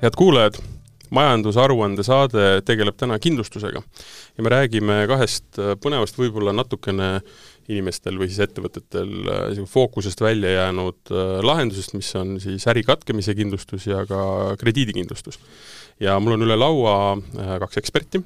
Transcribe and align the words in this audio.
head 0.00 0.16
kuulajad, 0.16 0.58
majandusaruande 1.10 2.04
saade 2.06 2.60
tegeleb 2.64 2.96
täna 2.96 3.18
kindlustusega 3.18 3.82
ja 3.82 4.44
me 4.44 4.52
räägime 4.52 5.02
kahest 5.10 5.58
põnevast, 5.82 6.18
võib-olla 6.20 6.54
natukene 6.54 7.18
inimestel 7.70 8.18
või 8.18 8.30
siis 8.30 8.42
ettevõtetel 8.46 9.30
äh, 9.30 9.60
fookusest 9.68 10.20
välja 10.22 10.54
jäänud 10.56 11.12
äh, 11.12 11.38
lahendusest, 11.46 11.94
mis 11.98 12.10
on 12.18 12.36
siis 12.42 12.66
äri 12.70 12.82
katkemise 12.86 13.34
kindlustus 13.38 13.86
ja 13.88 14.04
ka 14.08 14.56
krediidikindlustus. 14.60 15.38
ja 16.00 16.18
mul 16.20 16.38
on 16.38 16.46
üle 16.46 16.56
laua 16.58 16.94
äh, 17.14 17.56
kaks 17.64 17.82
eksperti, 17.82 18.22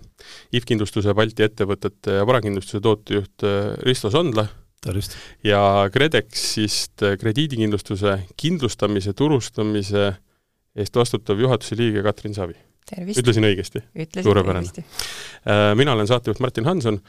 IF 0.53 0.69
Kindlustuse 0.69 1.15
Balti 1.15 1.47
ettevõtete 1.47 2.21
ja 2.21 2.27
varakindlustuse 2.27 2.81
tootejuht 2.85 3.49
Risto 3.85 4.11
Sondla 4.11 4.47
tervist! 4.85 5.17
ja 5.45 5.89
KredExist 5.93 7.05
krediidikindlustuse 7.21 8.21
kindlustamise, 8.41 9.13
turustamise 9.13 10.13
eest 10.77 10.97
vastutav 10.97 11.41
juhatuse 11.41 11.77
liige 11.79 12.03
Katrin 12.03 12.35
Savi. 12.35 12.57
ütlesin 12.95 13.47
õigesti? 13.47 13.85
suurepärane. 14.23 14.85
mina 15.75 15.93
olen 15.93 16.11
saatejuht 16.11 16.41
Martin 16.41 16.65
Hanson 16.69 17.01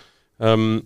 ähm, 0.43 0.85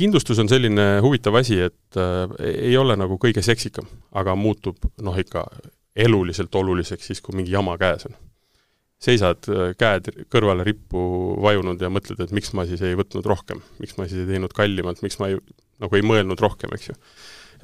kindlustus 0.00 0.38
on 0.40 0.48
selline 0.50 0.86
huvitav 1.04 1.36
asi, 1.40 1.58
et 1.68 1.98
äh, 1.98 2.24
ei 2.46 2.76
ole 2.78 2.96
nagu 2.98 3.18
kõige 3.20 3.42
seksikam, 3.44 3.88
aga 4.16 4.36
muutub 4.38 4.80
noh, 5.02 5.16
ikka 5.18 5.44
eluliselt 5.96 6.54
oluliseks 6.54 7.10
siis, 7.10 7.22
kui 7.24 7.36
mingi 7.36 7.54
jama 7.54 7.76
käes 7.80 8.06
on. 8.08 8.16
seisad 9.00 9.48
äh, 9.48 9.72
käed 9.80 10.10
kõrvale 10.32 10.64
rippu 10.66 11.02
vajunud 11.42 11.80
ja 11.80 11.90
mõtled, 11.92 12.20
et 12.20 12.32
miks 12.36 12.52
ma 12.56 12.66
siis 12.68 12.82
ei 12.84 12.96
võtnud 12.98 13.26
rohkem, 13.26 13.62
miks 13.80 13.96
ma 13.98 14.08
siis 14.08 14.24
ei 14.24 14.34
teinud 14.34 14.54
kallimalt, 14.56 15.02
miks 15.04 15.18
ma 15.20 15.30
ei, 15.32 15.38
nagu 15.80 15.96
ei 15.96 16.06
mõelnud 16.06 16.40
rohkem, 16.40 16.72
eks 16.76 16.90
ju. 16.90 16.96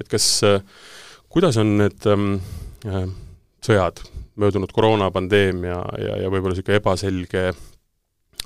et 0.01 0.09
kas 0.11 0.29
äh,, 0.45 0.61
kuidas 1.33 1.59
on 1.61 1.77
need 1.81 2.09
ähm, 2.09 2.39
äh, 2.85 3.05
sõjad, 3.65 4.03
möödunud 4.37 4.71
koroonapandeemia 4.73 5.79
ja, 6.01 6.21
ja 6.23 6.29
võib-olla 6.31 6.55
niisugune 6.55 6.79
ebaselge 6.81 7.49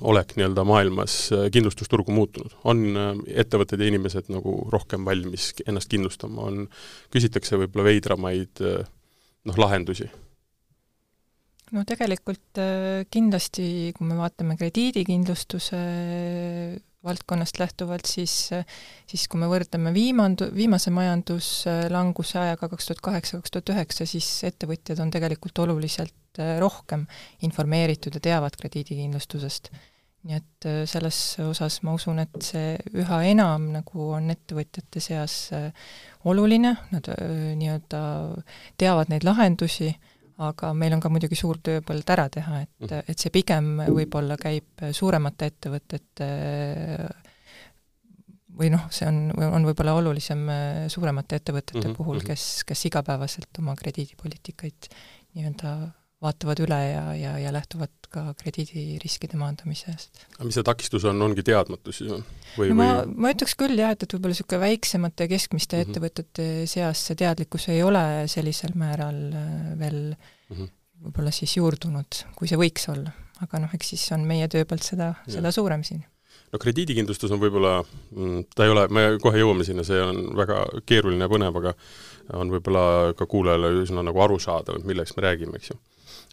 olek 0.00 0.34
nii-öelda 0.36 0.64
maailmas 0.64 1.14
äh, 1.32 1.46
kindlustusturgu 1.52 2.12
muutunud? 2.12 2.54
on 2.64 2.82
äh, 2.96 3.12
ettevõtted 3.44 3.80
ja 3.80 3.90
inimesed 3.90 4.30
nagu 4.32 4.56
rohkem 4.72 5.04
valmis 5.04 5.52
ennast 5.66 5.90
kindlustama, 5.92 6.48
on, 6.48 6.66
küsitakse 7.12 7.58
võib-olla 7.60 7.90
veidramaid 7.90 8.62
äh, 8.64 8.82
noh, 9.48 9.60
lahendusi? 9.60 10.08
no 11.72 11.84
tegelikult 11.88 12.60
kindlasti, 13.12 13.66
kui 13.96 14.08
me 14.08 14.18
vaatame 14.18 14.58
krediidikindlustuse 14.60 15.78
valdkonnast 17.04 17.58
lähtuvalt, 17.58 18.06
siis, 18.06 18.50
siis 19.10 19.28
kui 19.28 19.40
me 19.42 19.48
võrdleme 19.50 19.92
viimandu-, 19.94 20.50
viimase 20.54 20.92
majanduslanguse 20.94 22.38
ajaga 22.42 22.68
kaks 22.72 22.90
tuhat 22.90 23.00
kaheksa, 23.08 23.40
kaks 23.40 23.54
tuhat 23.54 23.72
üheksa, 23.74 24.06
siis 24.08 24.28
ettevõtjad 24.48 25.02
on 25.02 25.10
tegelikult 25.14 25.64
oluliselt 25.64 26.42
rohkem 26.62 27.06
informeeritud 27.44 28.14
ja 28.16 28.22
teavad 28.30 28.56
krediidikindlustusest. 28.60 29.72
Nii 30.22 30.36
et 30.38 30.66
äh, 30.70 30.82
selles 30.86 31.16
osas 31.42 31.80
ma 31.82 31.96
usun, 31.96 32.20
et 32.22 32.36
see 32.46 32.76
üha 32.94 33.18
enam 33.26 33.72
nagu 33.74 34.12
on 34.14 34.30
ettevõtjate 34.30 35.02
seas 35.02 35.34
äh, 35.56 35.72
oluline, 36.30 36.76
nad 36.94 37.10
nii-öelda 37.58 38.02
teavad 38.78 39.10
neid 39.10 39.26
lahendusi, 39.26 39.90
aga 40.38 40.72
meil 40.72 40.94
on 40.96 41.00
ka 41.00 41.10
muidugi 41.12 41.36
suur 41.38 41.58
tööpõld 41.62 42.08
ära 42.14 42.28
teha, 42.32 42.62
et, 42.62 42.72
mhm. 42.80 43.04
et 43.08 43.18
see 43.18 43.30
pigem 43.34 43.74
võib-olla 43.86 44.36
käib 44.40 44.86
suuremate 44.92 45.50
ettevõtete 45.52 46.28
või 48.52 48.68
noh, 48.72 48.84
see 48.92 49.08
on, 49.08 49.30
on 49.32 49.64
võib-olla 49.64 49.94
olulisem 49.96 50.44
suuremate 50.92 51.40
ettevõtete 51.40 51.78
mm 51.78 51.86
-hmm. 51.86 51.96
puhul, 51.96 52.20
mhm. 52.20 52.26
kes, 52.26 52.64
kes 52.68 52.86
igapäevaselt 52.90 53.58
oma 53.58 53.76
krediidipoliitikaid 53.76 54.88
nii-öelda 55.34 55.76
vaatavad 56.22 56.60
üle 56.62 56.78
ja, 56.78 57.04
ja, 57.18 57.32
ja 57.40 57.52
lähtuvad 57.54 57.92
ka 58.12 58.24
krediidiriskide 58.38 59.38
maandamisest. 59.40 60.26
aga 60.36 60.46
mis 60.46 60.58
see 60.58 60.66
takistus 60.66 61.06
on, 61.08 61.22
ongi 61.24 61.44
teadmatus 61.46 62.02
ju? 62.04 62.20
või 62.58 62.70
no 62.72 62.78
ma, 62.78 62.88
ma 63.06 63.32
ütleks 63.34 63.56
küll 63.58 63.78
jah, 63.78 63.94
et, 63.94 64.04
et 64.04 64.14
võib-olla 64.14 64.34
niisugune 64.34 64.62
väiksemate 64.66 65.26
ja 65.26 65.32
keskmiste 65.32 65.78
mm 65.78 65.82
-hmm. 65.82 65.90
ettevõtete 65.90 66.46
seas 66.70 67.06
see 67.08 67.18
teadlikkus 67.24 67.68
ei 67.72 67.82
ole 67.82 68.04
sellisel 68.30 68.76
määral 68.78 69.20
äh, 69.32 69.50
veel 69.80 70.00
mm 70.12 70.56
-hmm. 70.56 70.72
võib-olla 71.08 71.34
siis 71.34 71.56
juurdunud, 71.56 72.24
kui 72.38 72.48
see 72.48 72.60
võiks 72.60 72.88
olla. 72.92 73.12
aga 73.42 73.58
noh, 73.58 73.74
eks 73.74 73.94
siis 73.94 74.06
on 74.14 74.26
meie 74.26 74.48
töö 74.48 74.64
pealt 74.64 74.86
seda, 74.86 75.14
seda 75.26 75.50
suurem 75.50 75.82
siin 75.82 76.04
no 76.52 76.58
krediidikindlustus 76.60 77.32
on 77.32 77.40
võib-olla, 77.40 77.80
mm, 78.12 78.44
ta 78.54 78.64
ei 78.64 78.70
ole, 78.70 78.88
me 78.88 79.06
kohe 79.22 79.40
jõuame 79.40 79.64
sinna, 79.64 79.84
see 79.84 80.00
on 80.02 80.36
väga 80.36 80.66
keeruline 80.86 81.24
ja 81.24 81.32
põnev, 81.32 81.56
aga 81.62 81.74
on 82.38 82.52
võib-olla 82.52 83.14
ka 83.18 83.26
kuulajale 83.26 83.72
üsna 83.82 84.04
nagu 84.04 84.20
arusaadav, 84.20 84.78
et 84.78 84.84
millest 84.84 85.16
me 85.16 85.26
räägime, 85.26 85.56
eks 85.56 85.72
ju 85.72 85.78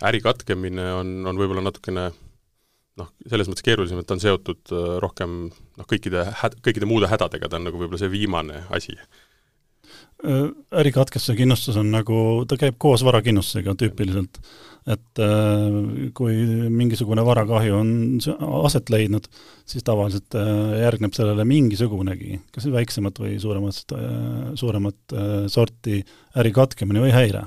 äri 0.07 0.21
katkemine 0.23 0.85
on, 0.95 1.13
on 1.27 1.39
võib-olla 1.39 1.63
natukene 1.65 2.09
noh, 2.99 3.09
selles 3.29 3.49
mõttes 3.49 3.65
keerulisem, 3.65 4.01
et 4.01 4.07
ta 4.09 4.17
on 4.17 4.23
seotud 4.23 4.75
äh, 4.75 4.91
rohkem 5.03 5.41
noh, 5.49 5.87
kõikide 5.89 6.27
häd-, 6.43 6.59
kõikide 6.65 6.89
muude 6.89 7.09
hädadega, 7.11 7.49
ta 7.49 7.59
on 7.59 7.67
nagu 7.69 7.79
võib-olla 7.79 8.01
see 8.01 8.11
viimane 8.13 8.63
asi. 8.75 8.97
Äh, 10.25 10.49
ärikatkestuse 10.81 11.37
kindlustus 11.39 11.79
on 11.79 11.91
nagu, 11.93 12.17
ta 12.49 12.59
käib 12.59 12.79
koos 12.81 13.05
varakindlustusega 13.07 13.77
tüüpiliselt. 13.79 14.41
et 14.89 15.19
äh, 15.21 16.09
kui 16.17 16.33
mingisugune 16.73 17.21
varakahju 17.25 17.75
on 17.77 17.91
aset 18.65 18.89
leidnud, 18.89 19.27
siis 19.69 19.85
tavaliselt 19.85 20.33
järgneb 20.79 21.13
sellele 21.13 21.45
mingisugunegi, 21.45 22.39
kas 22.55 22.65
väiksemat 22.73 23.19
või 23.21 23.35
suuremat, 23.43 23.93
suuremat 24.57 25.17
sorti 25.51 26.01
äri 26.39 26.55
katkemine 26.55 27.03
või 27.05 27.13
häire 27.13 27.45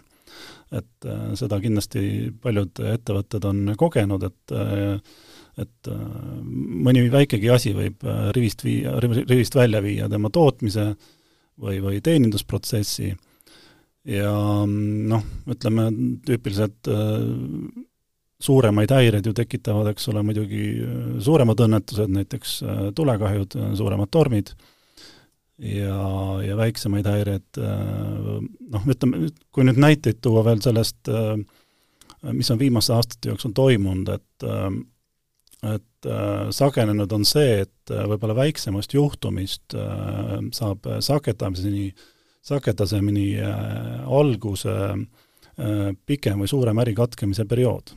et 0.73 1.07
äh, 1.07 1.33
seda 1.39 1.59
kindlasti 1.63 2.33
paljud 2.43 2.81
ettevõtted 2.95 3.45
on 3.49 3.75
kogenud, 3.79 4.25
et 4.29 4.57
äh, 4.57 4.97
et 5.61 5.89
äh, 5.93 6.05
mõni 6.87 7.05
väikegi 7.13 7.51
asi 7.53 7.75
võib 7.77 8.07
rivist 8.33 8.65
viia, 8.65 8.95
rivist 9.03 9.57
välja 9.59 9.83
viia 9.85 10.09
tema 10.09 10.31
tootmise 10.33 10.95
või, 11.61 11.77
või 11.85 12.01
teenindusprotsessi. 12.05 13.13
Ja 14.09 14.33
noh, 14.67 15.27
ütleme 15.53 15.85
tüüpiliselt 16.27 16.89
suuremaid 18.43 18.91
häireid 18.91 19.29
ju 19.29 19.35
tekitavad, 19.37 19.93
eks 19.93 20.09
ole, 20.11 20.25
muidugi 20.27 20.65
suuremad 21.23 21.61
õnnetused, 21.69 22.11
näiteks 22.17 22.57
tulekahjud, 22.99 23.55
suuremad 23.79 24.11
tormid 24.11 24.51
ja, 25.63 26.43
ja 26.43 26.57
väiksemaid 26.59 27.07
häireid, 27.07 27.59
äh, 27.61 28.39
noh, 28.75 28.87
ütleme, 28.91 29.29
kui 29.55 29.67
nüüd 29.67 29.81
näiteid 29.83 30.23
tuua 30.25 30.45
veel 30.47 30.63
sellest, 30.65 31.11
äh, 31.11 31.37
mis 32.33 32.51
on 32.55 32.61
viimaste 32.61 32.95
aastate 32.97 33.33
jooksul 33.33 33.55
toimunud, 33.57 34.11
et 34.17 34.49
äh, 34.49 34.73
et 35.63 36.07
sagenenud 36.51 37.13
on 37.15 37.23
see, 37.23 37.61
et 37.63 37.91
võib-olla 38.11 38.35
väiksemast 38.35 38.97
juhtumist 38.97 39.77
saab 40.59 40.89
sagedamini, 41.07 41.85
sagedasemini 42.43 43.29
alguse 44.11 44.75
pikem 46.03 46.43
või 46.43 46.51
suurem 46.51 46.83
ärikatkemise 46.83 47.47
periood 47.47 47.95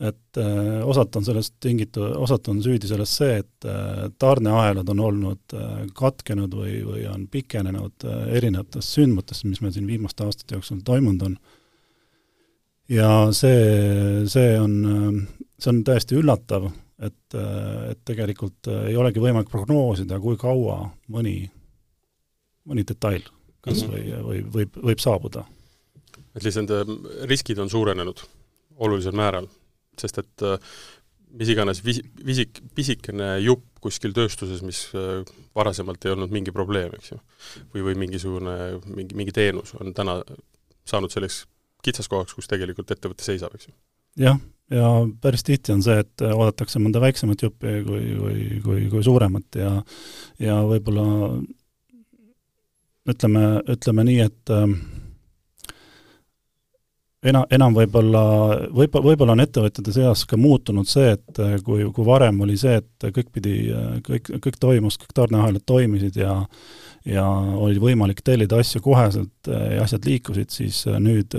et 0.00 0.36
äh, 0.36 0.82
osalt 0.84 1.16
on 1.16 1.24
sellest 1.24 1.54
tingitud, 1.60 2.04
osalt 2.20 2.48
on 2.52 2.60
süüdi 2.64 2.88
selles 2.88 3.14
see, 3.16 3.38
et 3.40 3.68
äh, 3.68 4.02
tarneahelad 4.20 4.88
on 4.92 5.00
olnud 5.00 5.56
äh, 5.56 5.78
katkenud 5.96 6.52
või, 6.52 6.80
või 6.84 7.06
on 7.08 7.24
pikenenud 7.32 8.04
äh, 8.04 8.26
erinevatest 8.36 8.98
sündmutest, 8.98 9.46
mis 9.48 9.62
meil 9.64 9.72
siin 9.72 9.88
viimaste 9.88 10.26
aastate 10.26 10.58
jooksul 10.58 10.82
toimunud 10.84 11.24
on. 11.30 11.38
ja 12.92 13.10
see, 13.32 14.26
see 14.28 14.52
on, 14.60 14.76
äh, 14.92 15.48
see 15.56 15.72
on 15.72 15.82
täiesti 15.88 16.20
üllatav, 16.20 16.68
et, 17.00 17.22
äh, 17.32 17.90
et 17.94 18.04
tegelikult 18.04 18.68
äh, 18.68 18.90
ei 18.92 19.00
olegi 19.00 19.22
võimalik 19.24 19.48
prognoosida, 19.52 20.20
kui 20.20 20.36
kaua 20.40 20.82
mõni, 21.08 21.38
mõni 22.68 22.84
detail 22.84 23.24
kas 23.64 23.80
mm 23.82 23.94
-hmm. 23.94 24.24
või, 24.28 24.42
või 24.44 24.56
võib, 24.60 24.82
võib 24.92 25.00
saabuda. 25.00 25.48
et 26.36 26.44
lihtsalt 26.44 26.70
riskid 27.24 27.58
on 27.58 27.70
suurenenud 27.70 28.20
olulisel 28.76 29.16
määral 29.16 29.48
sest 30.02 30.22
et 30.22 30.44
äh, 30.46 30.56
mis 31.36 31.50
iganes 31.52 31.82
vis-, 31.84 32.02
visik, 32.24 32.60
pisikene 32.76 33.36
jupp 33.44 33.64
kuskil 33.84 34.14
tööstuses, 34.16 34.62
mis 34.66 34.86
äh, 34.96 35.22
varasemalt 35.56 36.04
ei 36.06 36.14
olnud 36.14 36.32
mingi 36.34 36.54
probleem, 36.54 36.94
eks 36.96 37.12
ju, 37.14 37.20
või, 37.74 37.86
või 37.90 37.98
mingisugune, 38.06 38.56
mingi, 38.86 39.18
mingi 39.18 39.34
teenus 39.36 39.74
on 39.80 39.94
täna 39.96 40.20
saanud 40.86 41.12
selleks 41.12 41.44
kitsaskohaks, 41.86 42.34
kus 42.36 42.50
tegelikult 42.50 42.90
ettevõte 42.94 43.26
seisab, 43.26 43.54
eks 43.56 43.68
ju. 43.68 43.76
jah, 44.26 44.40
ja 44.72 44.90
päris 45.22 45.46
tihti 45.46 45.74
on 45.74 45.84
see, 45.86 45.98
et 46.02 46.26
oodatakse 46.26 46.82
mõnda 46.82 47.02
väiksemat 47.04 47.46
juppi 47.46 47.78
kui, 47.86 48.02
kui, 48.18 48.40
kui, 48.64 48.88
kui 48.94 49.06
suuremat 49.06 49.60
ja 49.60 49.76
ja 50.42 50.58
võib-olla 50.66 51.06
ütleme, 53.06 53.44
ütleme 53.70 54.06
nii, 54.08 54.20
et 54.26 54.54
äh, 54.54 54.64
ena-, 57.30 57.44
enam 57.52 57.74
võib-olla, 57.76 58.22
võib, 58.74 58.96
võib-olla 59.04 59.36
on 59.36 59.44
ettevõtjate 59.44 59.94
seas 59.94 60.24
ka 60.28 60.38
muutunud 60.40 60.88
see, 60.90 61.14
et 61.16 61.40
äh, 61.42 61.56
kui, 61.64 61.84
kui 61.94 62.06
varem 62.06 62.40
oli 62.46 62.56
see, 62.60 62.78
et 62.82 63.08
kõik 63.18 63.30
pidi, 63.34 63.54
äh, 63.74 63.94
kõik, 64.06 64.32
kõik 64.44 64.58
toimus, 64.62 64.98
kõik 65.02 65.14
tarneahelad 65.16 65.66
toimisid 65.66 66.20
ja 66.22 66.40
ja 67.06 67.22
oli 67.62 67.78
võimalik 67.78 68.18
tellida 68.26 68.58
asju 68.58 68.80
koheselt 68.82 69.50
äh, 69.50 69.76
ja 69.76 69.84
asjad 69.86 70.08
liikusid, 70.08 70.50
siis 70.50 70.82
nüüd 70.98 71.36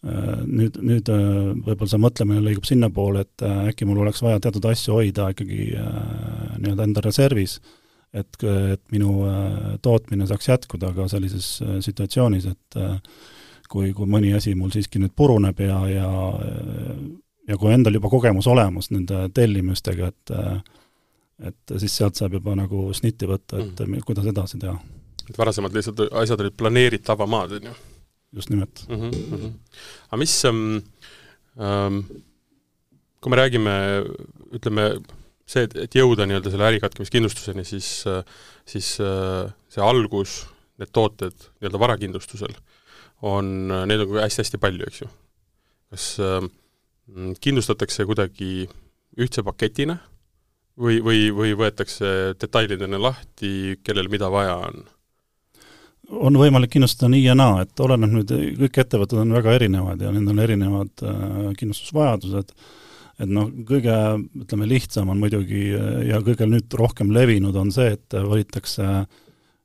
nüüd, 0.00 0.78
nüüd 0.80 1.08
võib-olla 1.10 1.88
see 1.90 2.00
mõtlemine 2.00 2.40
liigub 2.40 2.64
sinnapoole, 2.64 3.26
et 3.26 3.42
äkki 3.44 3.84
mul 3.84 3.98
oleks 4.00 4.22
vaja 4.24 4.38
teatud 4.40 4.64
asju 4.70 4.94
hoida 4.96 5.26
ikkagi 5.34 5.74
nii-öelda 5.74 6.86
enda 6.86 7.02
reservis, 7.04 7.58
et, 8.16 8.38
et 8.46 8.80
minu 8.94 9.26
tootmine 9.84 10.24
saaks 10.30 10.48
jätkuda 10.48 10.94
ka 10.96 11.04
sellises 11.12 11.50
situatsioonis, 11.84 12.48
et 12.48 12.80
kui, 13.70 13.92
kui 13.96 14.06
mõni 14.10 14.32
asi 14.36 14.54
mul 14.58 14.72
siiski 14.74 15.00
nüüd 15.02 15.14
puruneb 15.16 15.60
ja, 15.62 15.80
ja 15.90 16.10
ja 17.50 17.58
kui 17.58 17.72
endal 17.74 17.96
juba 17.96 18.10
kogemus 18.12 18.46
olemas 18.50 18.90
nende 18.94 19.26
tellimustega, 19.34 20.10
et 20.10 20.34
et 21.40 21.72
siis 21.80 21.94
sealt 21.96 22.18
saab 22.18 22.34
juba 22.36 22.52
nagu 22.58 22.90
snitti 22.92 23.24
võtta, 23.28 23.62
et 23.62 23.78
mm. 23.86 24.02
kuidas 24.04 24.26
edasi 24.28 24.58
teha. 24.60 24.74
et 25.30 25.38
varasemalt 25.38 25.76
lihtsalt 25.76 26.02
asjad 26.20 26.42
olid 26.44 26.56
planeeritavamad, 26.56 27.54
on 27.58 27.70
ju? 27.70 27.76
just 28.36 28.50
nimelt 28.50 28.84
mm. 28.88 28.96
-hmm, 28.96 29.16
mm 29.30 29.38
-hmm. 29.38 29.54
aga 30.08 30.16
mis 30.16 30.44
ähm, 30.44 30.76
ähm, 31.58 32.04
kui 33.20 33.30
me 33.30 33.36
räägime, 33.36 33.74
ütleme, 34.56 34.86
see, 35.48 35.66
et, 35.66 35.76
et 35.76 35.94
jõuda 35.94 36.26
nii-öelda 36.26 36.52
selle 36.52 36.68
ärikatkemiskindlustuseni, 36.70 37.64
siis, 37.68 38.04
siis 38.68 38.88
see 38.96 39.84
algus, 39.84 40.46
need 40.80 40.92
tooted 40.96 41.36
nii-öelda 41.60 41.82
varakindlustusel, 41.82 42.54
on, 43.26 43.68
neid 43.88 44.04
on 44.04 44.20
hästi-hästi 44.20 44.60
palju, 44.60 44.86
eks 44.88 45.02
ju. 45.02 45.08
kas 45.90 46.06
äh, 46.22 46.46
kindlustatakse 47.42 48.06
kuidagi 48.08 48.68
ühtse 49.20 49.42
paketina 49.46 49.98
või, 50.78 51.00
või, 51.04 51.28
või 51.34 51.54
võetakse 51.58 52.36
detailidena 52.40 53.00
lahti, 53.00 53.80
kellel 53.84 54.10
mida 54.12 54.30
vaja 54.32 54.56
on? 54.70 54.84
on 56.10 56.34
võimalik 56.34 56.72
kindlustada 56.74 57.10
nii 57.12 57.22
ja 57.22 57.36
naa, 57.38 57.60
et 57.62 57.80
oleneb 57.80 58.10
nüüd, 58.10 58.30
kõik 58.64 58.78
ettevõtted 58.82 59.20
on 59.22 59.34
väga 59.36 59.52
erinevad 59.60 60.00
ja 60.02 60.10
nendel 60.10 60.34
on 60.34 60.44
erinevad 60.46 61.04
äh, 61.06 61.50
kindlustusvajadused, 61.60 62.54
et 63.20 63.30
noh, 63.30 63.50
kõige 63.68 63.94
ütleme, 64.40 64.66
lihtsam 64.70 65.12
on 65.12 65.20
muidugi 65.20 65.68
ja 66.08 66.22
kõige 66.24 66.48
nüüd 66.48 66.72
rohkem 66.80 67.12
levinud 67.14 67.54
on 67.60 67.70
see, 67.74 67.92
et 67.98 68.16
valitakse 68.16 68.86
äh, 68.86 69.20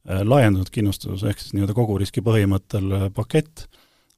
laiendatud 0.06 0.70
kindlustus, 0.74 1.24
ehk 1.26 1.42
siis 1.42 1.56
nii-öelda 1.56 1.76
koguriski 1.78 2.24
põhimõttel 2.26 2.92
äh, 2.94 3.08
pakett, 3.16 3.66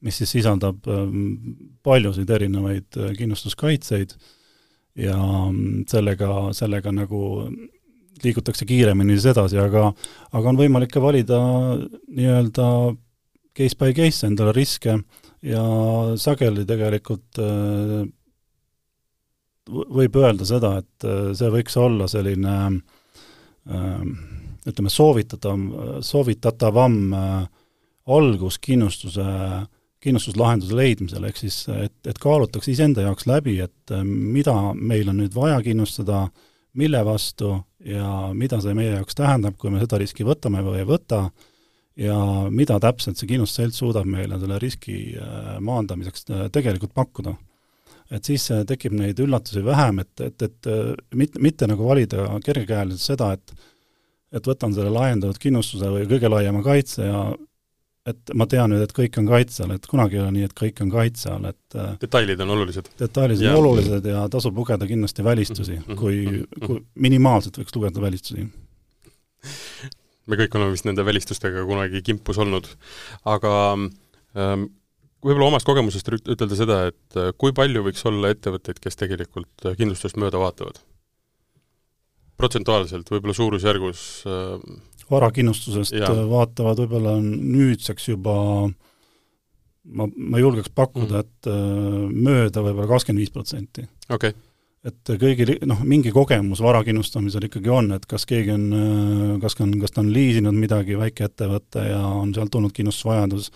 mis 0.04 0.20
siis 0.20 0.34
sisaldab 0.36 0.86
ähm, 0.92 1.38
paljusid 1.84 2.30
erinevaid 2.30 3.00
äh, 3.00 3.14
kindlustuskaitseid 3.18 4.14
ja 5.00 5.18
mm, 5.18 5.88
sellega, 5.90 6.32
sellega 6.58 6.94
nagu 6.94 7.22
liigutakse 8.24 8.66
kiiremini 8.66 9.18
siis 9.18 9.32
edasi, 9.34 9.60
aga 9.62 9.92
aga 10.34 10.52
on 10.52 10.60
võimalik 10.60 10.92
ka 10.94 11.02
valida 11.02 11.40
nii-öelda 11.78 12.68
case 13.58 13.78
by 13.78 13.94
case 13.98 14.28
endale 14.28 14.54
riske 14.58 15.00
ja 15.46 15.64
sageli 16.20 16.66
tegelikult 16.68 17.42
äh, 17.42 18.06
võib 19.68 20.18
öelda 20.20 20.48
seda, 20.48 20.78
et 20.82 21.08
äh, 21.08 21.32
see 21.38 21.52
võiks 21.54 21.78
olla 21.80 22.08
selline 22.12 22.56
äh, 22.68 24.02
ütleme, 24.68 24.92
soovitatav, 24.92 25.64
soovitatavam 26.04 26.98
algus 28.08 28.58
kindlustuse, 28.64 29.26
kindlustuslahenduse 30.04 30.76
leidmisel, 30.76 31.26
ehk 31.28 31.40
siis 31.40 31.62
et, 31.72 31.96
et 32.08 32.20
kaalutakse 32.22 32.72
iseenda 32.72 33.06
jaoks 33.06 33.28
läbi, 33.28 33.58
et 33.64 33.96
mida 34.04 34.54
meil 34.76 35.12
on 35.12 35.22
nüüd 35.24 35.36
vaja 35.36 35.60
kindlustada, 35.66 36.28
mille 36.78 37.02
vastu 37.06 37.56
ja 37.88 38.30
mida 38.38 38.60
see 38.62 38.76
meie 38.78 38.98
jaoks 38.98 39.18
tähendab, 39.18 39.58
kui 39.58 39.72
me 39.74 39.82
seda 39.82 40.00
riski 40.02 40.28
võtame 40.28 40.62
või 40.66 40.82
ei 40.84 40.90
võta, 40.90 41.26
ja 41.98 42.18
mida 42.54 42.78
täpselt 42.82 43.18
see 43.18 43.30
kindlustusselts 43.32 43.82
suudab 43.82 44.08
meile 44.10 44.38
selle 44.42 44.60
riski 44.62 44.98
äh, 45.18 45.56
maandamiseks 45.64 46.28
äh, 46.30 46.44
tegelikult 46.54 46.94
pakkuda. 46.98 47.34
et 48.12 48.24
siis 48.24 48.46
äh, 48.52 48.64
tekib 48.68 48.94
neid 48.96 49.20
üllatusi 49.20 49.64
vähem, 49.66 50.00
et, 50.00 50.22
et, 50.22 50.42
et 50.42 50.70
mitte, 51.14 51.42
mitte 51.44 51.68
nagu 51.68 51.88
valida 51.90 52.30
kergekäeliselt 52.46 53.04
seda, 53.04 53.32
et 53.34 53.54
et 54.36 54.48
võtan 54.48 54.74
selle 54.76 54.92
laiendatud 54.94 55.40
kindlustuse 55.42 55.92
või 55.92 56.08
kõige 56.10 56.32
laiema 56.32 56.64
kaitse 56.66 57.06
ja 57.08 57.22
et 58.08 58.32
ma 58.40 58.48
tean 58.50 58.72
nüüd, 58.72 58.84
et 58.86 58.94
kõik 58.96 59.18
on 59.20 59.28
kaitse 59.28 59.64
all, 59.66 59.74
et 59.76 59.88
kunagi 59.90 60.18
ei 60.18 60.22
ole 60.24 60.34
nii, 60.38 60.48
et 60.48 60.56
kõik 60.58 60.80
on 60.86 60.92
kaitse 60.94 61.32
all, 61.34 61.50
et 61.50 61.78
äh, 61.80 61.94
detailid 62.04 62.42
on 62.44 62.54
olulised? 62.56 62.88
detailid 63.00 63.44
on 63.50 63.60
olulised 63.60 64.08
ja 64.08 64.24
tasub 64.32 64.56
lugeda 64.58 64.88
kindlasti 64.88 65.26
välistusi 65.28 65.76
mm, 65.76 65.84
-hmm. 65.84 66.00
kui, 66.00 66.24
mhm. 66.24 66.66
kui 66.66 66.82
minimaalselt 67.08 67.60
võiks 67.60 67.76
lugeda 67.76 68.02
välistusi. 68.02 68.48
me 70.28 70.40
kõik 70.40 70.56
oleme 70.56 70.76
vist 70.76 70.88
nende 70.88 71.06
välistustega 71.06 71.66
kunagi 71.68 72.02
kimpus 72.02 72.40
olnud, 72.44 72.68
aga 73.26 73.54
ähm, 73.76 74.68
võib-olla 75.24 75.52
omast 75.52 75.68
kogemusest 75.68 76.12
ütelda 76.18 76.56
seda, 76.56 76.82
et 76.92 77.20
äh, 77.20 77.34
kui 77.38 77.56
palju 77.56 77.84
võiks 77.84 78.06
olla 78.08 78.32
ettevõtteid, 78.36 78.80
kes 78.84 79.00
tegelikult 79.00 79.66
äh, 79.66 79.76
kindlustust 79.80 80.20
mööda 80.20 80.40
vaatavad? 80.40 80.80
Protsentuaalselt, 82.38 83.10
võib-olla 83.12 83.36
suurusjärgus 83.38 84.04
äh, 84.30 84.76
varakindlustusest 85.12 85.96
vaatavad 86.32 86.84
võib-olla 86.84 87.16
nüüdseks 87.24 88.12
juba 88.12 88.36
ma, 88.68 90.08
ma 90.08 90.42
julgeks 90.42 90.74
pakkuda 90.76 91.22
mm., 91.22 91.26
et 91.26 91.50
äh, 91.52 92.04
mööda 92.28 92.66
võib-olla 92.66 92.92
kakskümmend 92.94 93.26
viis 93.26 93.34
protsenti. 93.34 93.88
okei 94.10 94.34
okay 94.36 94.44
et 94.88 95.12
kõigil 95.20 95.50
noh, 95.68 95.82
mingi 95.90 96.14
kogemus 96.16 96.62
varakindlustamisel 96.64 97.48
ikkagi 97.48 97.72
on, 97.74 97.90
et 97.98 98.06
kas 98.10 98.24
keegi 98.30 98.54
on, 98.54 98.66
äh, 98.78 99.32
kas 99.44 99.58
on, 99.64 99.74
kas 99.82 99.94
ta 99.94 100.04
on 100.04 100.12
liisinud 100.14 100.56
midagi, 100.56 100.98
väikeettevõte 101.00 101.88
ja 101.90 102.02
on 102.08 102.34
sealt 102.36 102.54
tulnud 102.54 102.76
kindlustusvajadus 102.76 103.50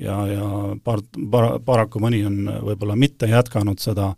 ja, 0.00 0.16
ja 0.30 0.46
par-, 0.84 1.04
par-, 1.32 1.58
paraku 1.66 2.02
mõni 2.02 2.22
on 2.28 2.38
võib-olla 2.70 2.96
mitte 2.98 3.28
jätkanud 3.30 3.82
seda, 3.82 4.12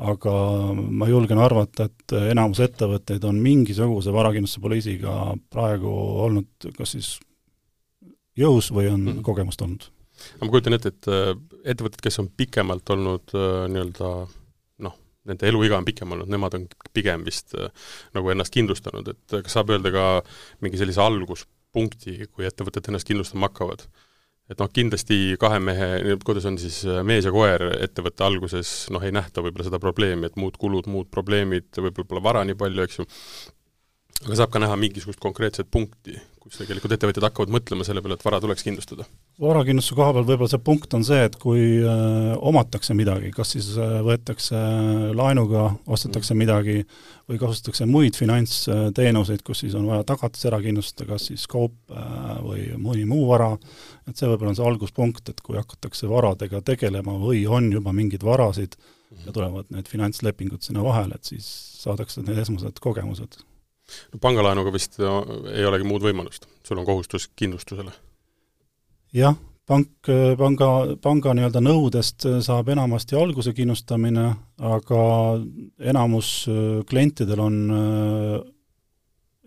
aga 0.00 0.34
ma 0.74 1.08
julgen 1.10 1.40
arvata, 1.42 1.88
et 1.90 2.14
enamus 2.32 2.62
ettevõtteid 2.64 3.24
on 3.28 3.40
mingisuguse 3.42 4.12
varakindlustuse 4.14 4.62
poliisiga 4.64 5.16
praegu 5.52 5.90
olnud 6.24 6.70
kas 6.76 6.94
siis 6.96 7.10
jõus 8.38 8.70
või 8.72 8.88
on 8.90 9.00
mm 9.00 9.12
-hmm. 9.12 9.22
kogemust 9.26 9.62
olnud. 9.62 9.88
aga 10.36 10.44
ma 10.44 10.50
kujutan 10.50 10.76
ette, 10.76 10.88
et 10.88 11.08
äh, 11.08 11.32
ettevõtted, 11.64 12.00
kes 12.02 12.18
on 12.22 12.28
pikemalt 12.36 12.90
olnud 12.90 13.34
äh, 13.34 13.68
nii-öelda 13.72 14.10
noh, 14.86 14.98
nende 15.24 15.48
eluiga 15.48 15.78
on 15.78 15.84
pikem 15.84 16.12
olnud, 16.12 16.28
nemad 16.28 16.54
on 16.54 16.66
pigem 16.92 17.24
vist 17.24 17.54
äh, 17.54 17.70
nagu 18.14 18.30
ennast 18.30 18.52
kindlustanud, 18.52 19.08
et 19.08 19.42
kas 19.44 19.52
saab 19.52 19.70
öelda 19.70 19.92
ka 19.92 20.06
mingi 20.60 20.80
sellise 20.80 21.00
alguspunkti, 21.00 22.26
kui 22.32 22.48
ettevõtted 22.48 22.88
ennast 22.88 23.08
kindlustama 23.08 23.48
hakkavad? 23.48 23.88
Et 24.50 24.58
noh, 24.58 24.70
kindlasti 24.74 25.36
kahe 25.40 25.60
mehe, 25.62 26.16
kuidas 26.26 26.48
on 26.50 26.58
siis 26.60 26.82
äh, 26.88 27.00
mees 27.06 27.28
ja 27.28 27.32
koer 27.34 27.68
ettevõtte 27.78 28.26
alguses, 28.26 28.74
noh 28.94 29.04
ei 29.06 29.14
nähta 29.14 29.44
võib-olla 29.44 29.68
seda 29.68 29.80
probleemi, 29.82 30.26
et 30.26 30.38
muud 30.40 30.58
kulud, 30.60 30.90
muud 30.90 31.10
probleemid, 31.12 31.70
võib-olla 31.78 32.10
pole 32.10 32.24
vara 32.24 32.44
nii 32.48 32.58
palju, 32.58 32.86
eks 32.86 33.00
ju, 33.00 33.06
aga 34.24 34.36
saab 34.36 34.52
ka 34.52 34.60
näha 34.60 34.76
mingisugust 34.76 35.20
konkreetset 35.22 35.68
punkti, 35.72 36.18
kus 36.40 36.58
tegelikult 36.60 36.92
ettevõtjad 36.92 37.24
hakkavad 37.24 37.52
mõtlema 37.52 37.84
selle 37.86 38.02
peale, 38.04 38.16
et 38.18 38.24
vara 38.24 38.40
tuleks 38.42 38.64
kindlustada? 38.66 39.06
varakindlustuse 39.40 39.96
koha 39.96 40.12
peal 40.16 40.26
võib-olla 40.28 40.50
see 40.52 40.60
punkt 40.64 40.94
on 40.96 41.04
see, 41.06 41.20
et 41.24 41.36
kui 41.40 41.62
äh, 41.80 42.32
omatakse 42.50 42.96
midagi, 42.96 43.30
kas 43.32 43.54
siis 43.54 43.70
äh, 43.80 43.96
võetakse 44.04 44.56
äh, 44.56 45.06
laenuga, 45.16 45.70
ostetakse 45.88 46.34
mm. 46.34 46.42
midagi 46.42 46.76
või 47.30 47.40
kasutatakse 47.40 47.88
muid 47.88 48.18
finantsteenuseid, 48.20 49.44
kus 49.46 49.64
siis 49.64 49.76
on 49.78 49.88
vaja 49.88 50.04
tagatis 50.12 50.44
ära 50.50 50.60
kindlustada, 50.64 51.08
kas 51.14 51.30
siis 51.30 51.46
kaup 51.48 51.76
äh, 51.88 52.30
või 52.44 52.66
mõni 52.76 53.06
muu 53.08 53.24
vara, 53.30 53.54
et 54.04 54.16
see 54.16 54.28
võib-olla 54.28 54.52
on 54.52 54.60
see 54.60 54.68
alguspunkt, 54.68 55.32
et 55.32 55.40
kui 55.44 55.56
hakatakse 55.60 56.10
varadega 56.10 56.60
tegelema 56.66 57.16
või 57.20 57.46
on 57.48 57.72
juba 57.72 57.96
mingeid 57.96 58.26
varasid 58.26 58.76
mm. 58.76 59.24
ja 59.28 59.36
tulevad 59.36 59.72
need 59.72 59.88
finantslepingud 59.88 60.66
sinna 60.66 60.84
vahele, 60.84 61.16
et 61.16 61.32
siis 61.32 61.48
saadakse 61.80 62.20
need 62.26 62.44
esmased 62.44 62.84
kogemused 62.84 63.40
no 64.12 64.22
pangalaenuga 64.22 64.72
vist 64.74 64.98
ei 65.00 65.64
olegi 65.66 65.86
muud 65.86 66.04
võimalust, 66.04 66.48
sul 66.66 66.80
on 66.80 66.88
kohustus 66.88 67.28
kindlustusele? 67.36 67.92
jah, 69.14 69.34
pank, 69.70 70.10
panga, 70.38 70.70
panga 71.02 71.34
nii-öelda 71.36 71.62
nõudest 71.62 72.26
saab 72.46 72.70
enamasti 72.74 73.18
alguse 73.18 73.54
kindlustamine, 73.56 74.30
aga 74.70 75.02
enamus 75.92 76.32
klientidel 76.90 77.42
on, 77.44 77.60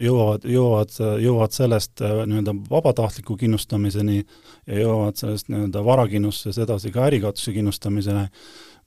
jõuavad, 0.03 0.47
jõuavad, 0.49 0.95
jõuavad 1.23 1.55
sellest 1.55 2.03
nii-öelda 2.03 2.55
vabatahtliku 2.69 3.37
kindlustamiseni 3.39 4.21
ja 4.21 4.83
jõuavad 4.83 5.19
sellest 5.19 5.51
nii-öelda 5.51 5.83
varakindlustuses 5.85 6.63
edasi 6.65 6.91
ka 6.93 7.07
ärikaotuse 7.09 7.55
kindlustamiseni, 7.55 8.25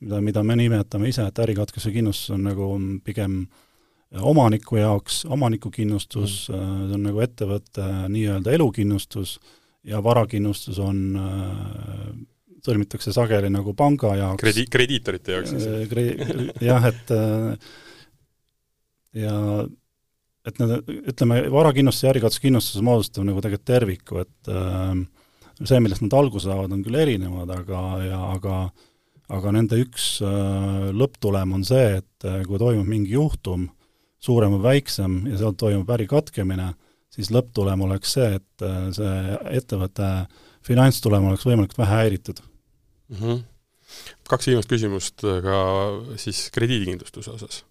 mida, 0.01 0.25
mida 0.25 0.45
me 0.45 0.59
nimetame 0.61 1.13
ise, 1.13 1.29
et 1.29 1.45
ärikatkese 1.47 1.93
kindlustus 1.95 2.35
on 2.37 2.45
nagu 2.49 2.73
pigem 3.05 3.45
äh, 3.45 3.66
omaniku 4.15 4.79
jaoks 4.81 5.25
omanikukindlustus 5.29 6.49
mm., 6.49 6.55
äh, 6.55 6.83
see 6.87 6.99
on 6.99 7.07
nagu 7.09 7.23
ettevõtte 7.25 7.87
nii-öelda 8.13 8.55
elukindlustus 8.55 9.37
ja 9.87 10.03
varakindlustus 10.03 10.79
on, 10.83 11.01
äh, 11.19 12.13
sõlmitakse 12.67 13.15
sageli 13.15 13.51
nagu 13.53 13.75
panga 13.79 14.15
jaoks. 14.19 14.43
Kredi-, 14.43 14.69
krediitorite 14.71 15.37
jaoks 15.37 15.55
siis? 15.55 15.67
Äh, 15.67 15.83
kre-, 15.91 16.15
jah, 16.65 16.87
et 16.93 17.13
ja 19.17 19.37
et 20.47 20.59
need, 20.63 20.91
ütleme, 21.11 21.41
varakindlustus 21.51 22.07
ja 22.07 22.15
ärikatsuskindlustus 22.15 22.85
moodustavad 22.87 23.33
nagu 23.33 23.43
tegelikult 23.43 23.67
terviku, 23.67 24.21
et 24.23 24.51
see, 25.67 25.81
millest 25.83 26.05
nad 26.05 26.15
alguse 26.15 26.47
saavad, 26.47 26.71
on 26.71 26.85
küll 26.87 27.01
erinevad, 27.01 27.51
aga, 27.51 27.81
ja 28.07 28.21
aga 28.37 28.59
aga 29.35 29.51
nende 29.57 29.81
üks 29.83 30.21
lõpptulem 30.95 31.57
on 31.57 31.65
see, 31.67 31.97
et 31.99 32.27
kui 32.47 32.61
toimub 32.63 32.87
mingi 32.87 33.17
juhtum, 33.17 33.65
suurem 34.27 34.57
või 34.57 34.65
väiksem, 34.71 35.21
ja 35.31 35.41
sealt 35.41 35.59
toimub 35.61 35.91
äri 35.97 36.09
katkemine, 36.11 36.73
siis 37.13 37.31
lõpptulem 37.35 37.87
oleks 37.87 38.17
see, 38.19 38.41
et 38.41 38.67
see 38.97 39.39
ettevõtte 39.57 40.11
finantstulem 40.67 41.31
oleks 41.31 41.47
võimalikult 41.47 41.79
vähe 41.85 42.03
häiritud 42.03 42.43
mm. 42.43 43.21
-hmm. 43.21 43.45
Kaks 44.27 44.49
viimast 44.51 44.69
küsimust 44.69 45.23
ka 45.23 45.59
siis 46.19 46.49
krediidikindlustuse 46.53 47.31
osas 47.31 47.63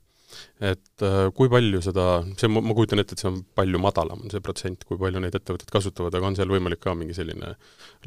et 0.63 1.03
äh, 1.03 1.27
kui 1.35 1.49
palju 1.51 1.81
seda, 1.83 2.05
see, 2.39 2.49
ma 2.51 2.75
kujutan 2.75 3.01
ette, 3.01 3.15
et 3.15 3.23
see 3.23 3.29
on 3.31 3.41
palju 3.57 3.81
madalam, 3.81 4.23
see 4.31 4.43
protsent, 4.43 4.85
kui 4.87 4.99
palju 4.99 5.21
neid 5.23 5.35
ettevõtted 5.37 5.71
kasutavad, 5.73 6.15
aga 6.15 6.31
on 6.31 6.37
seal 6.39 6.51
võimalik 6.51 6.81
ka 6.83 6.95
mingi 6.97 7.15
selline 7.17 7.55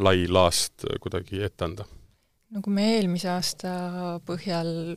lai 0.05 0.26
laast 0.31 0.87
kuidagi 1.02 1.43
ette 1.45 1.69
anda? 1.69 1.88
no 2.55 2.62
kui 2.64 2.73
me 2.73 2.87
eelmise 2.95 3.28
aasta 3.28 3.71
põhjal 4.28 4.97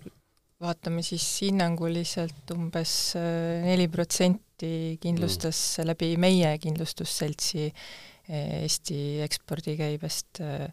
vaatame, 0.62 1.04
siis 1.06 1.26
hinnanguliselt 1.46 2.54
umbes 2.56 2.94
äh, 3.20 3.64
neli 3.66 3.88
protsenti 3.92 4.98
kindlustas 5.02 5.60
mm. 5.80 5.90
läbi 5.90 6.12
meie 6.22 6.54
kindlustusseltsi 6.62 7.68
äh, 7.68 8.62
Eesti 8.62 9.00
ekspordikäibest 9.26 10.44
äh, 10.46 10.68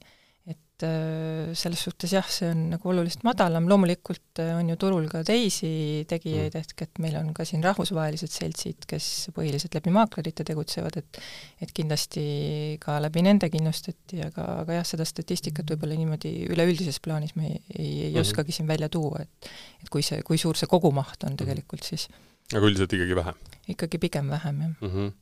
et 0.78 0.86
äh, 0.86 1.54
selles 1.58 1.80
suhtes 1.82 2.12
jah, 2.12 2.26
see 2.30 2.46
on 2.52 2.68
nagu 2.70 2.90
oluliselt 2.90 3.24
madalam, 3.26 3.66
loomulikult 3.66 4.38
äh, 4.38 4.52
on 4.54 4.68
ju 4.70 4.76
turul 4.78 5.08
ka 5.10 5.24
teisi 5.26 6.04
tegijaid 6.06 6.54
mm., 6.54 6.60
ehk 6.62 6.82
et 6.84 7.00
meil 7.02 7.16
on 7.18 7.32
ka 7.34 7.42
siin 7.48 7.64
rahvusvahelised 7.66 8.30
seltsid, 8.30 8.86
kes 8.86 9.30
põhiliselt 9.34 9.74
läbi 9.74 9.90
maaklerite 9.94 10.46
tegutsevad, 10.46 11.00
et 11.00 11.18
et 11.64 11.72
kindlasti 11.74 12.78
ka 12.82 13.00
läbi 13.02 13.24
nende 13.26 13.48
kindlustati, 13.50 14.20
aga, 14.22 14.44
aga 14.62 14.78
jah, 14.78 14.86
seda 14.86 15.06
statistikat 15.08 15.72
võib-olla 15.72 15.98
niimoodi 15.98 16.32
üleüldises 16.46 17.00
plaanis 17.02 17.34
me 17.34 17.48
ei, 17.48 17.58
ei, 17.74 17.88
ei 17.88 17.88
mm 17.88 18.14
-hmm. 18.14 18.20
oskagi 18.22 18.54
siin 18.54 18.70
välja 18.70 18.88
tuua, 18.88 19.24
et 19.26 19.50
et 19.82 19.90
kui 19.90 20.02
see, 20.02 20.22
kui 20.22 20.38
suur 20.38 20.56
see 20.56 20.70
kogumaht 20.70 21.24
on 21.24 21.34
mhm. 21.34 21.42
tegelikult 21.42 21.82
siis. 21.82 22.06
aga 22.54 22.62
üldiselt 22.66 22.92
ikkagi 22.92 23.18
vähe? 23.18 23.34
ikkagi 23.68 23.98
pigem 23.98 24.30
vähem, 24.30 24.62
jah 24.62 24.70
mm. 24.80 24.94
-hmm. 24.94 25.12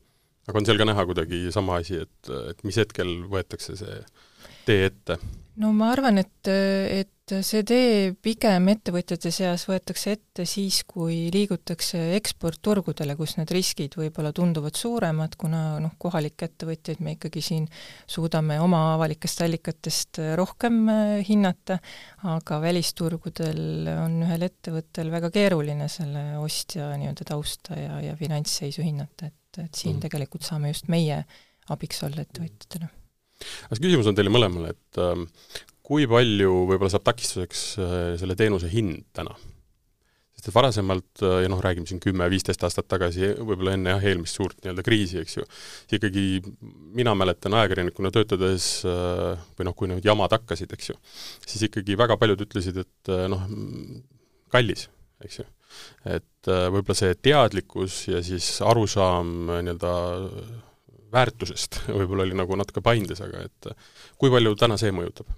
aga 0.47 0.59
on 0.59 0.65
seal 0.65 0.77
ka 0.77 0.85
näha 0.85 1.05
kuidagi 1.05 1.51
sama 1.51 1.81
asi, 1.81 1.97
et, 2.05 2.31
et 2.49 2.63
mis 2.63 2.77
hetkel 2.77 3.25
võetakse 3.25 3.75
see 3.75 3.99
tee 4.65 4.85
ette? 4.85 5.17
No 5.61 5.71
ma 5.75 5.91
arvan, 5.93 6.19
et, 6.21 6.49
et 6.49 7.33
see 7.43 7.63
tee 7.67 8.11
pigem 8.23 8.69
ettevõtjate 8.71 9.31
seas 9.35 9.65
võetakse 9.67 10.13
ette 10.15 10.45
siis, 10.47 10.79
kui 10.87 11.27
liigutakse 11.33 11.99
eksportturgudele, 12.15 13.17
kus 13.19 13.35
need 13.39 13.51
riskid 13.55 13.97
võib-olla 13.99 14.31
tunduvad 14.35 14.77
suuremad, 14.79 15.35
kuna 15.39 15.61
noh, 15.83 15.95
kohalikke 15.99 16.47
ettevõtjaid 16.47 17.01
me 17.03 17.15
ikkagi 17.17 17.43
siin 17.43 17.65
suudame 18.07 18.59
oma 18.63 18.83
avalikest 18.93 19.43
allikatest 19.47 20.21
rohkem 20.39 20.79
äh, 20.93 21.15
hinnata, 21.27 21.79
aga 22.35 22.61
välisturgudel 22.63 23.91
on 23.97 24.21
ühel 24.27 24.47
ettevõttel 24.47 25.11
väga 25.13 25.33
keeruline 25.33 25.89
selle 25.91 26.29
ostja 26.41 26.93
nii-öelda 26.95 27.27
tausta 27.33 27.79
ja, 27.79 27.99
ja 28.05 28.15
finantsseisu 28.19 28.85
hinnata, 28.85 29.33
et, 29.33 29.65
et 29.65 29.73
siin 29.73 29.97
mm. 29.97 30.05
tegelikult 30.07 30.47
saame 30.47 30.71
just 30.71 30.87
meie 30.93 31.23
abiks 31.73 32.05
olla 32.07 32.23
ettevõtjatele 32.23 32.93
see 33.41 33.83
küsimus 33.83 34.09
on 34.09 34.17
teile 34.17 34.33
mõlemale, 34.33 34.73
et 34.75 35.01
äh, 35.01 35.25
kui 35.87 36.07
palju 36.09 36.65
võib-olla 36.71 36.91
saab 36.91 37.05
takistuseks 37.07 37.67
äh, 37.79 37.99
selle 38.21 38.35
teenuse 38.39 38.71
hind 38.71 39.05
täna? 39.15 39.35
sest 40.37 40.51
et 40.51 40.55
varasemalt 40.55 41.23
äh, 41.25 41.39
ja 41.43 41.49
noh, 41.49 41.61
räägime 41.63 41.89
siin 41.89 42.01
kümme-viisteist 42.03 42.61
aastat 42.67 42.87
tagasi, 42.91 43.31
võib-olla 43.39 43.73
enne 43.73 43.95
jah, 43.95 44.03
eelmist 44.05 44.37
suurt 44.37 44.59
nii-öelda 44.61 44.83
kriisi, 44.85 45.17
eks 45.23 45.39
ju, 45.39 45.45
ikkagi 45.97 46.25
mina 46.97 47.15
mäletan 47.17 47.57
ajakirjanikuna 47.57 48.11
töötades 48.13 48.67
äh, 48.85 49.33
või 49.57 49.69
noh, 49.69 49.75
kui 49.77 49.89
need 49.89 50.05
jamad 50.05 50.35
hakkasid, 50.37 50.75
eks 50.77 50.91
ju, 50.91 50.97
siis 51.41 51.65
ikkagi 51.71 51.97
väga 51.97 52.19
paljud 52.21 52.45
ütlesid, 52.45 52.77
et 52.85 53.13
äh, 53.13 53.25
noh, 53.33 53.47
kallis, 54.53 54.85
eks 55.25 55.41
ju. 55.41 55.47
et 56.13 56.47
võib-olla 56.47 56.95
see 56.95 57.17
teadlikkus 57.19 58.03
ja 58.07 58.21
siis 58.23 58.45
arusaam 58.63 59.49
nii-öelda 59.49 59.95
väärtusest 61.13 61.81
võib-olla 61.87 62.25
oli 62.27 62.37
nagu 62.37 62.57
natuke 62.59 62.83
paindes, 62.85 63.21
aga 63.23 63.45
et 63.47 63.69
kui 64.19 64.31
palju 64.33 64.55
täna 64.59 64.79
see 64.79 64.93
mõjutab? 64.95 65.29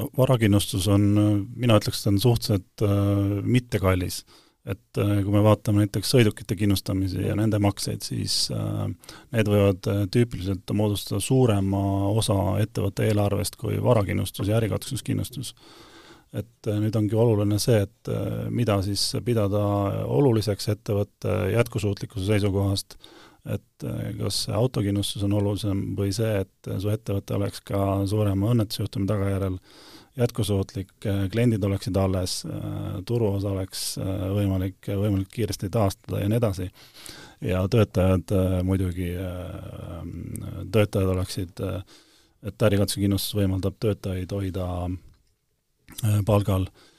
no 0.00 0.06
varakindlustus 0.16 0.86
on, 0.88 1.08
mina 1.56 1.76
ütleks, 1.80 2.04
ta 2.04 2.12
on 2.12 2.20
suhteliselt 2.22 2.84
äh, 2.86 3.42
mittekallis. 3.44 4.22
et 4.64 4.98
äh, 5.00 5.12
kui 5.24 5.34
me 5.34 5.42
vaatame 5.44 5.84
näiteks 5.84 6.14
sõidukite 6.14 6.56
kindlustamisi 6.56 7.22
ja 7.26 7.36
nende 7.36 7.58
makseid, 7.60 8.04
siis 8.06 8.46
äh, 8.54 8.88
need 9.34 9.50
võivad 9.50 9.90
äh, 9.92 10.02
tüüpiliselt 10.14 10.72
moodustada 10.76 11.20
suurema 11.20 11.84
osa 12.12 12.40
ettevõtte 12.62 13.08
eelarvest 13.08 13.56
kui 13.60 13.80
varakindlustus 13.82 14.48
ja 14.48 14.60
ärikatsuskindlustus 14.60 15.54
et 16.36 16.68
äh, 16.68 16.78
nüüd 16.82 16.96
ongi 16.98 17.18
oluline 17.18 17.58
see, 17.62 17.80
et 17.86 18.10
äh, 18.10 18.46
mida 18.54 18.78
siis 18.86 19.02
pidada 19.26 19.62
oluliseks 20.06 20.70
ettevõtte 20.74 21.36
jätkusuutlikkuse 21.56 22.28
seisukohast 22.28 22.96
et 23.48 23.84
eh, 23.84 24.10
kas 24.18 24.42
autokindlustus 24.52 25.24
on 25.24 25.36
olulisem 25.38 25.84
või 25.96 26.12
see, 26.12 26.42
et 26.44 26.70
su 26.82 26.90
ettevõte 26.92 27.36
oleks 27.38 27.62
ka 27.64 27.80
suurema 28.10 28.52
õnnetusjuhtumi 28.54 29.08
tagajärjel 29.08 29.56
jätkusuutlik, 30.20 30.92
eh, 31.08 31.22
kliendid 31.32 31.64
oleksid 31.64 31.96
alles, 31.96 32.40
eh, 32.44 33.00
turuosa 33.08 33.54
oleks 33.54 33.86
võimalik, 34.36 34.78
võimalik 34.90 35.32
kiiresti 35.32 35.70
taastada 35.72 36.20
ja 36.20 36.28
nii 36.28 36.42
edasi. 36.42 36.70
ja 37.40 37.62
töötajad 37.72 38.32
muidugi, 38.68 39.14
töötajad 40.72 41.08
oleksid, 41.08 41.62
et 42.44 42.62
ärikatsekindlustus 42.68 43.32
võimaldab 43.38 43.78
töötajaid 43.80 44.34
hoida 44.36 44.66
palgal 46.28 46.66
äh, 46.68 46.72
Äh, 46.72 46.89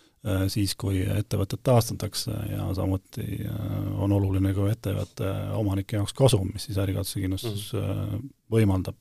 siis, 0.53 0.75
kui 0.77 1.01
ettevõtet 1.01 1.63
taastatakse 1.65 2.33
ja 2.51 2.67
samuti 2.77 3.23
äh, 3.45 3.71
on 4.01 4.11
oluline 4.13 4.53
ka 4.53 4.67
ettevõtte 4.69 5.31
omanike 5.57 5.97
jaoks 5.97 6.13
kasum, 6.17 6.51
mis 6.53 6.67
siis 6.69 6.77
ärikatsekindlustus 6.81 7.71
mm. 7.73 8.29
võimaldab. 8.53 8.99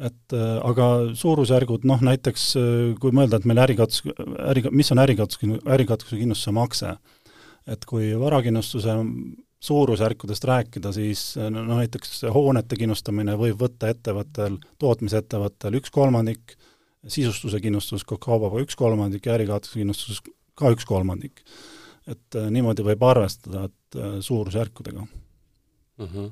et 0.00 0.32
aga 0.64 0.84
suurusjärgud, 1.12 1.84
noh 1.84 2.00
näiteks 2.00 2.44
kui 3.02 3.12
mõelda, 3.12 3.36
et 3.36 3.44
meil 3.44 3.60
ärikats-, 3.66 4.00
äri, 4.48 4.64
mis 4.72 4.88
on 4.94 5.02
ärikats-, 5.02 5.36
ärikatsekindlustuse 5.76 6.54
makse, 6.56 6.94
et 7.68 7.84
kui 7.84 8.08
varakindlustuse 8.16 8.96
suurusjärkudest 9.60 10.44
rääkida, 10.48 10.92
siis 10.96 11.34
no 11.36 11.66
näiteks 11.68 12.22
hoonete 12.32 12.80
kindlustamine 12.80 13.36
võib 13.36 13.60
võtta 13.60 13.92
ettevõttel, 13.92 14.56
tootmisettevõttel 14.80 15.76
üks 15.82 15.92
kolmandik, 15.92 16.56
sisustuse 17.08 17.60
kindlustus 17.60 18.04
kaubaga 18.04 18.60
üks 18.64 18.76
kolmandik 18.76 19.26
ja 19.26 19.36
ärikaotuskindlustus 19.38 20.22
ka 20.58 20.72
üks 20.74 20.84
kolmandik. 20.88 21.44
et 22.10 22.36
äh, 22.36 22.50
niimoodi 22.50 22.84
võib 22.84 23.02
arvestada, 23.06 23.68
et 23.68 23.96
äh, 23.96 24.18
suurusjärkudega 24.24 25.00
mm. 25.04 26.06
-hmm 26.06 26.30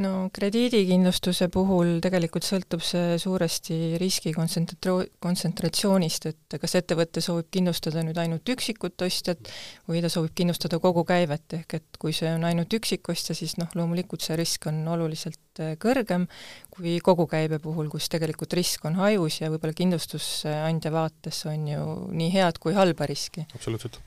no 0.00 0.12
krediidikindlustuse 0.34 1.48
puhul 1.52 1.98
tegelikult 2.04 2.46
sõltub 2.46 2.82
see 2.84 3.18
suuresti 3.20 3.98
riski 4.00 4.32
kontsentratro-, 4.36 5.04
kontsentratsioonist, 5.22 6.28
et 6.30 6.58
kas 6.62 6.76
ettevõte 6.80 7.22
soovib 7.24 7.50
kindlustada 7.52 8.04
nüüd 8.06 8.18
ainult 8.20 8.48
üksikut 8.54 9.04
ostjat 9.06 9.52
või 9.90 10.02
ta 10.04 10.10
soovib 10.12 10.34
kindlustada 10.40 10.80
kogu 10.82 11.04
käivet, 11.08 11.46
ehk 11.60 11.78
et 11.80 12.00
kui 12.00 12.14
see 12.16 12.32
on 12.32 12.46
ainult 12.48 12.72
üksikostja, 12.80 13.36
siis 13.38 13.56
noh, 13.60 13.70
loomulikult 13.78 14.24
see 14.24 14.38
risk 14.40 14.68
on 14.70 14.82
oluliselt 14.90 15.62
äh, 15.62 15.76
kõrgem 15.80 16.28
kui 16.72 16.98
kogu 17.04 17.28
käibe 17.30 17.60
puhul, 17.62 17.90
kus 17.92 18.08
tegelikult 18.12 18.56
risk 18.58 18.86
on 18.88 18.98
hajus 19.00 19.42
ja 19.42 19.50
võib-olla 19.52 19.76
kindlustusandja 19.76 20.94
vaates 20.94 21.44
on 21.50 21.66
ju 21.74 21.88
nii 22.10 22.30
head 22.36 22.62
kui 22.62 22.76
halba 22.76 23.08
riski. 23.10 23.46
absoluutselt 23.54 24.00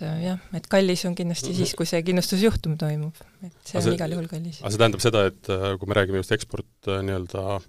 et 0.00 0.06
äh, 0.08 0.20
jah, 0.24 0.40
et 0.56 0.66
kallis 0.70 1.04
on 1.08 1.14
kindlasti 1.16 1.52
siis, 1.56 1.74
kui 1.76 1.88
see 1.88 2.00
kindlustusjuhtum 2.06 2.76
toimub, 2.80 3.16
et 3.44 3.68
see 3.68 3.80
on 3.80 3.94
igal 3.94 4.14
juhul 4.16 4.28
kallis. 4.30 4.60
aga 4.62 4.72
see 4.72 4.80
tähendab 4.80 5.04
seda, 5.04 5.24
et 5.30 5.50
äh, 5.52 5.66
kui 5.80 5.90
me 5.90 5.96
räägime 5.98 6.22
just 6.22 6.32
eksport 6.36 6.88
äh, 6.88 7.02
nii-öelda 7.06 7.60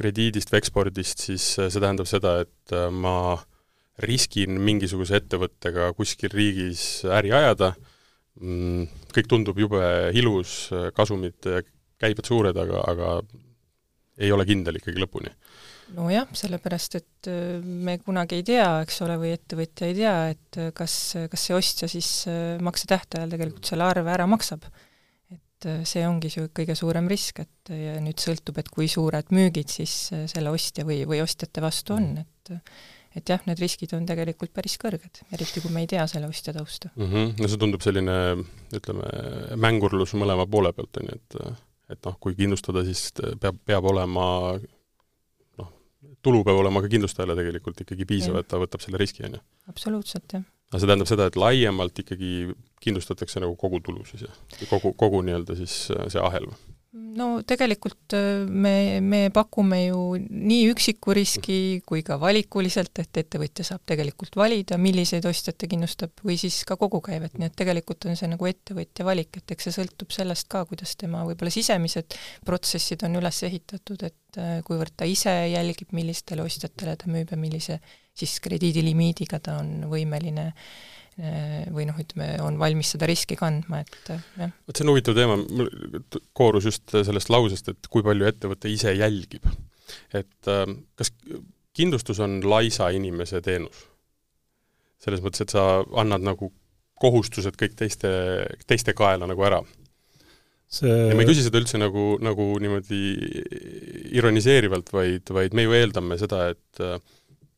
krediidist 0.00 0.52
või 0.52 0.60
ekspordist, 0.62 1.26
siis 1.28 1.46
see 1.58 1.82
tähendab 1.82 2.08
seda, 2.08 2.38
et 2.46 2.74
ma 2.94 3.36
riskin 4.00 4.56
mingisuguse 4.64 5.18
ettevõttega 5.18 5.90
kuskil 5.98 6.32
riigis 6.32 7.04
äri 7.18 7.34
ajada, 7.36 7.74
mm, 8.40 8.86
kõik 9.12 9.28
tundub 9.28 9.58
jube 9.60 9.82
ilus, 10.16 10.70
kasumid, 10.96 11.50
käibed 12.00 12.30
suured, 12.30 12.56
aga, 12.56 12.84
aga 12.88 13.10
ei 14.20 14.32
ole 14.32 14.46
kindel 14.48 14.78
ikkagi 14.80 15.02
lõpuni 15.02 15.32
nojah, 15.96 16.28
sellepärast 16.36 16.98
et 17.00 17.30
äh, 17.30 17.58
me 17.62 17.96
kunagi 18.02 18.40
ei 18.40 18.44
tea, 18.46 18.68
eks 18.84 19.00
ole, 19.06 19.16
või 19.20 19.32
ettevõtja 19.36 19.88
ei 19.90 19.96
tea, 19.96 20.14
et 20.34 20.60
äh, 20.60 20.70
kas, 20.76 20.94
kas 21.32 21.48
see 21.48 21.56
ostja 21.56 21.88
siis 21.90 22.10
äh, 22.30 22.60
maksetähtajal 22.62 23.32
tegelikult 23.34 23.72
selle 23.72 23.88
arve 23.88 24.12
ära 24.12 24.28
maksab. 24.30 24.68
et 25.30 25.66
see 25.84 26.00
ongi 26.08 26.30
see 26.32 26.46
kõige 26.56 26.72
suurem 26.72 27.04
risk, 27.10 27.42
et 27.42 27.70
ja 27.74 27.98
nüüd 28.00 28.22
sõltub, 28.22 28.56
et 28.62 28.70
kui 28.72 28.86
suured 28.88 29.28
müügid 29.36 29.68
siis 29.68 29.92
selle 30.08 30.48
ostja 30.48 30.86
või, 30.88 31.02
või 31.04 31.20
ostjate 31.20 31.60
vastu 31.60 31.98
on, 31.98 32.14
mm. 32.14 32.24
et 32.24 32.62
et 33.18 33.26
jah, 33.28 33.42
need 33.44 33.58
riskid 33.58 33.90
on 33.92 34.06
tegelikult 34.06 34.54
päris 34.54 34.78
kõrged, 34.80 35.20
eriti 35.34 35.60
kui 35.60 35.72
me 35.74 35.82
ei 35.82 35.90
tea 35.90 36.06
selle 36.08 36.30
ostja 36.30 36.54
tausta 36.56 36.92
mm. 36.94 37.10
-hmm. 37.10 37.32
no 37.42 37.50
see 37.50 37.60
tundub 37.60 37.84
selline, 37.84 38.14
ütleme, 38.72 39.10
mängurlus 39.60 40.14
mõlema 40.16 40.46
poole 40.48 40.72
pealt, 40.72 41.02
on 41.02 41.10
ju, 41.10 41.18
et 41.18 41.60
et 41.90 42.06
noh, 42.06 42.16
kui 42.22 42.36
kindlustada, 42.38 42.84
siis 42.86 43.08
peab, 43.42 43.58
peab 43.66 43.88
olema 43.90 44.26
tulu 46.24 46.42
peab 46.44 46.60
olema 46.60 46.82
ka 46.84 46.90
kindlustajale 46.92 47.36
tegelikult 47.38 47.84
ikkagi 47.84 48.06
piisav, 48.08 48.40
et 48.40 48.48
ta 48.48 48.60
võtab 48.60 48.82
selle 48.84 49.00
riski, 49.00 49.24
on 49.28 49.38
ju. 49.38 49.42
absoluutselt, 49.72 50.26
jah. 50.36 50.44
aga 50.70 50.80
see 50.80 50.90
tähendab 50.90 51.10
seda, 51.10 51.28
et 51.30 51.38
laiemalt 51.40 52.02
ikkagi 52.04 52.32
kindlustatakse 52.84 53.42
nagu 53.42 53.56
kogu 53.60 53.82
tulu 53.84 54.04
siis, 54.08 54.26
jah? 54.26 54.66
kogu, 54.70 54.94
kogu 55.00 55.22
nii-öelda 55.26 55.56
siis 55.60 55.76
see 55.90 56.22
ahel 56.24 56.50
või? 56.50 56.60
No 56.92 57.26
tegelikult 57.46 58.14
äh, 58.18 58.42
me, 58.50 59.00
me 59.00 59.20
pakume 59.34 59.78
ju 59.84 60.00
nii 60.18 60.64
üksiku 60.72 61.14
riski 61.14 61.58
kui 61.86 62.02
ka 62.06 62.16
valikuliselt, 62.20 62.92
et 63.02 63.20
ettevõtja 63.22 63.66
saab 63.68 63.84
tegelikult 63.88 64.34
valida, 64.38 64.78
milliseid 64.80 65.26
ostjaid 65.30 65.58
ta 65.60 65.70
kindlustab, 65.70 66.14
või 66.26 66.38
siis 66.40 66.62
ka 66.66 66.74
kogukäivet, 66.80 67.38
nii 67.38 67.50
et 67.50 67.56
tegelikult 67.62 68.08
on 68.10 68.18
see 68.18 68.30
nagu 68.32 68.50
ettevõtja 68.50 69.06
valik, 69.06 69.38
et 69.38 69.54
eks 69.54 69.68
see 69.68 69.78
sõltub 69.78 70.10
sellest 70.14 70.50
ka, 70.50 70.64
kuidas 70.70 70.96
tema 70.98 71.22
võib-olla 71.28 71.54
sisemised 71.54 72.18
protsessid 72.46 73.06
on 73.06 73.18
üles 73.22 73.42
ehitatud, 73.46 74.06
et 74.10 74.42
äh, 74.42 74.54
kuivõrd 74.66 74.96
ta 74.98 75.08
ise 75.08 75.34
jälgib, 75.54 75.94
millistele 75.96 76.42
ostjatele 76.42 76.98
ta 76.98 77.10
müüb 77.12 77.30
ja 77.30 77.38
millise 77.38 77.78
siis 78.18 78.40
krediidilimiidiga 78.42 79.38
ta 79.38 79.60
on 79.62 79.86
võimeline 79.92 80.50
äh, 80.50 80.72
või 81.18 81.86
noh, 81.88 81.98
ütleme, 82.00 82.30
on 82.44 82.58
valmis 82.60 82.92
seda 82.94 83.08
riski 83.10 83.36
kandma, 83.38 83.82
et 83.84 84.12
äh, 84.14 84.22
jah. 84.38 84.52
vot 84.68 84.78
see 84.78 84.86
on 84.86 84.92
huvitav 84.92 85.16
teema, 85.18 85.36
mul 85.40 85.68
koorus 86.36 86.68
just 86.70 86.94
sellest 86.94 87.32
lausest, 87.32 87.72
et 87.72 87.90
kui 87.92 88.04
palju 88.06 88.28
ettevõte 88.28 88.70
ise 88.72 88.94
jälgib. 88.96 89.48
et 90.16 90.50
äh, 90.50 90.64
kas 90.96 91.12
kindlustus 91.76 92.22
on 92.24 92.40
laisa 92.46 92.90
inimese 92.94 93.42
teenus? 93.44 93.86
selles 95.00 95.22
mõttes, 95.24 95.46
et 95.46 95.52
sa 95.54 95.82
annad 95.96 96.24
nagu 96.24 96.50
kohustused 97.00 97.56
kõik 97.56 97.72
teiste, 97.78 98.10
teiste 98.68 98.92
kaela 98.92 99.24
nagu 99.28 99.44
ära 99.48 99.62
see 100.70 100.90
ja 100.90 101.14
ma 101.16 101.24
ei 101.24 101.30
küsi 101.30 101.46
seda 101.46 101.58
üldse 101.60 101.80
nagu, 101.80 102.18
nagu 102.22 102.52
niimoodi 102.60 103.00
ironiseerivalt, 104.20 104.92
vaid, 104.94 105.32
vaid 105.34 105.56
me 105.56 105.64
ju 105.64 105.74
eeldame 105.78 106.20
seda, 106.20 106.50
et 106.52 106.84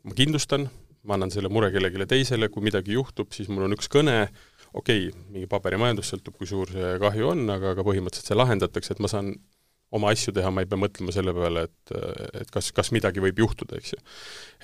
ma 0.06 0.16
kindlustan, 0.16 0.68
ma 1.08 1.16
annan 1.16 1.32
selle 1.34 1.50
mure 1.52 1.70
kellelegi 1.74 2.06
teisele, 2.10 2.48
kui 2.52 2.64
midagi 2.64 2.94
juhtub, 2.96 3.32
siis 3.34 3.50
mul 3.50 3.66
on 3.66 3.74
üks 3.76 3.90
kõne, 3.92 4.28
okei 4.72 5.08
okay,, 5.08 5.24
mingi 5.34 5.48
paberimajandus 5.50 6.12
sõltub, 6.12 6.36
kui 6.38 6.48
suur 6.48 6.70
see 6.70 6.94
kahju 7.02 7.32
on, 7.32 7.42
aga, 7.54 7.74
aga 7.74 7.84
põhimõtteliselt 7.86 8.30
see 8.30 8.38
lahendatakse, 8.38 8.94
et 8.94 9.02
ma 9.02 9.10
saan 9.10 9.34
oma 9.92 10.12
asju 10.14 10.34
teha, 10.36 10.50
ma 10.54 10.64
ei 10.64 10.70
pea 10.70 10.80
mõtlema 10.80 11.14
selle 11.14 11.34
peale, 11.36 11.66
et, 11.68 11.94
et 12.40 12.52
kas, 12.54 12.70
kas 12.76 12.92
midagi 12.96 13.22
võib 13.24 13.42
juhtuda, 13.44 13.80
eks 13.80 13.96
ju. 13.96 14.00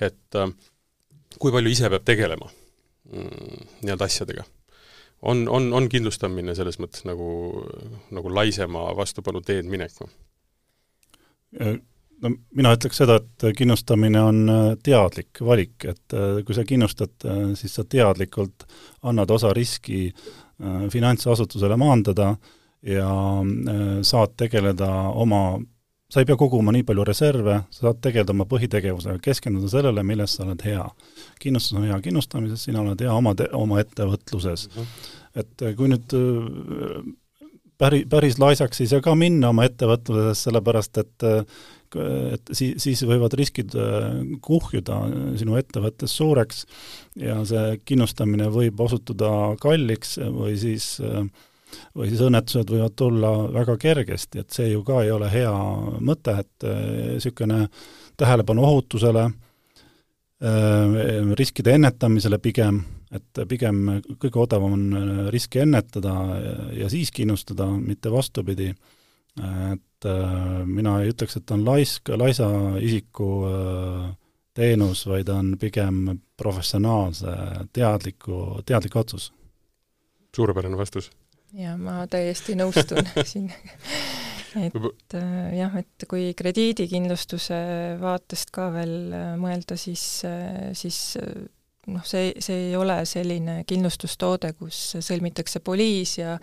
et 0.09 0.39
äh, 0.39 0.55
kui 1.37 1.53
palju 1.53 1.73
ise 1.73 1.91
peab 1.91 2.07
tegelema 2.07 2.49
mm, 2.49 3.67
nii-öelda 3.83 4.07
asjadega. 4.07 4.47
on, 5.21 5.45
on, 5.51 5.69
on 5.75 5.89
kindlustamine 5.91 6.55
selles 6.55 6.79
mõttes 6.79 7.05
nagu, 7.05 7.29
nagu 8.15 8.33
laisema 8.33 8.87
vastupanu 8.97 9.43
teed 9.45 9.69
minek 9.69 9.93
no 12.23 12.31
mina 12.55 12.73
ütleks 12.75 13.01
seda, 13.01 13.19
et 13.19 13.47
kindlustamine 13.57 14.21
on 14.23 14.43
äh, 14.51 14.67
teadlik 14.83 15.41
valik, 15.45 15.87
et 15.87 16.15
äh, 16.15 16.41
kui 16.45 16.55
sa 16.57 16.65
kindlustad, 16.67 17.15
äh, 17.25 17.41
siis 17.59 17.75
sa 17.79 17.85
teadlikult 17.87 18.67
annad 19.07 19.31
osa 19.31 19.53
riski 19.55 20.09
finantsasutusele 20.91 21.77
maandada 21.79 22.33
ja 22.83 23.11
saad 24.03 24.33
tegeleda 24.35 24.89
oma, 25.15 25.53
sa 26.11 26.19
ei 26.19 26.27
pea 26.27 26.35
koguma 26.35 26.73
nii 26.75 26.83
palju 26.83 27.05
reserve, 27.07 27.55
sa 27.71 27.85
saad 27.85 28.01
tegeleda 28.03 28.35
oma 28.35 28.43
põhitegevusega, 28.51 29.21
keskenduda 29.23 29.71
sellele, 29.71 30.03
milles 30.03 30.35
sa 30.35 30.43
oled 30.43 30.65
hea. 30.67 30.83
kindlustus 31.39 31.77
on 31.79 31.87
hea 31.87 32.01
kindlustamises, 32.03 32.65
sina 32.67 32.83
oled 32.83 32.99
hea 32.99 33.13
oma, 33.15 33.31
oma 33.55 33.79
ettevõtluses 33.79 34.67
mm. 34.67 34.81
-hmm. 34.83 35.15
et 35.39 35.65
kui 35.79 35.93
nüüd 35.93 36.17
päri, 37.79 38.03
päris 38.09 38.39
laisaks 38.43 38.81
ei 38.81 38.91
saa 38.91 39.01
ka 39.05 39.15
minna 39.15 39.53
oma 39.55 39.63
ettevõtluses, 39.69 40.43
sellepärast 40.43 40.97
et 41.05 41.27
et 41.97 42.51
siis, 42.51 42.77
siis 42.83 43.01
võivad 43.07 43.33
riskid 43.37 43.73
äh, 43.77 44.21
kuhjuda 44.45 45.01
sinu 45.39 45.57
ettevõttes 45.59 46.13
suureks 46.19 46.65
ja 47.19 47.39
see 47.47 47.79
kindlustamine 47.85 48.49
võib 48.53 48.79
osutuda 48.85 49.55
kalliks 49.61 50.17
või 50.21 50.57
siis 50.59 50.97
või 51.93 52.09
siis 52.09 52.21
õnnetused 52.25 52.71
võivad 52.73 52.95
tulla 52.97 53.31
väga 53.53 53.75
kergesti, 53.77 54.41
et 54.41 54.53
see 54.53 54.71
ju 54.71 54.81
ka 54.85 55.03
ei 55.03 55.11
ole 55.13 55.29
hea 55.29 55.53
mõte, 56.01 56.33
et 56.41 56.65
äh, 56.65 56.79
niisugune 57.15 57.67
tähelepanu 58.19 58.65
ohutusele, 58.65 59.27
äh, 60.41 60.97
riskide 61.37 61.75
ennetamisele 61.77 62.41
pigem, 62.41 62.81
et 63.13 63.43
pigem 63.49 64.01
kõige 64.21 64.41
odavam 64.41 64.73
on 64.77 65.29
riski 65.33 65.63
ennetada 65.63 66.13
ja 66.77 66.89
siis 66.89 67.09
kindlustada, 67.13 67.65
mitte 67.65 68.11
vastupidi. 68.13 68.67
Et 69.39 69.81
äh, 70.07 70.63
mina 70.65 70.99
ei 71.01 71.13
ütleks, 71.13 71.39
et 71.39 71.51
on 71.51 71.65
laisk, 71.65 72.11
laisa 72.19 72.47
isiku 72.81 73.29
äh, 73.49 74.05
teenus, 74.57 75.05
vaid 75.07 75.29
on 75.33 75.53
pigem 75.59 76.19
professionaalse, 76.37 77.35
teadliku, 77.73 78.61
teadlik 78.65 78.95
otsus. 78.95 79.31
suurepärane 80.35 80.77
vastus. 80.77 81.11
jaa, 81.53 81.77
ma 81.77 82.05
täiesti 82.07 82.55
nõustun 82.55 83.07
siin 83.31 83.51
et 84.59 85.15
äh, 85.17 85.53
jah, 85.59 85.77
et 85.81 86.07
kui 86.09 86.33
krediidikindlustuse 86.37 87.61
vaatest 88.01 88.51
ka 88.55 88.69
veel 88.73 89.13
mõelda, 89.41 89.77
siis, 89.77 90.23
siis 90.73 90.99
noh, 91.95 92.05
see, 92.07 92.33
see 92.43 92.69
ei 92.69 92.75
ole 92.79 92.99
selline 93.09 93.59
kindlustustoode, 93.69 94.53
kus 94.59 94.79
sõlmitakse 95.05 95.61
poliis 95.65 96.17
ja 96.19 96.37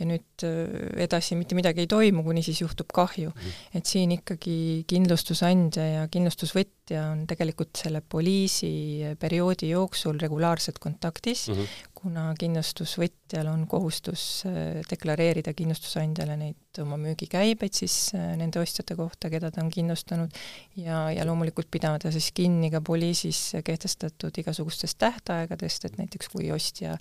ja 0.00 0.08
nüüd 0.08 0.44
äh, 0.46 1.02
edasi 1.06 1.38
mitte 1.38 1.58
midagi 1.58 1.84
ei 1.84 1.90
toimu, 1.90 2.24
kuni 2.26 2.44
siis 2.46 2.62
juhtub 2.62 2.90
kahju. 2.94 3.30
Mhm. 3.30 3.78
et 3.78 3.86
siin 3.86 4.12
ikkagi 4.16 4.84
kindlustusandja 4.90 5.86
ja 5.86 6.06
kindlustusvõtja 6.12 7.04
on 7.12 7.26
tegelikult 7.30 7.78
selle 7.78 8.00
poliisi 8.00 8.72
perioodi 9.20 9.70
jooksul 9.70 10.18
regulaarselt 10.20 10.78
kontaktis 10.82 11.48
mm, 11.48 11.54
-hmm 11.54 11.90
kuna 12.00 12.30
kindlustusvõtjal 12.38 13.48
on 13.50 13.66
kohustus 13.68 14.22
äh, 14.48 14.80
deklareerida 14.88 15.52
kindlustusandjale 15.56 16.36
neid 16.40 16.69
oma 16.78 16.96
müügikäibeid 17.00 17.74
siis 17.74 18.12
äh, 18.14 18.36
nende 18.38 18.60
ostjate 18.62 18.94
kohta, 18.98 19.30
keda 19.32 19.50
ta 19.50 19.62
on 19.64 19.70
kindlustanud, 19.74 20.36
ja, 20.78 21.02
ja 21.10 21.26
loomulikult 21.26 21.70
pidada 21.72 22.12
siis 22.14 22.30
kinni 22.36 22.70
ka 22.70 22.82
poliisis 22.84 23.56
kehtestatud 23.66 24.38
igasugustest 24.42 24.98
tähtaegadest, 25.02 25.88
et 25.88 25.98
näiteks 25.98 26.30
kui 26.30 26.52
ostja 26.54 26.94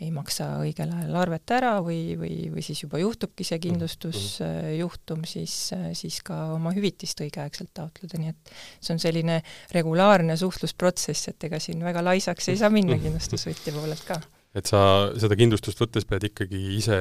ei 0.00 0.08
maksa 0.14 0.48
õigel 0.62 0.94
ajal 0.96 1.20
arvet 1.20 1.52
ära 1.52 1.74
või, 1.84 2.16
või, 2.16 2.48
või 2.54 2.64
siis 2.64 2.80
juba 2.86 3.02
juhtubki 3.02 3.44
see 3.44 3.60
kindlustusjuhtum, 3.60 5.26
siis, 5.28 5.56
siis 5.98 6.22
ka 6.24 6.54
oma 6.54 6.72
hüvitist 6.76 7.20
õigeaegselt 7.20 7.74
taotleda, 7.76 8.20
nii 8.22 8.32
et 8.32 8.54
see 8.80 8.96
on 8.96 9.02
selline 9.02 9.42
regulaarne 9.76 10.38
suhtlusprotsess, 10.40 11.34
et 11.34 11.50
ega 11.50 11.60
siin 11.60 11.84
väga 11.84 12.04
laisaks 12.06 12.48
ei 12.48 12.60
saa 12.60 12.72
minna 12.72 12.96
kindlustusvõtja 13.02 13.76
poolelt 13.76 14.08
ka. 14.08 14.20
Et 14.56 14.66
sa 14.66 14.80
seda 15.20 15.36
kindlustust 15.38 15.78
võttes 15.78 16.08
pead 16.08 16.24
ikkagi 16.26 16.64
ise 16.80 16.96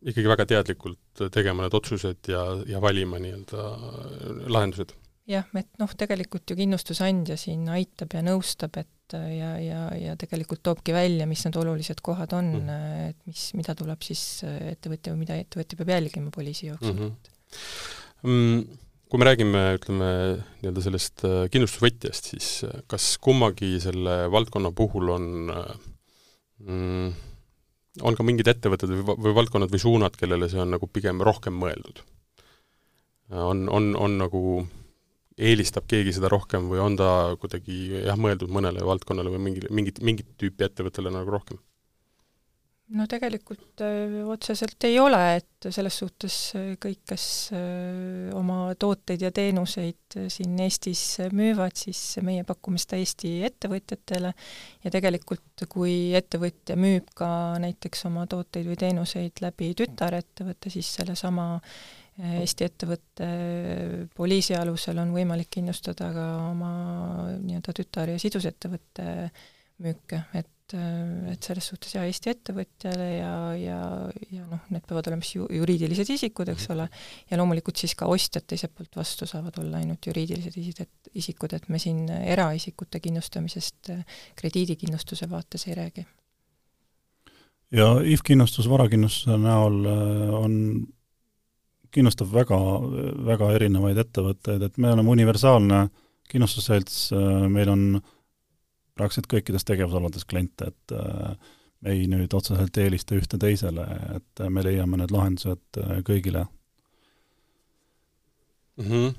ikkagi 0.00 0.30
väga 0.30 0.46
teadlikult 0.48 1.24
tegema 1.34 1.66
need 1.66 1.76
otsused 1.76 2.30
ja, 2.32 2.44
ja 2.68 2.80
valima 2.82 3.20
nii-öelda 3.20 3.66
lahendused. 4.48 4.94
jah, 5.30 5.46
et 5.58 5.68
noh, 5.78 5.92
tegelikult 5.98 6.50
ju 6.50 6.56
kindlustusandja 6.58 7.36
siin 7.38 7.68
aitab 7.70 8.16
ja 8.16 8.24
nõustab, 8.26 8.80
et 8.80 9.14
ja, 9.14 9.52
ja, 9.62 9.84
ja 9.98 10.16
tegelikult 10.18 10.62
toobki 10.66 10.94
välja, 10.94 11.26
mis 11.30 11.42
need 11.46 11.58
olulised 11.60 12.02
kohad 12.06 12.34
on 12.38 12.52
mm., 12.62 13.08
et 13.10 13.18
mis, 13.30 13.48
mida 13.58 13.74
tuleb 13.78 14.02
siis 14.06 14.42
ettevõtja 14.46 15.14
või 15.14 15.24
mida 15.26 15.38
ettevõtja 15.38 15.78
peab 15.80 15.94
jälgima 15.96 16.34
poliisi 16.34 16.70
jooksul 16.70 16.94
mhm. 16.94 17.10
mm. 18.22 18.38
-hmm. 18.60 18.78
Kui 19.10 19.18
me 19.18 19.26
räägime, 19.26 19.60
ütleme, 19.74 20.08
nii-öelda 20.60 20.82
sellest 20.84 21.24
kindlustusvõtjast, 21.50 22.28
siis 22.30 22.50
kas 22.86 23.16
kummagi 23.18 23.72
selle 23.82 24.28
valdkonna 24.30 24.70
puhul 24.70 25.10
on 25.16 25.24
äh, 25.50 25.72
mm, 26.62 27.08
on 28.02 28.16
ka 28.16 28.26
mingid 28.26 28.48
ettevõtted 28.50 28.92
või, 28.92 29.16
või 29.26 29.36
valdkonnad 29.40 29.72
või 29.72 29.82
suunad, 29.82 30.16
kellele 30.18 30.48
see 30.50 30.60
on 30.62 30.74
nagu 30.76 30.86
pigem 30.90 31.22
rohkem 31.26 31.56
mõeldud? 31.58 32.04
on, 33.30 33.68
on, 33.70 33.92
on 33.96 34.16
nagu, 34.18 34.40
eelistab 35.38 35.86
keegi 35.90 36.16
seda 36.16 36.30
rohkem 36.32 36.66
või 36.70 36.80
on 36.82 36.96
ta 36.98 37.10
kuidagi 37.40 38.02
jah, 38.04 38.18
mõeldud 38.18 38.50
mõnele 38.52 38.84
valdkonnale 38.86 39.32
või 39.34 39.44
mingile, 39.48 39.70
mingit, 39.74 40.00
mingit 40.02 40.32
tüüpi 40.40 40.66
ettevõttele 40.66 41.12
nagu 41.14 41.30
rohkem? 41.30 41.60
No 42.96 43.06
tegelikult 43.10 43.82
öö, 43.84 44.24
otseselt 44.32 44.86
ei 44.88 44.96
ole, 45.00 45.20
et 45.38 45.68
selles 45.70 45.96
suhtes 46.00 46.36
kõik, 46.82 47.02
kes 47.12 47.24
öö, 47.54 48.32
oma 48.38 48.72
tooteid 48.80 49.22
ja 49.26 49.30
teenuseid 49.34 50.18
siin 50.32 50.58
Eestis 50.64 51.04
müüvad, 51.36 51.76
siis 51.78 52.00
meie 52.26 52.44
pakume 52.48 52.80
seda 52.80 52.98
Eesti 53.00 53.36
ettevõtjatele. 53.46 54.32
Ja 54.84 54.92
tegelikult 54.94 55.66
kui 55.70 56.12
ettevõtja 56.18 56.76
müüb 56.80 57.12
ka 57.16 57.30
näiteks 57.62 58.06
oma 58.10 58.26
tooteid 58.30 58.68
või 58.70 58.78
teenuseid 58.80 59.42
läbi 59.44 59.72
tütarettevõtte, 59.78 60.72
siis 60.72 60.90
sellesama 60.98 61.52
Eesti 62.20 62.66
ettevõtte 62.66 63.26
poliisi 64.16 64.56
alusel 64.58 64.98
on 65.00 65.14
võimalik 65.14 65.48
kindlustada 65.56 66.10
ka 66.12 66.26
oma 66.50 66.72
nii-öelda 67.38 67.74
tütar- 67.76 68.12
ja 68.12 68.18
sidusettevõtte 68.20 69.06
müüke, 69.80 70.24
et 70.36 70.50
et, 70.70 71.32
et 71.32 71.46
selles 71.46 71.66
suhtes 71.70 71.94
jaa, 71.94 72.04
Eesti 72.08 72.30
ettevõtjale 72.32 73.06
ja, 73.16 73.32
ja, 73.58 73.78
ja 74.32 74.44
noh, 74.48 74.62
need 74.72 74.84
peavad 74.88 75.10
olema 75.10 75.24
siis 75.26 75.38
ju 75.40 75.48
juriidilised 75.60 76.12
isikud, 76.14 76.50
eks 76.52 76.68
ole, 76.74 76.86
ja 77.30 77.38
loomulikult 77.40 77.80
siis 77.80 77.96
ka 77.98 78.08
ostjad 78.10 78.46
teiselt 78.50 78.74
poolt 78.76 78.96
vastu 78.98 79.28
saavad 79.28 79.58
olla 79.62 79.80
ainult 79.80 80.06
juriidilised 80.06 80.88
isikud, 81.14 81.56
et 81.56 81.68
me 81.68 81.80
siin 81.82 82.06
eraisikute 82.10 83.00
kindlustamisest 83.02 83.92
krediidikindlustuse 84.40 85.30
vaates 85.30 85.66
ei 85.68 85.76
räägi. 85.78 86.06
ja 87.72 87.92
IF 88.04 88.22
kindlustus 88.26 88.68
varakindlustuse 88.68 89.38
näol 89.38 89.84
äh, 89.86 90.30
on 90.34 90.54
kindlustab 91.90 92.30
väga, 92.32 92.58
väga 93.26 93.50
erinevaid 93.56 93.98
ettevõtteid, 93.98 94.62
et 94.62 94.78
me 94.78 94.92
oleme 94.92 95.10
universaalne 95.10 95.88
kindlustusselts, 96.30 97.10
äh, 97.12 97.46
meil 97.50 97.70
on 97.70 97.84
praktiliselt 99.00 99.30
kõikides 99.32 99.66
tegevusalades 99.68 100.28
kliente, 100.28 100.70
et 100.70 100.94
äh, 100.96 101.56
me 101.80 101.96
ei 101.96 102.06
nüüd 102.10 102.36
otseselt 102.36 102.76
eelista 102.80 103.16
ühte 103.16 103.40
teisele, 103.40 103.86
et 104.18 104.44
me 104.52 104.64
leiame 104.66 105.00
need 105.00 105.14
lahendused 105.14 105.80
äh, 105.80 105.98
kõigile 106.06 106.46
mm. 108.76 108.86
-hmm 108.86 109.18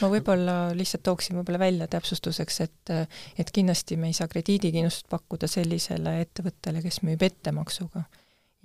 ma 0.00 0.08
võib-olla 0.10 0.54
lihtsalt 0.74 1.04
tooksin 1.06 1.36
võib-olla 1.38 1.60
välja 1.62 1.86
täpsustuseks, 1.90 2.60
et 2.64 2.92
et 3.38 3.50
kindlasti 3.54 3.98
me 4.00 4.10
ei 4.10 4.16
saa 4.18 4.28
krediidikindlustust 4.30 5.06
pakkuda 5.12 5.46
sellisele 5.50 6.16
ettevõttele, 6.24 6.82
kes 6.82 7.02
müüb 7.06 7.22
ettemaksuga. 7.22 8.02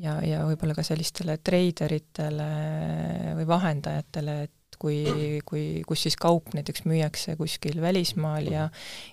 ja, 0.02 0.16
ja 0.26 0.42
võib-olla 0.48 0.74
ka 0.78 0.84
sellistele 0.84 1.38
treideritele 1.38 2.50
või 3.38 3.48
vahendajatele, 3.48 4.38
et 4.48 4.61
kui, 4.82 5.42
kui, 5.48 5.64
kus 5.88 6.06
siis 6.08 6.18
kaup 6.20 6.54
näiteks 6.58 6.86
müüakse 6.90 7.36
kuskil 7.40 7.78
välismaal 7.84 8.50
ja 8.50 8.68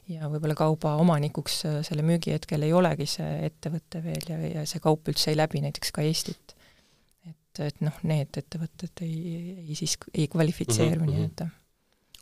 ja 0.09 0.31
võib-olla 0.33 0.57
kauba 0.59 0.95
omanikuks 1.03 1.59
äh, 1.69 1.79
selle 1.87 2.05
müügi 2.07 2.35
hetkel 2.37 2.65
ei 2.67 2.73
olegi 2.77 3.09
see 3.11 3.49
ettevõte 3.49 4.03
veel 4.05 4.31
ja, 4.31 4.39
ja 4.59 4.65
see 4.69 4.83
kaup 4.85 5.11
üldse 5.13 5.33
ei 5.33 5.39
läbi 5.39 5.63
näiteks 5.65 5.93
ka 5.95 6.05
Eestit. 6.07 6.57
et, 7.29 7.63
et 7.69 7.81
noh, 7.85 7.97
need 8.09 8.41
ettevõtted 8.41 9.05
ei, 9.07 9.55
ei 9.67 9.79
siis, 9.79 9.99
ei 10.15 10.29
kvalifitseeru 10.33 11.03
mm 11.03 11.07
-hmm. 11.07 11.15
nii-öelda. 11.15 11.49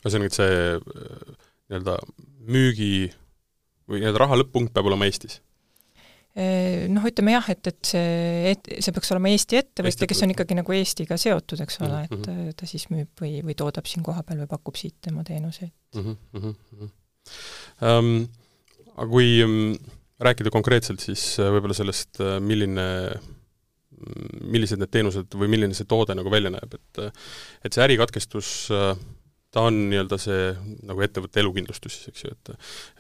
ühesõnaga, 0.02 0.32
et 0.32 0.40
see 0.40 0.61
äh, 0.74 1.35
nii-öelda 1.70 1.98
müügi 2.46 2.94
või 3.87 4.02
nii-öelda 4.02 4.24
raha 4.26 4.42
lõpp-punkt 4.42 4.74
peab 4.74 4.90
olema 4.90 5.06
Eestis 5.06 5.40
noh, 6.37 7.05
ütleme 7.09 7.33
jah, 7.33 7.46
et, 7.53 7.70
et 7.70 7.90
see, 7.90 8.53
et 8.53 8.70
see 8.85 8.92
peaks 8.92 9.12
olema 9.14 9.31
Eesti 9.33 9.57
ettevõtja, 9.61 10.09
kes 10.11 10.20
on 10.27 10.35
ikkagi 10.35 10.59
nagu 10.59 10.75
Eestiga 10.77 11.16
seotud, 11.20 11.62
eks 11.64 11.81
ole, 11.81 12.03
et 12.05 12.12
mm 12.12 12.25
-hmm. 12.27 12.57
ta 12.61 12.68
siis 12.68 12.88
müüb 12.92 13.22
või, 13.22 13.38
või 13.46 13.57
toodab 13.57 13.88
siin 13.88 14.05
kohapeal 14.05 14.42
või 14.44 14.51
pakub 14.51 14.77
siit 14.77 14.99
tema 15.01 15.25
teenuseid 15.25 15.72
mm. 15.96 16.16
-hmm. 16.35 16.90
Um, 17.83 18.29
aga 18.94 19.09
kui 19.11 19.42
um, 19.42 19.75
rääkida 20.22 20.53
konkreetselt, 20.55 21.01
siis 21.01 21.25
uh, 21.40 21.49
võib-olla 21.57 21.75
sellest, 21.75 22.20
uh, 22.20 22.37
milline 22.40 22.87
millised 24.44 24.81
need 24.81 24.92
teenused 24.92 25.35
või 25.40 25.49
milline 25.49 25.75
see 25.77 25.88
toode 25.88 26.14
nagu 26.16 26.31
välja 26.31 26.53
näeb, 26.53 26.75
et 26.77 27.01
et 27.64 27.72
see 27.72 27.85
ärikatkestus 27.85 28.51
ta 29.54 29.62
on 29.66 29.76
nii-öelda 29.90 30.18
see 30.20 30.50
nagu 30.88 31.02
ettevõtte 31.04 31.40
elukindlustus 31.40 31.96
siis, 31.96 32.11
eks 32.11 32.24
ju, 32.24 32.32
et 32.35 32.50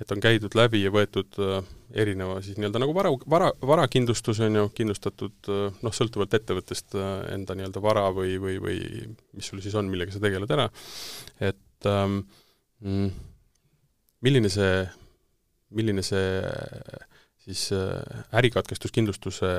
et 0.04 0.12
on 0.14 0.22
käidud 0.22 0.54
läbi 0.56 0.82
ja 0.82 0.92
võetud 0.94 1.38
äh, 1.42 1.58
erineva 2.02 2.38
siis 2.44 2.58
nii-öelda 2.60 2.82
nagu 2.82 2.94
vara, 2.96 3.12
vara, 3.30 3.50
varakindlustus 3.72 4.40
on 4.46 4.60
ju, 4.60 4.66
kindlustatud 4.76 5.50
äh, 5.52 5.80
noh, 5.82 5.96
sõltuvalt 5.96 6.36
ettevõttest 6.38 6.96
äh, 6.98 7.14
enda 7.34 7.56
nii-öelda 7.58 7.82
vara 7.84 8.06
või, 8.14 8.36
või, 8.42 8.58
või 8.62 8.78
mis 9.36 9.50
sul 9.50 9.62
siis 9.64 9.76
on, 9.78 9.90
millega 9.92 10.14
sa 10.14 10.22
tegeled 10.22 10.52
ära, 10.56 10.68
et 11.50 11.90
ähm, 11.90 12.20
mm, 12.84 13.10
milline 14.26 14.52
see, 14.52 14.84
milline 15.76 16.04
see 16.06 16.28
siis 17.46 17.68
ärikatkestuskindlustuse 18.34 19.50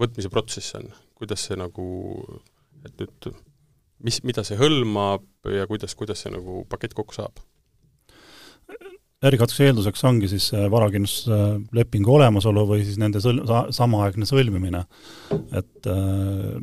võtmise 0.00 0.28
protsess 0.32 0.74
on, 0.76 0.90
kuidas 1.16 1.46
see 1.46 1.56
nagu, 1.56 1.86
et 2.84 2.98
nüüd 3.00 3.30
mis, 4.06 4.22
mida 4.26 4.44
see 4.46 4.58
hõlmab 4.60 5.50
ja 5.50 5.66
kuidas, 5.70 5.94
kuidas 5.98 6.22
see 6.22 6.32
nagu 6.34 6.62
pakett 6.70 6.96
kokku 6.96 7.16
saab? 7.16 7.42
ärikatse 9.26 9.64
eelduseks 9.64 10.04
ongi 10.04 10.28
siis 10.30 10.50
varakindlustuslepingu 10.70 12.16
olemasolu 12.18 12.66
või 12.68 12.82
siis 12.84 12.98
nende 13.00 13.22
sõl-, 13.24 13.42
sa-, 13.48 13.66
samaaegne 13.74 14.28
sõlmimine. 14.28 14.82
et 15.56 15.88
äh, 15.90 16.58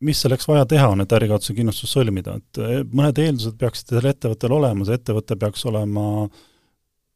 mis 0.00 0.20
selleks 0.22 0.48
vaja 0.48 0.66
teha 0.68 0.88
on, 0.94 1.04
et 1.04 1.12
ärikatse 1.12 1.54
kindlustus 1.56 1.92
sõlmida, 1.94 2.38
et 2.40 2.60
äh, 2.62 2.76
mõned 2.90 3.22
eeldused 3.22 3.58
peaksid 3.60 3.94
sellel 3.94 4.10
ettevõttel 4.12 4.56
olema, 4.56 4.86
see 4.88 4.98
ettevõte 4.98 5.38
peaks 5.40 5.66
olema 5.70 6.04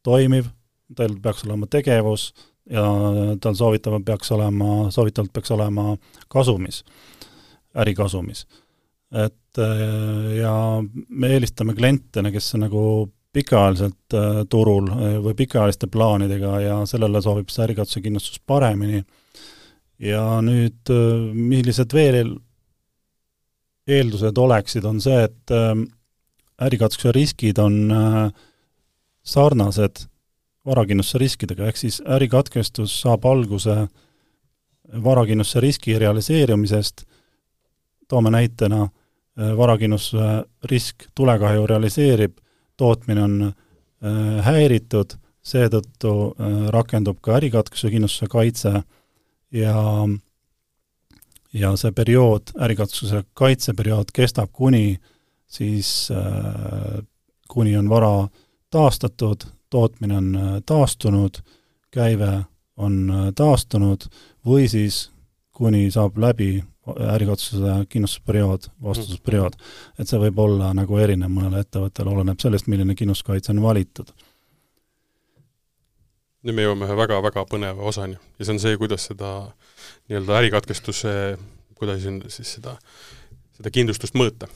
toimiv, 0.06 0.50
tal 0.96 1.16
peaks 1.24 1.46
olema 1.48 1.68
tegevus 1.70 2.30
ja 2.70 2.84
tal 3.42 3.56
soovitavalt 3.58 4.06
peaks 4.06 4.30
olema, 4.32 4.90
soovitavalt 4.94 5.32
peaks 5.34 5.50
olema 5.52 5.96
kasumis, 6.32 6.84
ärikasumis 7.74 8.46
et 9.12 9.58
äh, 9.58 10.36
ja 10.40 10.54
me 11.08 11.34
eelistame 11.34 11.74
klientidena, 11.74 12.32
kes 12.34 12.54
on 12.56 12.64
nagu 12.66 12.84
pikaajaliselt 13.34 14.16
äh, 14.16 14.40
turul 14.50 14.88
äh, 14.90 15.18
või 15.22 15.34
pikaajaliste 15.38 15.90
plaanidega 15.92 16.54
ja 16.62 16.78
sellele 16.88 17.22
sobib 17.22 17.52
see 17.52 17.66
ärikatuse 17.66 18.02
kindlustus 18.04 18.40
paremini. 18.46 19.04
ja 19.98 20.40
nüüd, 20.42 20.90
millised 21.32 21.92
veel 21.94 22.34
eeldused 23.86 24.38
oleksid, 24.38 24.84
on 24.84 24.98
see, 25.00 25.20
et 25.22 25.52
ärikatsuse 26.66 27.12
riskid 27.14 27.60
on 27.62 27.76
sarnased 29.22 30.02
varakindlustuse 30.66 31.20
riskidega, 31.22 31.68
ehk 31.68 31.78
siis 31.78 32.00
ärikatkestus 32.02 32.96
saab 33.04 33.24
alguse 33.30 33.76
varakindlustuse 35.04 35.62
riski 35.62 35.98
realiseerumisest, 36.00 37.04
toome 38.08 38.30
näitena 38.30 38.88
Äh, 39.40 39.56
varakindlustuse 39.56 40.44
risk, 40.64 41.08
tulekahju 41.14 41.66
realiseerib, 41.66 42.36
tootmine 42.76 43.22
on 43.22 43.32
äh, 43.42 44.44
häiritud, 44.46 45.16
seetõttu 45.42 46.12
äh, 46.38 46.52
rakendub 46.70 47.18
ka 47.18 47.34
ärikatkestuse 47.40 47.90
kindlustuse 47.90 48.28
kaitse 48.30 48.72
ja 49.50 49.80
ja 51.54 51.72
see 51.78 51.90
periood, 51.94 52.52
ärikatkestuse 52.62 53.24
kaitseperiood 53.34 54.12
kestab 54.14 54.52
kuni 54.52 55.00
siis, 55.46 56.10
kuni 57.48 57.76
on 57.78 57.88
vara 57.88 58.28
taastatud, 58.70 59.46
tootmine 59.70 60.16
on 60.16 60.30
taastunud, 60.66 61.38
käive 61.94 62.32
on 62.76 63.32
taastunud 63.38 64.08
või 64.46 64.66
siis 64.70 65.12
kuni 65.54 65.90
saab 65.94 66.18
läbi 66.18 66.64
ärikatsuse 66.86 67.86
kindlustusperiood, 67.88 68.68
vastutusperiood. 68.82 69.56
et 69.98 70.08
see 70.08 70.20
võib 70.20 70.38
olla 70.38 70.72
nagu 70.76 70.98
erinev 71.00 71.32
mõnele 71.32 71.62
ettevõttele, 71.64 72.12
oleneb 72.12 72.40
sellest, 72.40 72.68
milline 72.68 72.96
kindlustuskaitse 72.98 73.52
on 73.54 73.62
valitud. 73.62 74.12
nüüd 76.44 76.58
me 76.58 76.66
jõuame 76.66 76.88
ühe 76.88 76.96
väga-väga 76.96 77.46
põneva 77.48 77.88
osani 77.88 78.18
ja 78.38 78.44
see 78.44 78.56
on 78.56 78.60
see, 78.60 78.76
kuidas 78.80 79.08
seda 79.08 79.30
nii-öelda 80.08 80.36
ärikatkestuse, 80.42 81.14
kuidas 81.78 82.04
siis 82.36 82.58
seda, 82.58 82.76
seda 83.56 83.72
kindlustust 83.72 84.18
mõõta. 84.18 84.50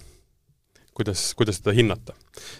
kuidas, 0.94 1.32
kuidas 1.38 1.62
seda 1.62 1.72
hinnata. 1.72 2.12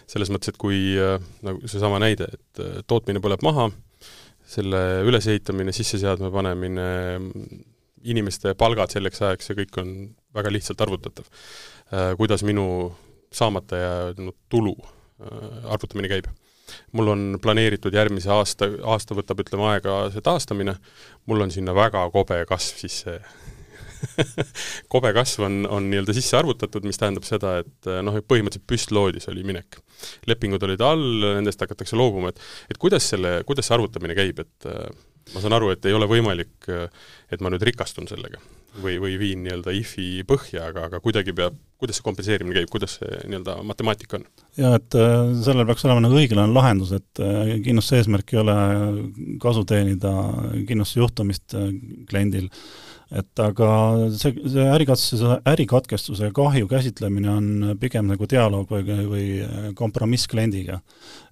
selles 0.07 0.33
mõttes, 0.33 0.49
et 0.49 0.57
kui 0.57 0.97
nagu 1.45 1.61
seesama 1.67 1.99
näide, 2.01 2.31
et 2.33 2.85
tootmine 2.87 3.21
põleb 3.21 3.45
maha, 3.45 3.69
selle 4.49 5.03
ülesehitamine, 5.05 5.71
sisseseadme 5.75 6.31
panemine, 6.33 6.87
inimeste 8.03 8.53
palgad 8.59 8.93
selleks 8.93 9.21
ajaks 9.21 9.51
ja 9.51 9.57
kõik 9.59 9.81
on 9.81 9.93
väga 10.35 10.51
lihtsalt 10.53 10.81
arvutatav. 10.85 11.27
Äh, 11.93 12.13
kuidas 12.17 12.43
minu 12.47 12.95
saamata 13.33 13.77
jäänud 13.77 14.37
tulu 14.49 14.75
äh, 14.79 15.71
arvutamine 15.73 16.11
käib. 16.11 16.29
mul 16.91 17.07
on 17.07 17.21
planeeritud 17.41 17.93
järgmise 17.93 18.29
aasta, 18.29 18.67
aasta 18.85 19.15
võtab, 19.17 19.39
ütleme, 19.41 19.63
aega 19.71 20.11
see 20.13 20.21
taastamine, 20.21 20.75
mul 21.25 21.41
on 21.41 21.51
sinna 21.51 21.73
väga 21.73 22.03
kobe 22.13 22.43
kasv 22.45 22.77
sisse 22.77 23.15
kobe 24.93 25.09
kasv 25.13 25.43
on, 25.47 25.63
on 25.65 25.89
nii-öelda 25.89 26.13
sisse 26.15 26.37
arvutatud, 26.37 26.85
mis 26.85 27.01
tähendab 27.01 27.25
seda, 27.27 27.57
et 27.63 27.89
äh, 27.89 28.03
noh, 28.05 28.19
põhimõtteliselt 28.21 28.67
püstloodis 28.69 29.27
oli 29.31 29.43
minek. 29.47 29.79
lepingud 30.29 30.63
olid 30.63 30.81
all, 30.85 31.05
nendest 31.39 31.61
hakatakse 31.65 31.97
loobuma, 31.99 32.29
et 32.29 32.39
et 32.69 32.81
kuidas 32.81 33.09
selle, 33.13 33.39
kuidas 33.49 33.67
see 33.67 33.75
arvutamine 33.79 34.15
käib, 34.17 34.45
et 34.45 34.69
ma 35.33 35.43
saan 35.43 35.57
aru, 35.57 35.73
et 35.73 35.85
ei 35.85 35.95
ole 35.95 36.07
võimalik, 36.09 36.69
et 36.69 37.41
ma 37.43 37.51
nüüd 37.53 37.65
rikastun 37.69 38.09
sellega 38.09 38.41
või, 38.77 38.97
või 39.01 39.15
viin 39.19 39.43
nii-öelda 39.43 39.73
IFi 39.79 40.07
põhja, 40.27 40.69
aga, 40.69 40.85
aga 40.89 40.99
kuidagi 41.03 41.33
peab, 41.35 41.55
kuidas 41.79 41.99
see 41.99 42.05
kompenseerimine 42.05 42.59
käib, 42.59 42.69
kuidas 42.71 42.97
see 42.99 43.21
nii-öelda 43.29 43.59
matemaatika 43.67 44.19
on? 44.19 44.27
jaa, 44.59 44.75
et 44.77 44.97
äh, 44.99 45.15
sellel 45.45 45.67
peaks 45.69 45.85
olema 45.87 46.03
nagu 46.05 46.19
õiglane 46.19 46.53
lahendus, 46.53 46.93
et 46.97 47.23
äh, 47.23 47.55
kindlustuse 47.65 48.01
eesmärk 48.03 48.33
ei 48.33 48.41
ole 48.43 48.57
kasu 49.41 49.65
teenida 49.69 50.13
kindlustusjuhtumist 50.69 51.57
äh, 51.57 51.71
kliendil, 52.09 52.49
et 53.09 53.41
aga 53.41 53.69
see, 54.13 54.35
see 54.53 54.65
ärikatkestuse, 54.69 55.39
ärikatkestuse 55.49 56.29
kahju 56.35 56.67
käsitlemine 56.69 57.29
on 57.31 57.47
pigem 57.81 58.05
nagu 58.11 58.27
dialoog 58.29 58.69
või, 58.69 58.97
või 59.09 59.23
kompromiss 59.77 60.29
kliendiga. 60.29 60.79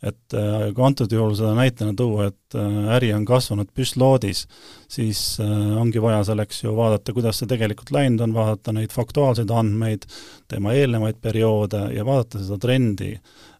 et 0.01 0.33
äh, 0.33 0.71
kui 0.73 0.85
antud 0.85 1.11
juhul 1.11 1.35
seda 1.37 1.53
näitena 1.57 1.93
tuua, 1.97 2.27
et 2.31 2.57
äh, 2.57 2.89
äri 2.97 3.11
on 3.13 3.25
kasvanud 3.25 3.69
püstloodis, 3.77 4.45
siis 4.89 5.21
äh, 5.41 5.53
ongi 5.77 6.01
vaja 6.01 6.23
selleks 6.31 6.63
ju 6.63 6.73
vaadata, 6.77 7.13
kuidas 7.13 7.41
see 7.41 7.49
tegelikult 7.49 7.93
läinud 7.93 8.25
on, 8.25 8.33
vaadata 8.33 8.73
neid 8.73 8.93
faktuaalseid 8.93 9.53
andmeid, 9.53 10.09
tema 10.49 10.73
eelnevaid 10.77 11.21
perioode 11.21 11.87
ja 11.93 12.05
vaadata 12.05 12.41
seda 12.41 12.57
trendi 12.61 13.13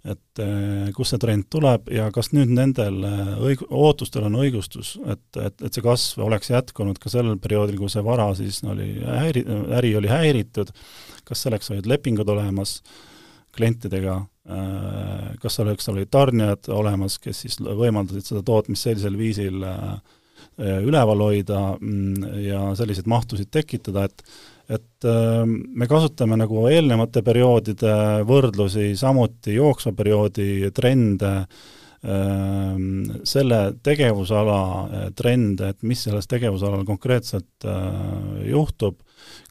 et 0.08 0.42
eh, 0.44 0.88
kust 0.96 1.14
see 1.14 1.22
trend 1.22 1.48
tuleb 1.52 1.90
ja 1.92 2.08
kas 2.16 2.32
nüüd 2.36 2.52
nendel 2.56 3.02
eh, 3.08 3.34
õig-, 3.50 3.66
ootustel 3.68 4.28
on 4.30 4.40
õigustus, 4.40 4.96
et, 5.10 5.26
et, 5.42 5.56
et 5.62 5.68
see 5.74 5.84
kasv 5.84 6.24
oleks 6.26 6.52
jätkunud 6.54 7.00
ka 7.02 7.12
sellel 7.12 7.40
perioodil, 7.42 7.80
kui 7.82 7.92
see 7.92 8.04
vara 8.06 8.30
siis 8.38 8.62
oli 8.68 8.94
häiri-, 9.02 9.46
äri 9.80 9.94
oli 10.00 10.12
häiritud, 10.12 10.72
kas 11.28 11.46
selleks 11.46 11.72
olid 11.74 11.90
lepingud 11.90 12.30
olemas 12.32 12.80
klientidega, 13.58 14.20
eh, 14.54 15.32
kas 15.44 15.60
selleks 15.60 15.92
olid 15.94 16.12
tarnijad 16.14 16.70
olemas, 16.74 17.20
kes 17.24 17.44
siis 17.46 17.60
võimaldasid 17.64 18.32
seda 18.32 18.46
tootmist 18.48 18.88
sellisel 18.88 19.20
viisil 19.20 19.64
üleval 20.58 21.22
hoida 21.22 21.60
mm, 21.78 22.38
ja 22.46 22.60
selliseid 22.78 23.10
mahtusid 23.10 23.50
tekitada, 23.54 24.06
et 24.06 24.24
et 24.68 25.08
ähm, 25.08 25.56
me 25.80 25.88
kasutame 25.88 26.38
nagu 26.40 26.66
eelnevate 26.68 27.24
perioodide 27.24 27.96
võrdlusi, 28.28 28.92
samuti 29.00 29.56
jooksva 29.56 29.94
perioodi 29.96 30.72
trende, 30.76 31.32
ähm, 32.04 33.06
selle 33.24 33.62
tegevusala 33.84 34.60
äh, 34.60 35.08
trende, 35.16 35.72
et 35.72 35.88
mis 35.88 36.04
selles 36.04 36.28
tegevusalal 36.28 36.84
konkreetselt 36.88 37.68
äh, 37.68 38.52
juhtub, 38.52 39.00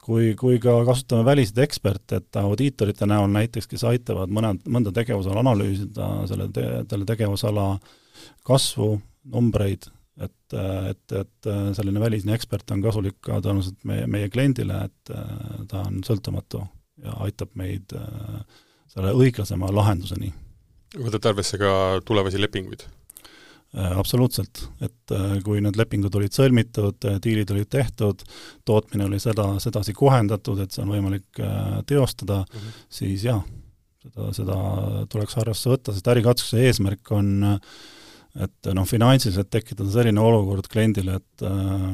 kui, 0.05 0.35
kui 0.39 0.61
ka 0.63 0.79
kasutame 0.87 1.25
väliseid 1.27 1.65
eksperte, 1.65 2.21
et 2.21 2.41
audiitorite 2.43 3.09
näol 3.09 3.33
näiteks, 3.33 3.73
kes 3.73 3.89
aitavad 3.89 4.33
mõned, 4.33 4.63
mõnda 4.69 4.93
tegevusala 4.95 5.41
analüüsida, 5.43 6.13
selle 6.29 6.53
te,, 6.53 6.69
selle 6.93 7.09
tegevusala 7.09 7.71
kasvu, 8.47 8.99
numbreid, 9.33 9.89
et, 10.21 10.57
et, 10.91 11.15
et 11.21 11.49
selline 11.77 12.01
välisne 12.01 12.35
ekspert 12.37 12.71
on 12.73 12.83
kasulik 12.85 13.19
ka 13.25 13.41
tõenäoliselt 13.45 13.83
meie, 13.89 14.07
meie 14.11 14.31
kliendile, 14.33 14.87
et 14.89 15.15
äh, 15.15 15.65
ta 15.71 15.85
on 15.85 16.03
sõltumatu 16.07 16.63
ja 17.05 17.17
aitab 17.27 17.53
meid 17.59 17.93
äh, 17.97 18.39
selle 18.93 19.13
õiglasema 19.17 19.69
lahenduseni. 19.75 20.33
võtate 20.97 21.33
arvesse 21.33 21.61
ka 21.61 21.73
tulevasi 22.09 22.41
lepinguid? 22.41 22.87
Äh, 23.77 23.93
absoluutselt, 23.99 24.63
et 24.81 25.17
kui 25.45 25.61
need 25.61 25.77
lepingud 25.77 26.15
olid 26.17 26.33
sõlmitud, 26.33 27.11
diilid 27.23 27.53
olid 27.53 27.69
tehtud, 27.69 28.25
tootmine 28.65 29.11
oli 29.11 29.21
seda, 29.21 29.51
sedasi 29.61 29.93
kohendatud, 29.97 30.65
et 30.65 30.73
see 30.73 30.87
on 30.87 30.95
võimalik 30.97 31.45
teostada 31.91 32.41
mm, 32.47 32.57
-hmm. 32.57 32.81
siis 33.01 33.29
jah, 33.29 33.45
seda, 34.07 34.33
seda 34.39 34.57
tuleks 35.13 35.37
arvesse 35.43 35.71
võtta, 35.71 35.93
sest 35.93 36.09
ärikatsuse 36.15 36.65
eesmärk 36.65 37.13
on 37.13 37.37
äh, 37.53 37.77
et 38.37 38.69
noh, 38.77 38.85
finantsiliselt 38.89 39.49
tekitada 39.51 39.89
selline 39.91 40.21
olukord 40.21 40.67
kliendile, 40.69 41.21
et 41.21 41.45
äh, 41.47 41.85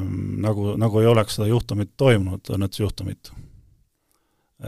nagu, 0.43 0.73
nagu 0.79 0.99
ei 0.99 1.07
oleks 1.07 1.37
seda 1.37 1.47
juhtumit 1.47 1.93
toimunud, 1.97 2.49
õnnetusjuhtumit. 2.57 3.31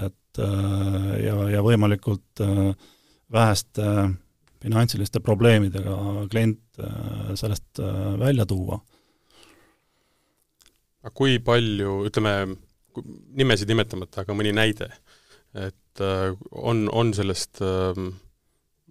et 0.06 0.40
äh, 0.40 1.10
ja, 1.26 1.36
ja 1.58 1.64
võimalikult 1.66 2.44
äh, 2.44 2.72
väheste 3.32 3.84
äh, 3.86 4.14
finantsiliste 4.66 5.22
probleemidega 5.22 5.96
klient 6.32 6.80
äh, 6.80 7.34
sellest 7.38 7.80
äh, 7.80 8.20
välja 8.20 8.46
tuua. 8.50 8.80
aga 11.06 11.14
kui 11.14 11.38
palju, 11.40 12.00
ütleme, 12.08 12.56
nimesid 13.38 13.70
nimetamata, 13.70 14.24
aga 14.24 14.34
mõni 14.34 14.56
näide, 14.56 14.90
et 15.54 16.02
äh, 16.02 16.32
on, 16.52 16.88
on 16.90 17.14
sellest 17.14 17.62
äh, 17.62 18.00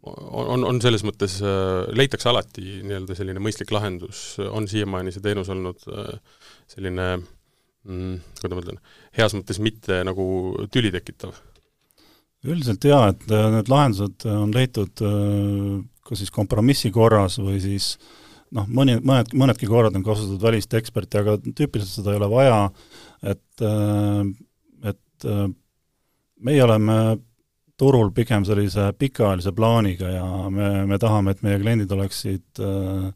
on, 0.04 0.64
on 0.68 0.80
selles 0.82 1.04
mõttes, 1.06 1.38
äh, 1.44 1.86
leitakse 1.96 2.28
alati 2.30 2.80
nii-öelda 2.84 3.16
selline 3.16 3.42
mõistlik 3.42 3.72
lahendus, 3.74 4.36
on 4.44 4.68
siiamaani 4.70 5.14
see 5.14 5.24
teenus 5.24 5.50
olnud 5.52 5.86
äh, 5.88 6.12
selline 6.70 7.08
mm, 7.18 8.18
kuidas 8.40 8.58
ma 8.58 8.64
ütlen, 8.64 8.82
heas 9.18 9.36
mõttes 9.36 9.60
mitte 9.64 10.02
nagu 10.06 10.26
tüli 10.74 10.92
tekitav? 10.94 11.34
üldiselt 12.44 12.84
jaa, 12.84 13.08
et 13.14 13.24
äh, 13.32 13.48
need 13.54 13.72
lahendused 13.72 14.28
on 14.28 14.52
leitud 14.52 15.04
kas 16.04 16.20
siis 16.20 16.32
kompromissi 16.32 16.90
korras 16.92 17.38
või 17.40 17.56
siis 17.62 17.94
noh, 18.52 18.68
mõni, 18.68 18.98
mõned, 19.00 19.32
mõnedki 19.32 19.68
korrad 19.70 19.96
on 19.96 20.04
kasutatud 20.04 20.42
välist 20.44 20.74
eksperti, 20.76 21.22
aga 21.22 21.38
tüüpiliselt 21.46 22.02
seda 22.02 22.12
ei 22.12 22.20
ole 22.20 22.28
vaja, 22.28 22.58
et, 23.32 23.64
et 24.84 25.26
meie 26.44 26.66
oleme 26.66 26.98
turul 27.80 28.10
pigem 28.14 28.44
sellise 28.46 28.92
pikaajalise 28.98 29.52
plaaniga 29.52 30.10
ja 30.12 30.26
me, 30.50 30.70
me 30.86 30.98
tahame, 31.02 31.34
et 31.34 31.42
meie 31.46 31.60
kliendid 31.62 31.90
oleksid 31.94 32.62
äh, 32.62 33.08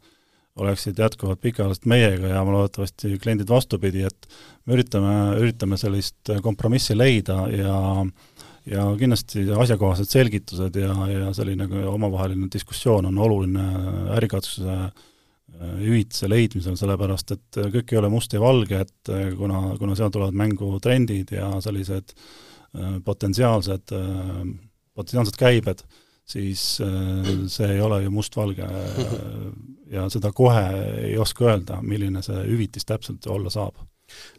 oleksid 0.58 0.98
jätkuvalt 0.98 1.40
pikaajaliselt 1.40 1.86
meiega 1.86 2.32
ja 2.32 2.40
loodetavasti 2.44 3.18
kliendid 3.22 3.48
vastupidi, 3.48 4.02
et 4.08 4.26
me 4.66 4.74
üritame, 4.74 5.12
üritame 5.38 5.78
sellist 5.78 6.32
kompromissi 6.42 6.98
leida 6.98 7.44
ja 7.54 7.78
ja 8.68 8.82
kindlasti 9.00 9.46
asjakohased 9.56 10.10
selgitused 10.12 10.74
ja, 10.76 10.92
ja 11.08 11.30
selline 11.32 11.68
omavaheline 11.88 12.50
diskussioon 12.52 13.06
on 13.08 13.20
oluline 13.24 13.62
ärikatsuse 14.18 14.74
äh, 14.74 14.90
hüvitise 15.78 16.28
leidmisel, 16.28 16.76
sellepärast 16.76 17.32
et 17.32 17.60
kõik 17.78 17.94
ei 17.94 18.02
ole 18.02 18.10
must 18.12 18.34
ja 18.34 18.42
valge, 18.42 18.82
et 18.84 19.12
kuna, 19.38 19.62
kuna 19.78 19.96
seal 19.96 20.12
tulevad 20.12 20.36
mängu 20.36 20.74
trendid 20.84 21.32
ja 21.32 21.48
sellised 21.64 22.12
äh, 22.12 22.26
Äh, 22.28 22.47
potentsiaalsed, 23.04 23.94
äh, 23.96 24.42
potentsiaalsed 24.94 25.38
käibed, 25.40 25.84
siis 26.28 26.80
äh, 26.84 27.30
see 27.48 27.70
ei 27.76 27.80
ole 27.80 28.02
ju 28.04 28.10
mustvalge 28.12 28.66
ja 29.90 30.08
seda 30.12 30.32
kohe 30.36 30.64
ei 31.06 31.14
oska 31.18 31.48
öelda, 31.48 31.82
milline 31.82 32.22
see 32.24 32.42
hüvitis 32.50 32.88
täpselt 32.88 33.26
olla 33.26 33.52
saab 33.52 33.78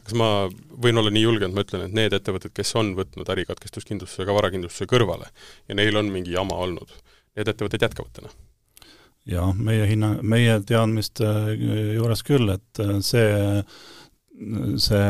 kas 0.04 0.16
ma 0.18 0.28
võin 0.82 0.98
olla 0.98 1.12
nii 1.14 1.24
julge, 1.24 1.46
et 1.46 1.54
ma 1.54 1.62
ütlen, 1.62 1.86
et 1.86 1.94
need 1.94 2.14
ettevõtted, 2.18 2.54
kes 2.58 2.72
on 2.80 2.96
võtnud 2.98 3.30
ärikatkestuskindlustuse 3.30 4.26
ka 4.26 4.34
varakindlustuse 4.34 4.90
kõrvale 4.90 5.30
ja 5.70 5.78
neil 5.78 5.98
on 6.00 6.10
mingi 6.14 6.34
jama 6.34 6.58
olnud, 6.66 6.94
need 7.38 7.52
ettevõtted 7.54 7.86
jätkavad 7.86 8.16
täna? 8.18 8.34
jah, 9.30 9.52
meie 9.54 9.86
hinna, 9.86 10.16
meie 10.26 10.58
teadmiste 10.66 11.28
juures 11.96 12.24
küll, 12.26 12.50
et 12.56 12.82
see 13.06 13.62
see, 14.80 15.06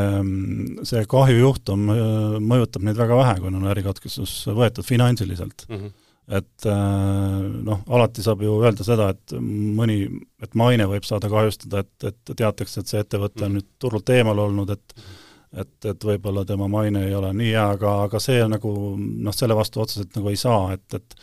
see 0.89 1.05
kahjujuhtum 1.09 1.89
äh, 1.93 2.37
mõjutab 2.41 2.85
neid 2.85 2.99
väga 2.99 3.17
vähe, 3.19 3.39
kui 3.39 3.51
on 3.51 3.67
ärikatkestus 3.71 4.33
võetud 4.57 4.87
finantsiliselt 4.87 5.65
mm. 5.69 5.79
-hmm. 5.79 5.93
et 6.39 6.67
äh, 6.69 7.37
noh, 7.69 7.83
alati 7.87 8.25
saab 8.25 8.43
ju 8.45 8.59
öelda 8.63 8.85
seda, 8.87 9.11
et 9.13 9.35
mõni, 9.39 10.01
et 10.41 10.55
maine 10.55 10.89
võib 10.89 11.07
saada 11.07 11.29
kahjustada, 11.29 11.85
et, 11.85 12.11
et 12.11 12.35
teatakse, 12.35 12.81
et 12.81 12.93
see 12.93 13.03
ettevõte 13.05 13.43
on 13.43 13.51
-hmm. 13.51 13.59
nüüd 13.59 13.69
turult 13.79 14.09
eemal 14.09 14.45
olnud, 14.47 14.77
et 14.77 15.01
et, 15.49 15.85
et 15.85 16.03
võib-olla 16.05 16.43
tema 16.45 16.67
maine 16.69 17.07
ei 17.07 17.15
ole 17.15 17.31
nii 17.33 17.51
hea, 17.51 17.69
aga, 17.73 18.03
aga 18.05 18.19
see 18.21 18.43
nagu 18.47 18.71
noh, 18.99 19.33
selle 19.33 19.55
vastu 19.57 19.81
otseselt 19.81 20.13
nagu 20.15 20.29
ei 20.29 20.37
saa, 20.37 20.73
et, 20.75 20.93
et 20.93 21.15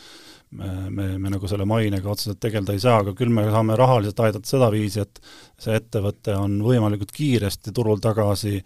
me, 0.56 0.72
me, 0.90 1.06
me 1.22 1.32
nagu 1.32 1.48
selle 1.50 1.66
mainega 1.68 2.10
otseselt 2.12 2.40
tegeleda 2.42 2.74
ei 2.76 2.82
saa, 2.82 3.00
aga 3.02 3.14
küll 3.18 3.32
me 3.32 3.46
saame 3.50 3.76
rahaliselt 3.78 4.20
aidata 4.24 4.50
sedaviisi, 4.50 5.04
et 5.04 5.20
see 5.62 5.76
ettevõte 5.78 6.36
on 6.38 6.58
võimalikult 6.64 7.14
kiiresti 7.16 7.74
turul 7.76 8.02
tagasi, 8.02 8.60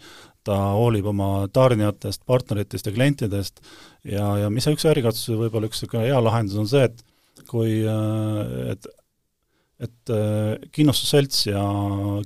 ta 0.47 0.57
hoolib 0.73 1.11
oma 1.11 1.29
tarnijatest, 1.53 2.23
partneritest 2.25 2.89
ja 2.89 2.95
klientidest 2.95 3.61
ja, 4.09 4.25
ja 4.41 4.49
mis 4.53 4.65
üks 4.71 4.87
ärikatsuse 4.89 5.37
võib-olla 5.37 5.69
üks 5.69 5.83
niisugune 5.83 6.07
hea 6.07 6.21
lahendus 6.23 6.57
on 6.57 6.69
see, 6.71 6.87
et 6.89 7.45
kui, 7.51 7.81
et 8.71 8.89
et 9.81 10.11
kindlustusselts 10.73 11.47
ja 11.47 11.61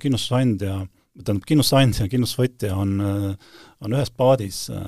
kindlustusandja 0.02 0.80
tähendab, 1.24 1.46
kindlustusandja 1.48 2.06
ja 2.06 2.12
kindlustusvõtja 2.12 2.76
on, 2.76 2.98
on 3.84 3.96
ühes 3.96 4.12
paadis 4.16 4.66
äh, 4.74 4.84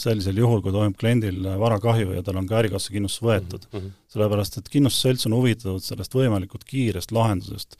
sellisel 0.00 0.38
juhul, 0.42 0.62
kui 0.64 0.74
toimub 0.74 0.98
kliendil 0.98 1.44
varakahju 1.60 2.16
ja 2.16 2.22
tal 2.26 2.40
on 2.40 2.48
ka 2.50 2.58
ärikassa 2.62 2.94
kindlustus 2.94 3.24
võetud 3.24 3.66
mm. 3.70 3.78
-hmm. 3.78 3.98
sellepärast, 4.14 4.58
et 4.58 4.72
kindlustusselts 4.72 5.28
on 5.28 5.36
huvitatud 5.38 5.84
sellest 5.84 6.14
võimalikult 6.14 6.64
kiirest 6.68 7.12
lahendusest. 7.12 7.76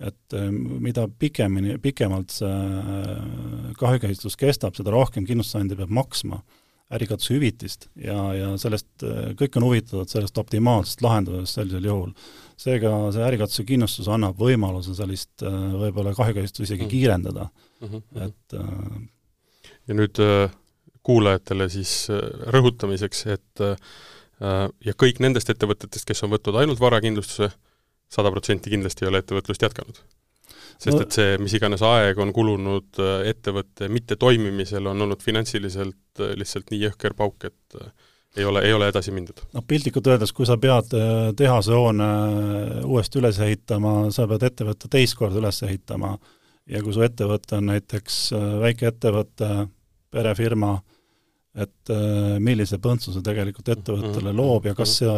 et 0.00 0.34
äh, 0.34 0.48
mida 0.50 1.08
pikemini, 1.18 1.78
pikemalt 1.78 2.30
see 2.30 2.48
äh, 2.48 3.74
kahjukäsitlus 3.78 4.36
kestab, 4.36 4.74
seda 4.74 4.90
rohkem 4.90 5.26
kindlustusandja 5.26 5.76
peab 5.76 5.90
maksma 5.90 6.42
ärikatushüvitist 6.90 7.86
ja, 8.02 8.34
ja 8.34 8.46
sellest, 8.58 8.88
kõik 9.38 9.56
on 9.56 9.62
huvitatud 9.68 10.10
sellest 10.10 10.38
optimaalsest 10.38 11.02
lahendusest 11.02 11.60
sellisel 11.60 11.84
juhul 11.84 12.14
seega 12.60 12.90
see 13.14 13.24
ärikatuse 13.24 13.64
kindlustus 13.68 14.08
annab 14.12 14.38
võimaluse 14.40 14.94
sellist 14.96 15.44
äh, 15.46 15.56
võib-olla 15.80 16.12
kahjukäsitust 16.16 16.66
isegi 16.66 16.84
mm. 16.84 16.92
kiirendada 16.92 17.46
mm, 17.48 17.88
-hmm. 17.88 18.26
et 18.26 18.58
äh, 18.58 19.00
ja 19.90 19.98
nüüd 19.98 20.22
äh, 20.22 20.46
kuulajatele 21.02 21.66
siis 21.72 21.92
rõhutamiseks, 22.54 23.24
et 23.32 23.62
ja 24.84 24.92
kõik 25.00 25.18
nendest 25.24 25.48
ettevõtetest, 25.52 26.04
kes 26.08 26.22
on 26.24 26.30
võtnud 26.32 26.58
ainult 26.60 26.80
varakindlustuse, 26.80 27.48
sada 28.12 28.32
protsenti 28.32 28.72
kindlasti 28.72 29.04
ei 29.04 29.10
ole 29.10 29.22
ettevõtlust 29.24 29.64
jätkanud 29.64 30.02
sest 30.80 30.96
no, 30.96 31.04
et 31.04 31.16
see, 31.16 31.32
mis 31.42 31.54
iganes 31.56 31.82
aeg 31.84 32.20
on 32.22 32.32
kulunud 32.34 33.00
äh, 33.02 33.26
ettevõtte 33.30 33.90
mittetoimimisel, 33.92 34.88
on 34.90 35.06
olnud 35.06 35.24
finantsiliselt 35.24 36.22
äh, 36.22 36.32
lihtsalt 36.40 36.72
nii 36.72 36.86
jõhker 36.86 37.16
pauk, 37.18 37.50
et 37.50 37.80
äh, 37.80 37.90
ei 38.38 38.46
ole, 38.46 38.62
ei 38.64 38.72
ole 38.72 38.88
edasi 38.92 39.12
mindud. 39.12 39.42
noh, 39.56 39.64
piltlikult 39.66 40.06
öeldes, 40.12 40.32
kui 40.32 40.46
sa 40.48 40.56
pead 40.62 40.92
tehasehoone 41.36 42.10
uuesti 42.86 43.18
üles 43.18 43.40
ehitama, 43.42 43.94
sa 44.14 44.28
pead 44.30 44.46
ettevõtte 44.46 44.90
teist 44.92 45.18
korda 45.18 45.40
üles 45.42 45.58
ehitama 45.66 46.14
ja 46.70 46.82
kui 46.84 46.94
su 46.94 47.02
ettevõte 47.02 47.58
on 47.58 47.72
näiteks 47.72 48.20
väikeettevõte, 48.62 49.50
perefirma, 50.10 50.74
et 51.54 51.90
millise 52.38 52.78
põntsu 52.78 53.10
see 53.14 53.24
tegelikult 53.26 53.68
ettevõttele 53.72 54.30
mhm. 54.30 54.36
loob 54.38 54.68
ja 54.70 54.74
kas 54.78 55.00
see, 55.00 55.14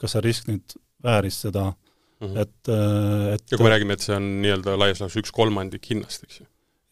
kas 0.00 0.14
see 0.16 0.22
risk 0.24 0.48
nüüd 0.48 0.76
vääris 1.04 1.42
seda 1.44 1.66
äh, 1.68 1.90
-hmm. 2.20 2.38
et, 2.40 2.68
äh, 2.68 3.34
et 3.34 3.50
ja 3.50 3.58
kui 3.58 3.66
me 3.66 3.74
räägime, 3.74 3.96
et 3.96 4.04
see 4.04 4.16
on 4.16 4.30
nii-öelda 4.44 4.76
laias 4.78 5.02
laastus 5.02 5.24
üks 5.24 5.34
kolmandik 5.34 5.90
hinnast, 5.92 6.24
eks 6.26 6.40
ju? 6.42 6.46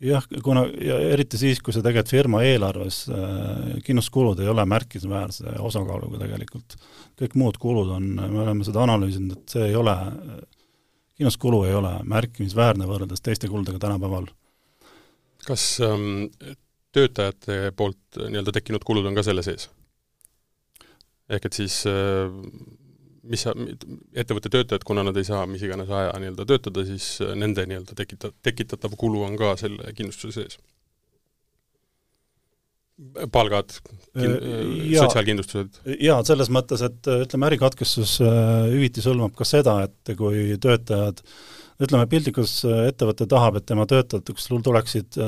jah, 0.08 0.26
kuna, 0.44 0.64
ja 0.84 0.98
eriti 1.14 1.40
siis, 1.40 1.60
kui 1.64 1.74
see 1.74 1.84
tegelikult 1.84 2.14
firma 2.14 2.42
eelarves 2.46 3.00
äh,, 3.12 3.80
kindlustuskulud 3.86 4.40
ei 4.42 4.50
ole 4.50 4.64
märkimisväärse 4.70 5.56
osakaaluga 5.64 6.22
tegelikult. 6.22 6.78
kõik 7.18 7.34
muud 7.40 7.58
kulud 7.58 7.90
on, 7.96 8.12
me 8.20 8.44
oleme 8.44 8.66
seda 8.66 8.84
analüüsinud, 8.86 9.34
et 9.34 9.56
see 9.56 9.72
ei 9.72 9.74
ole, 9.78 9.96
kindlustuskulu 11.18 11.64
ei 11.66 11.74
ole 11.74 11.96
märkimisväärne 12.14 12.86
võrreldes 12.86 13.24
teiste 13.24 13.50
kuludega 13.50 13.82
tänapäeval. 13.82 14.30
kas 15.48 15.66
ähm, 15.82 16.28
töötajate 16.98 17.60
poolt 17.78 18.20
nii-öelda 18.20 18.54
tekkinud 18.58 18.84
kulud 18.86 19.06
on 19.08 19.16
ka 19.16 19.24
selle 19.26 19.46
sees? 19.46 19.70
ehk 21.28 21.48
et 21.48 21.56
siis 21.62 21.82
äh, 21.88 22.28
mis 23.28 23.44
sa, 23.44 23.52
ettevõtte 24.16 24.50
töötajad, 24.52 24.84
kuna 24.86 25.04
nad 25.06 25.16
ei 25.18 25.26
saa 25.26 25.44
mis 25.50 25.62
iganes 25.64 25.90
aja 25.92 26.14
nii-öelda 26.20 26.46
töötada, 26.48 26.84
siis 26.88 27.10
äh, 27.24 27.34
nende 27.38 27.64
nii-öelda 27.68 27.96
tekita-, 27.98 28.32
tekitatav 28.44 28.96
kulu 29.00 29.24
on 29.26 29.38
ka 29.40 29.54
selle 29.60 29.92
kindlustuse 29.96 30.40
sees. 30.40 30.58
palgad, 33.32 33.76
kin-, 34.16 34.38
äh, 34.38 34.72
sotsiaalkindlustused? 34.98 35.82
jaa, 36.02 36.18
selles 36.26 36.50
mõttes, 36.54 36.82
et 36.86 37.10
äh, 37.10 37.22
ütleme, 37.26 37.50
ärikatkestushüvitis 37.52 39.08
hõlmab 39.10 39.36
ka 39.38 39.46
seda, 39.48 39.80
et 39.88 40.16
kui 40.18 40.56
töötajad 40.62 41.22
ütleme, 41.78 42.06
piltlikus 42.10 42.60
ettevõte 42.66 43.26
tahab, 43.30 43.58
et 43.60 43.66
tema 43.68 43.86
töötajad 43.86 44.32
tuleksid 44.66 45.18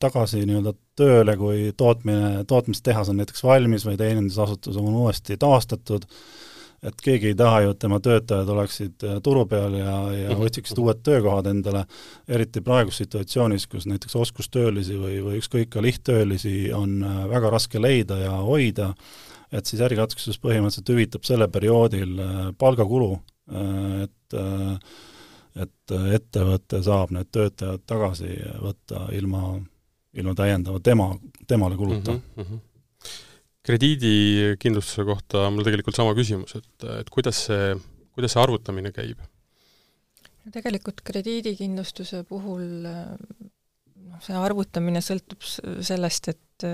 tagasi 0.00 0.44
nii-öelda 0.48 0.72
tööle, 0.96 1.36
kui 1.40 1.72
tootmine, 1.76 2.44
tootmistehas 2.48 3.10
on 3.12 3.20
näiteks 3.20 3.44
valmis 3.44 3.84
või 3.88 3.98
teenindusasutus 4.00 4.78
on 4.80 4.94
uuesti 5.02 5.36
taastatud, 5.40 6.06
et 6.86 7.02
keegi 7.04 7.30
ei 7.30 7.36
taha 7.36 7.60
ju, 7.64 7.72
et 7.74 7.80
tema 7.82 7.98
töötajad 8.00 8.48
oleksid 8.54 9.04
äh, 9.04 9.18
turu 9.24 9.44
peal 9.48 9.76
ja, 9.76 9.96
ja 10.14 10.30
mhm. 10.32 10.44
otsiksid 10.48 10.80
uued 10.80 11.02
töökohad 11.04 11.50
endale, 11.50 11.84
eriti 12.28 12.62
praeguses 12.64 13.04
situatsioonis, 13.04 13.66
kus 13.70 13.88
näiteks 13.90 14.16
oskustöölisi 14.16 14.96
või, 15.00 15.18
või 15.24 15.40
ükskõik 15.42 15.72
ka 15.74 15.84
lihttöölisi 15.84 16.72
on 16.76 17.00
äh, 17.04 17.20
väga 17.34 17.52
raske 17.52 17.82
leida 17.82 18.20
ja 18.22 18.38
hoida, 18.46 18.94
et 19.52 19.68
siis 19.68 19.82
ärikatsustus 19.84 20.40
põhimõtteliselt 20.40 20.94
hüvitab 20.94 21.28
selle 21.28 21.50
perioodil 21.52 22.16
äh, 22.16 22.42
palgakulu, 22.58 23.16
et 23.50 24.34
et 25.58 25.94
ettevõte 26.14 26.82
saab 26.86 27.12
need 27.14 27.30
töötajad 27.34 27.82
tagasi 27.86 28.36
võtta 28.62 29.08
ilma, 29.16 29.54
ilma 30.14 30.34
täiendava 30.38 30.80
tema, 30.84 31.12
temale 31.46 31.76
kuluta 31.76 32.16
mm. 32.18 32.42
-hmm 32.42 32.66
krediidikindlustuse 33.66 35.04
kohta 35.04 35.46
on 35.46 35.56
mul 35.56 35.66
tegelikult 35.66 35.98
sama 35.98 36.14
küsimus, 36.16 36.56
et, 36.58 36.86
et 37.00 37.10
kuidas 37.12 37.44
see, 37.48 37.74
kuidas 38.16 38.34
see 38.34 38.42
arvutamine 38.42 38.92
käib? 38.94 39.20
no 40.40 40.54
tegelikult 40.54 41.02
krediidikindlustuse 41.04 42.22
puhul 42.28 42.64
noh, 42.86 44.20
see 44.24 44.36
arvutamine 44.36 45.02
sõltub 45.04 45.44
sellest, 45.44 46.32
et, 46.32 46.66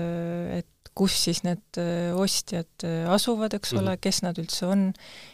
et 0.61 0.76
kus 0.97 1.15
siis 1.27 1.43
need 1.45 1.81
ostjad 2.17 2.85
asuvad, 3.13 3.53
eks 3.53 3.75
ole 3.75 3.83
mm, 3.83 3.93
-hmm. 3.93 4.03
kes 4.03 4.21
nad 4.25 4.39
üldse 4.41 4.65
on, 4.65 4.87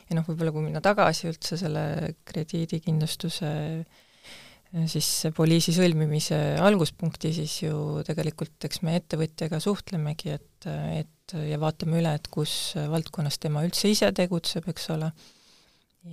ja 0.09 0.17
noh, 0.17 0.27
võib-olla 0.27 0.51
kui 0.51 0.65
minna 0.65 0.81
tagasi 0.83 1.29
üldse 1.31 1.57
selle 1.59 1.83
krediidikindlustuse 2.27 3.51
äh, 3.53 4.01
siis 4.89 5.09
poliisi 5.37 5.73
sõlmimise 5.75 6.37
alguspunkti, 6.61 7.31
siis 7.35 7.59
ju 7.61 8.01
tegelikult 8.07 8.65
eks 8.65 8.81
me 8.85 8.95
ettevõtjaga 8.97 9.59
suhtlemegi, 9.61 10.33
et, 10.33 10.67
et 10.97 11.35
ja 11.49 11.59
vaatame 11.61 11.99
üle, 12.01 12.13
et 12.17 12.29
kus 12.33 12.73
valdkonnas 12.89 13.37
tema 13.43 13.63
üldse 13.67 13.91
ise 13.91 14.09
tegutseb, 14.15 14.67
eks 14.73 14.89
ole, 14.95 15.11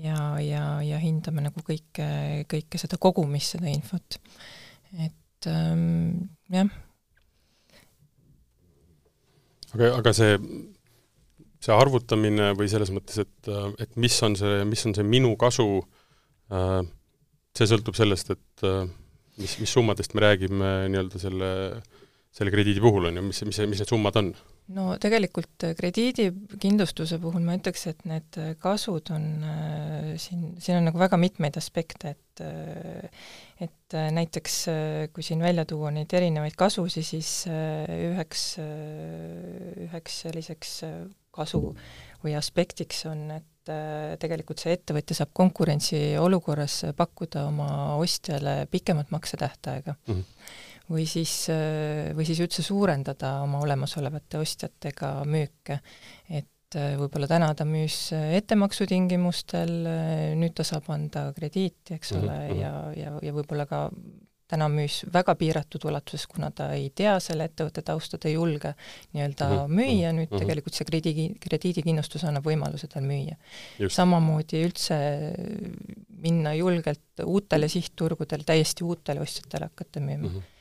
ja, 0.02 0.18
ja, 0.44 0.64
ja 0.84 1.00
hindame 1.00 1.46
nagu 1.46 1.64
kõike, 1.64 2.10
kõike 2.50 2.80
seda 2.82 3.00
kogumis, 3.00 3.54
seda 3.56 3.70
infot. 3.72 4.20
et 4.98 5.48
ähm, 5.48 6.28
jah. 6.52 6.68
Aga, 9.74 9.94
aga 10.00 10.12
see, 10.16 10.36
see 11.60 11.76
arvutamine 11.76 12.52
või 12.58 12.70
selles 12.72 12.92
mõttes, 12.94 13.22
et, 13.24 13.50
et 13.82 13.96
mis 14.00 14.16
on 14.26 14.36
see, 14.38 14.62
mis 14.68 14.86
on 14.88 14.96
see 14.96 15.06
minu 15.06 15.34
kasu 15.40 15.68
see 16.50 17.66
sõltub 17.70 17.94
sellest, 17.98 18.32
et 18.34 18.64
mis, 19.40 19.56
mis 19.62 19.74
summadest 19.74 20.14
me 20.16 20.24
räägime 20.24 20.70
nii-öelda 20.90 21.20
selle, 21.22 21.50
selle 22.34 22.54
krediidi 22.54 22.82
puhul, 22.82 23.10
on 23.10 23.20
ju, 23.20 23.26
mis, 23.28 23.42
mis, 23.46 23.60
mis 23.70 23.82
need 23.82 23.92
summad 23.92 24.18
on? 24.20 24.32
no 24.70 24.92
tegelikult 25.02 25.64
krediidikindlustuse 25.78 27.18
puhul 27.22 27.42
ma 27.42 27.56
ütleks, 27.58 27.88
et 27.90 28.04
need 28.06 28.38
kasud 28.62 29.10
on 29.14 29.24
siin, 30.20 30.52
siin 30.62 30.78
on 30.78 30.90
nagu 30.90 31.00
väga 31.00 31.18
mitmeid 31.18 31.58
aspekte, 31.58 32.14
et 32.14 32.44
et 33.60 33.94
äh, 33.94 34.10
näiteks 34.16 34.58
äh, 34.72 35.06
kui 35.12 35.22
siin 35.26 35.42
välja 35.44 35.64
tuua 35.68 35.90
neid 35.94 36.12
erinevaid 36.16 36.56
kasusid, 36.58 37.04
siis 37.06 37.32
üheks, 37.48 38.44
üheks 39.86 40.20
selliseks 40.24 40.78
kasu 41.34 41.62
või 42.24 42.34
aspektiks 42.38 43.04
on, 43.08 43.22
et 43.38 43.72
äh, 43.72 44.16
tegelikult 44.20 44.62
see 44.62 44.74
ettevõtja 44.76 45.20
saab 45.20 45.32
konkurentsiolukorras 45.36 46.82
pakkuda 46.98 47.46
oma 47.48 47.70
ostjale 48.00 48.64
pikemat 48.70 49.12
maksetähtaega 49.14 49.94
mm. 49.94 50.14
-hmm. 50.14 50.46
või 50.92 51.06
siis, 51.08 51.34
äh, 51.54 52.10
või 52.16 52.28
siis 52.28 52.42
üldse 52.44 52.66
suurendada 52.66 53.38
oma 53.46 53.62
olemasolevate 53.64 54.42
ostjatega 54.42 55.20
müüke. 55.24 55.80
et 56.28 56.48
äh, 56.78 56.96
võib-olla 57.00 57.28
täna 57.30 57.52
ta 57.56 57.66
müüs 57.68 58.10
ettemaksu 58.14 58.86
tingimustel, 58.90 59.72
nüüd 60.40 60.56
ta 60.56 60.66
saab 60.66 60.90
anda 60.94 61.30
krediiti, 61.36 61.96
eks 61.98 62.12
ole 62.18 62.34
mm, 62.34 62.50
-hmm. 62.50 62.60
ja, 62.60 62.74
ja, 62.96 63.14
ja 63.22 63.36
võib-olla 63.36 63.66
ka 63.70 63.88
täna 64.50 64.66
müüs 64.70 65.04
väga 65.14 65.34
piiratud 65.38 65.84
ulatuses, 65.86 66.26
kuna 66.30 66.50
ta 66.54 66.70
ei 66.74 66.90
tea 66.96 67.14
selle 67.22 67.46
ettevõtte 67.50 67.84
tausta, 67.86 68.18
ta 68.18 68.28
ei 68.28 68.34
julge 68.34 68.74
nii-öelda 69.14 69.48
mm 69.48 69.58
-hmm. 69.58 69.74
müüa, 69.80 70.12
nüüd 70.12 70.26
mm 70.26 70.34
-hmm. 70.34 70.44
tegelikult 70.44 70.78
see 70.78 70.88
krediidi, 70.88 71.26
krediidikindlustus 71.40 72.24
annab 72.28 72.46
võimaluse 72.46 72.90
tal 72.90 73.06
müüa. 73.06 73.36
samamoodi 73.88 74.64
üldse 74.66 75.00
minna 76.22 76.54
julgelt 76.54 77.24
uutele 77.24 77.68
sihtturgudele, 77.68 78.44
täiesti 78.44 78.84
uutele 78.84 79.20
ostjatele 79.20 79.70
hakata 79.70 80.00
müüma 80.00 80.28
mm. 80.28 80.34
-hmm 80.34 80.56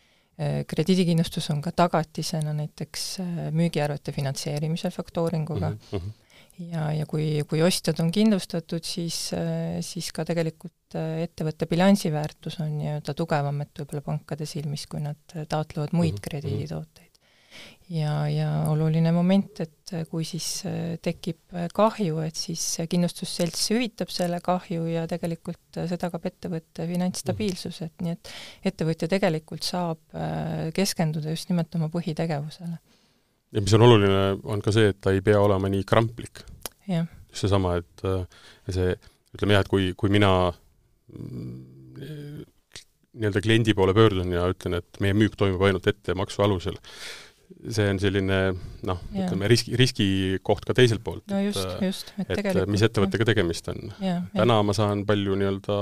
krediidikindlustus 0.67 1.49
on 1.51 1.61
ka 1.61 1.71
tagatisena 1.75 2.53
näiteks 2.55 3.05
äh, 3.19 3.45
müügiarvete 3.51 4.13
finantseerimisel 4.15 4.91
faktooringuga 4.95 5.69
mm, 5.75 5.79
-hmm 5.91 6.17
ja, 6.59 6.89
ja 6.91 7.05
kui, 7.09 7.25
kui 7.49 7.61
ostjad 7.63 7.99
on 8.03 8.11
kindlustatud, 8.13 8.83
siis, 8.85 9.17
siis 9.85 10.09
ka 10.15 10.25
tegelikult 10.27 10.97
äh, 10.99 11.23
ettevõtte 11.25 11.69
bilansiväärtus 11.71 12.59
on 12.63 12.73
nii-öelda 12.79 13.15
tugevam, 13.17 13.61
et 13.63 13.71
võib-olla 13.79 14.03
pankade 14.05 14.47
silmis, 14.49 14.85
kui 14.91 15.03
nad 15.03 15.19
taotlevad 15.49 15.93
muid 15.93 16.13
mm 16.13 16.17
-hmm. 16.17 16.25
krediiditooteid. 16.29 17.08
Ja, 17.93 18.13
ja 18.29 18.49
oluline 18.69 19.11
moment, 19.15 19.61
et 19.63 19.93
kui 20.09 20.25
siis 20.27 20.47
äh, 20.69 20.97
tekib 21.01 21.55
kahju, 21.75 22.19
et 22.25 22.37
siis 22.37 22.63
kindlustusselts 22.89 23.69
hüvitab 23.73 24.11
selle 24.13 24.41
kahju 24.45 24.85
ja 24.91 25.05
tegelikult 25.09 25.79
see 25.79 25.99
tagab 26.01 26.27
ettevõtte 26.29 26.85
finantsstabiilsuse, 26.89 27.89
et 27.89 28.05
nii 28.05 28.15
et 28.15 28.33
ettevõtja 28.71 29.09
tegelikult 29.11 29.65
saab 29.65 30.01
äh, 30.13 30.69
keskenduda 30.75 31.33
just 31.33 31.49
nimelt 31.51 31.75
oma 31.79 31.89
põhitegevusele. 31.93 32.77
Ja 33.49 33.63
mis 33.65 33.73
on 33.73 33.81
oluline, 33.81 34.23
on 34.45 34.61
ka 34.61 34.73
see, 34.75 34.91
et 34.93 34.99
ta 35.01 35.13
ei 35.15 35.23
pea 35.25 35.39
olema 35.41 35.71
nii 35.71 35.85
kramplik. 35.89 36.43
just 36.85 37.45
seesama, 37.45 37.79
et 37.81 38.05
äh, 38.05 38.21
see, 38.69 38.93
ütleme 39.35 39.57
jah, 39.57 39.65
et 39.65 39.71
kui, 39.71 39.91
kui 39.97 40.13
mina 40.13 40.31
mm, 40.49 42.45
nii-öelda 43.19 43.41
kliendi 43.41 43.73
poole 43.77 43.93
pöördun 43.97 44.31
ja 44.33 44.45
ütlen, 44.51 44.77
et 44.79 45.01
meie 45.01 45.15
müük 45.17 45.35
toimub 45.37 45.63
ainult 45.65 45.87
ettemaksu 45.89 46.45
alusel, 46.45 46.77
see 47.59 47.89
on 47.91 47.99
selline 47.99 48.37
noh, 48.87 49.01
ütleme 49.11 49.49
riski, 49.51 49.73
riskikoht 49.79 50.67
ka 50.67 50.75
teiselt 50.77 51.03
poolt. 51.03 51.25
no 51.31 51.41
just, 51.43 51.65
just, 51.83 52.13
et, 52.17 52.29
et 52.29 52.39
tegelikult 52.39 52.71
mis 52.75 52.85
ettevõttega 52.87 53.27
tegemist 53.33 53.67
on. 53.73 53.91
täna 54.35 54.61
ma 54.63 54.75
saan 54.77 55.03
palju 55.09 55.35
nii-öelda 55.39 55.77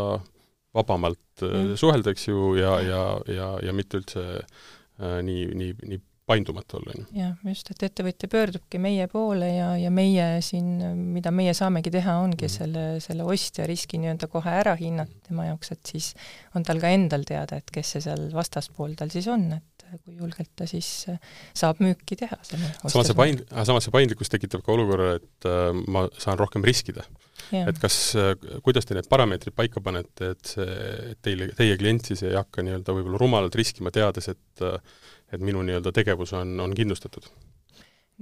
vabamalt 0.78 1.41
ja. 1.41 1.47
Äh, 1.47 1.71
suhelda, 1.80 2.13
eks 2.13 2.28
ju, 2.30 2.51
ja, 2.59 2.78
ja, 2.84 3.01
ja, 3.32 3.55
ja 3.63 3.73
mitte 3.75 4.01
üldse 4.01 4.28
äh, 4.41 5.19
nii, 5.25 5.49
nii, 5.57 5.73
nii 5.93 6.01
paindumatu 6.28 6.80
olla, 6.80 6.91
on 6.91 7.03
ju. 7.03 7.07
jah, 7.21 7.36
just, 7.47 7.69
et 7.71 7.86
ettevõtja 7.88 8.28
pöördubki 8.32 8.82
meie 8.84 9.05
poole 9.11 9.47
ja, 9.53 9.69
ja 9.80 9.91
meie 9.93 10.25
siin, 10.43 10.73
mida 11.13 11.32
meie 11.32 11.53
saamegi 11.57 11.93
teha, 11.93 12.17
ongi 12.23 12.49
mm 12.49 12.55
selle, 12.57 12.84
selle 13.03 13.25
ostja 13.28 13.67
riski 13.69 13.99
nii-öelda 14.01 14.28
kohe 14.32 14.57
ära 14.63 14.73
hinnata 14.80 15.30
tema 15.30 15.47
jaoks, 15.47 15.71
et 15.75 15.93
siis 15.93 16.11
on 16.57 16.65
tal 16.67 16.82
ka 16.84 16.91
endal 16.91 17.23
teada, 17.28 17.61
et 17.61 17.71
kes 17.73 17.95
see 17.95 18.03
seal 18.09 18.28
vastaspool 18.36 18.95
tal 18.99 19.13
siis 19.13 19.28
on, 19.32 19.45
et 19.59 19.76
kui 20.03 20.17
julgelt 20.19 20.51
ta 20.57 20.67
siis 20.69 20.89
saab 21.57 21.81
müüki 21.83 22.17
teha. 22.19 22.38
samas 22.43 23.09
see 23.09 23.17
paind-, 23.17 23.43
samas 23.67 23.88
see 23.88 23.95
paindlikkus 23.95 24.31
tekitab 24.33 24.63
ka 24.65 24.75
olukorra, 24.75 25.15
et 25.21 25.49
äh, 25.49 25.71
ma 25.88 26.07
saan 26.19 26.39
rohkem 26.39 26.65
riskida. 26.67 27.07
et 27.53 27.77
kas, 27.79 27.97
kuidas 28.65 28.88
te 28.88 28.97
need 28.97 29.07
parameetrid 29.11 29.55
paika 29.55 29.83
panete, 29.83 30.33
et 30.35 30.55
see, 30.55 30.79
et 31.13 31.19
teile, 31.23 31.51
teie 31.55 31.77
klient 31.79 32.09
siis 32.11 32.25
ei 32.27 32.35
hakka 32.35 32.65
nii-öelda 32.65 32.95
võib-olla 32.97 33.21
rumalalt 33.21 33.55
riskima, 33.55 33.93
teades, 33.93 34.31
et 34.33 34.65
et 35.27 35.43
minu 35.43 35.61
nii-öelda 35.65 35.91
tegevus 35.95 36.31
on, 36.38 36.53
on 36.63 36.73
kindlustatud? 36.75 37.27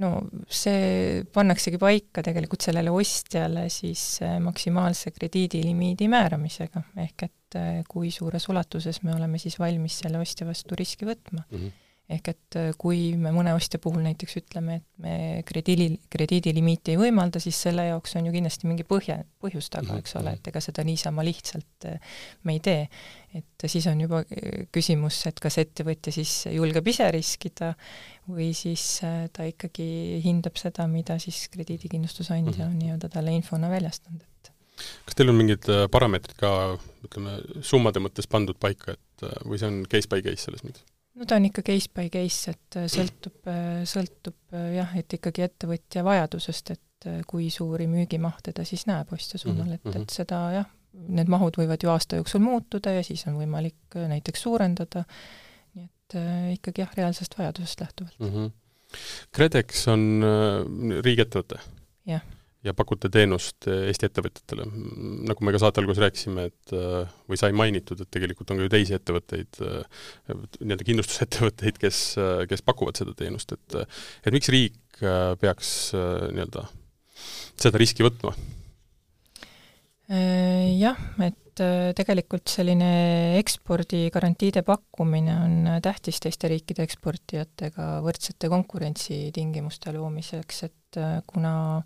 no 0.02 0.12
see 0.52 1.24
pannaksegi 1.34 1.80
paika 1.80 2.24
tegelikult 2.26 2.66
sellele 2.66 2.92
ostjale 2.92 3.68
siis 3.72 4.04
äh, 4.26 4.38
maksimaalse 4.44 5.14
krediidilimiidi 5.16 6.10
määramisega, 6.12 6.84
ehk 7.06 7.28
et 7.30 7.36
äh, 7.60 7.82
kui 7.90 8.12
suures 8.12 8.50
ulatuses 8.52 9.02
me 9.04 9.16
oleme 9.16 9.42
siis 9.42 9.60
valmis 9.60 10.00
selle 10.04 10.22
ostja 10.22 10.48
vastu 10.48 10.78
riski 10.80 11.08
võtma 11.10 11.44
mm. 11.50 11.58
-hmm 11.58 11.74
ehk 12.06 12.28
et 12.30 12.58
äh, 12.60 12.68
kui 12.78 13.16
me 13.18 13.32
mõne 13.34 13.54
ostja 13.58 13.80
puhul 13.82 14.04
näiteks 14.06 14.38
ütleme, 14.42 14.78
et 14.78 15.02
me 15.02 15.16
krediidi, 15.48 15.88
krediidilimiiti 16.14 16.94
ei 16.94 17.00
võimalda, 17.02 17.42
siis 17.42 17.58
selle 17.66 17.88
jaoks 17.88 18.14
on 18.20 18.28
ju 18.30 18.34
kindlasti 18.36 18.70
mingi 18.70 18.86
põhja, 18.88 19.18
põhjus 19.42 19.72
taga, 19.74 19.90
mhm, 19.90 20.04
eks 20.04 20.18
ole, 20.20 20.30
mhm. 20.36 20.42
et 20.42 20.52
ega 20.52 20.62
seda 20.62 20.86
niisama 20.86 21.26
lihtsalt 21.26 21.90
äh, 21.90 22.20
me 22.46 22.58
ei 22.58 22.62
tee. 22.66 22.86
et 23.36 23.66
siis 23.68 23.84
on 23.92 24.00
juba 24.00 24.22
küsimus, 24.72 25.18
et 25.28 25.42
kas 25.44 25.58
ettevõtja 25.60 26.14
siis 26.16 26.46
julgeb 26.54 26.86
ise 26.88 27.10
riskida 27.12 27.74
või 28.30 28.54
siis 28.56 29.02
ta 29.36 29.44
ikkagi 29.50 30.22
hindab 30.24 30.56
seda, 30.62 30.86
mida 30.88 31.18
siis 31.20 31.50
krediidikindlustusandja 31.52 32.54
mm 32.54 32.62
-hmm. 32.62 32.70
on 32.70 32.80
nii-öelda 32.80 33.10
talle 33.12 33.34
infona 33.36 33.70
väljastanud, 33.74 34.22
et 34.22 34.35
kas 35.06 35.16
teil 35.16 35.32
on 35.32 35.40
mingid 35.40 35.70
parameetrid 35.92 36.36
ka, 36.40 36.52
ütleme, 37.08 37.38
summade 37.64 38.02
mõttes 38.04 38.28
pandud 38.28 38.60
paika, 38.60 38.98
et 38.98 39.26
või 39.46 39.62
see 39.62 39.72
on 39.72 39.82
case 39.90 40.12
by 40.12 40.24
case 40.26 40.48
selles 40.48 40.66
mõttes? 40.66 40.84
no 41.16 41.28
ta 41.28 41.40
on 41.40 41.48
ikka 41.50 41.64
case 41.66 41.92
by 41.96 42.10
case, 42.14 42.54
et 42.54 42.80
äh, 42.80 42.88
sõltub, 42.92 43.38
äh, 43.52 43.84
sõltub 43.90 44.56
äh, 44.56 44.72
jah, 44.80 44.96
et 45.00 45.18
ikkagi 45.18 45.46
ettevõtja 45.46 46.04
vajadusest, 46.08 46.76
et 46.76 46.82
kui 47.30 47.52
suuri 47.54 47.86
müügimahte 47.92 48.54
ta 48.56 48.64
siis 48.66 48.88
näeb 48.90 49.12
ostja 49.14 49.38
suunal, 49.38 49.76
et, 49.76 49.84
et 49.84 49.94
mhm. 49.94 50.08
seda 50.10 50.40
jah, 50.56 50.70
need 50.96 51.30
mahud 51.30 51.58
võivad 51.60 51.84
ju 51.84 51.92
aasta 51.92 52.18
jooksul 52.18 52.42
muutuda 52.42 52.96
ja 52.96 53.04
siis 53.06 53.26
on 53.30 53.36
võimalik 53.38 53.98
näiteks 54.10 54.46
suurendada, 54.48 55.04
nii 55.76 55.86
et 55.86 56.18
äh, 56.20 56.48
ikkagi 56.56 56.86
jah, 56.86 56.96
reaalsest 56.98 57.38
vajadusest 57.38 57.84
lähtuvalt 57.84 58.20
mm. 58.20 58.32
-hmm. 58.32 58.54
KredEx 59.36 59.88
on 59.92 60.08
äh, 60.24 61.04
riigiettevõte? 61.06 61.60
jah 62.10 62.24
ja 62.66 62.74
pakute 62.78 63.10
teenust 63.14 63.68
eh, 63.70 63.86
Eesti 63.90 64.10
ettevõtjatele. 64.10 64.66
nagu 65.30 65.46
me 65.46 65.54
ka 65.54 65.62
saate 65.62 65.82
alguses 65.82 66.02
rääkisime, 66.04 66.48
et 66.50 66.74
eh, 66.76 67.14
või 67.30 67.40
sai 67.40 67.54
mainitud, 67.58 68.02
et 68.02 68.12
tegelikult 68.14 68.52
on 68.52 68.62
ka 68.62 68.68
ju 68.68 68.74
teisi 68.74 68.98
ettevõtteid, 68.98 69.62
eh, 69.66 70.02
nii-öelda 70.62 70.88
kindlustusettevõtteid, 70.90 71.80
kes, 71.82 72.02
kes 72.50 72.66
pakuvad 72.66 72.98
seda 73.02 73.16
teenust, 73.18 73.54
et 73.56 73.80
et 74.26 74.34
miks 74.36 74.50
riik 74.54 75.00
peaks 75.42 75.70
nii-öelda 75.94 76.66
seda 77.60 77.80
riski 77.82 78.06
võtma? 78.06 78.32
Jah, 80.06 81.00
et 81.26 81.45
tegelikult 81.96 82.50
selline 82.52 83.38
ekspordigarantiide 83.40 84.64
pakkumine 84.66 85.36
on 85.36 85.56
tähtis 85.84 86.20
teiste 86.24 86.50
riikide 86.52 86.86
eksportijatega 86.86 88.00
võrdsete 88.06 88.50
konkurentsitingimuste 88.52 89.94
loomiseks, 89.96 90.64
et 90.68 91.00
kuna 91.28 91.82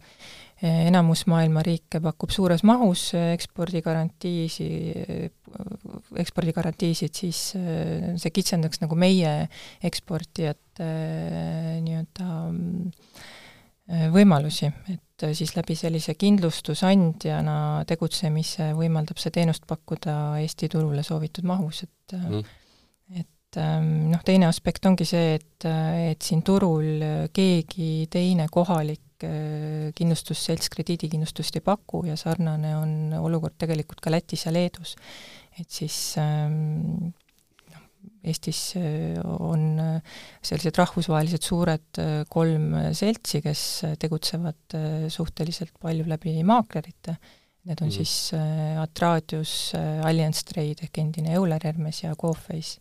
enamus 0.65 1.24
maailma 1.32 1.63
riike 1.65 2.01
pakub 2.03 2.34
suures 2.34 2.63
mahus 2.67 3.09
ekspordigarantiisi, 3.17 4.70
ekspordigarantiisid, 6.24 7.15
siis 7.15 7.43
äh, 7.57 8.13
see 8.20 8.34
kitsendaks 8.36 8.84
nagu 8.84 8.97
meie 8.99 9.34
eksportijate 9.89 10.86
äh, 10.86 11.78
nii-öelda 11.86 12.32
äh, 12.49 13.38
võimalusi, 14.13 14.69
et 14.93 15.23
siis 15.33 15.55
läbi 15.55 15.73
sellise 15.75 16.13
kindlustusandjana 16.13 17.55
tegutsemise 17.89 18.69
võimaldab 18.77 19.17
see 19.17 19.33
teenust 19.33 19.65
pakkuda 19.67 20.15
Eesti 20.43 20.69
turule 20.69 21.01
soovitud 21.03 21.47
mahus, 21.49 21.83
et 21.87 22.15
mm. 22.15 22.43
et 23.17 23.57
ähm, 23.57 23.91
noh, 24.13 24.21
teine 24.25 24.45
aspekt 24.45 24.85
ongi 24.85 25.07
see, 25.09 25.39
et, 25.39 25.67
et 26.13 26.21
siin 26.21 26.45
turul 26.45 27.01
keegi 27.33 28.05
teine 28.13 28.45
kohalik 28.53 29.01
Äh, 29.19 29.91
kindlustusselts 29.99 30.69
krediidikindlustust 30.71 31.57
ei 31.59 31.63
paku 31.65 32.05
ja 32.07 32.13
sarnane 32.15 32.69
on 32.79 32.91
olukord 33.19 33.57
tegelikult 33.59 33.99
ka 33.99 34.13
Lätis 34.13 34.45
ja 34.45 34.53
Leedus. 34.55 34.95
et 35.59 35.67
siis 35.67 36.15
ähm, 36.17 37.11
Eestis 38.24 38.61
äh, 38.76 39.20
on 39.24 39.80
äh, 39.80 40.15
sellised 40.43 40.78
rahvusvahelised 40.80 41.45
suured 41.45 42.01
kolm 42.30 42.74
seltsi, 42.97 43.43
kes 43.45 43.65
tegutsevad 44.01 44.78
suhteliselt 45.11 45.76
palju 45.82 46.07
läbi 46.09 46.36
maaklerite, 46.47 47.15
need 47.70 47.82
on 47.84 47.89
mm. 47.89 47.95
siis 47.95 48.34
Atradius, 48.80 49.74
Allianz 49.76 50.43
Trade 50.47 50.88
ehk 50.88 51.01
endine 51.01 51.36
Euler 51.38 51.63
Hermes 51.63 52.03
ja 52.03 52.15
Coface 52.20 52.80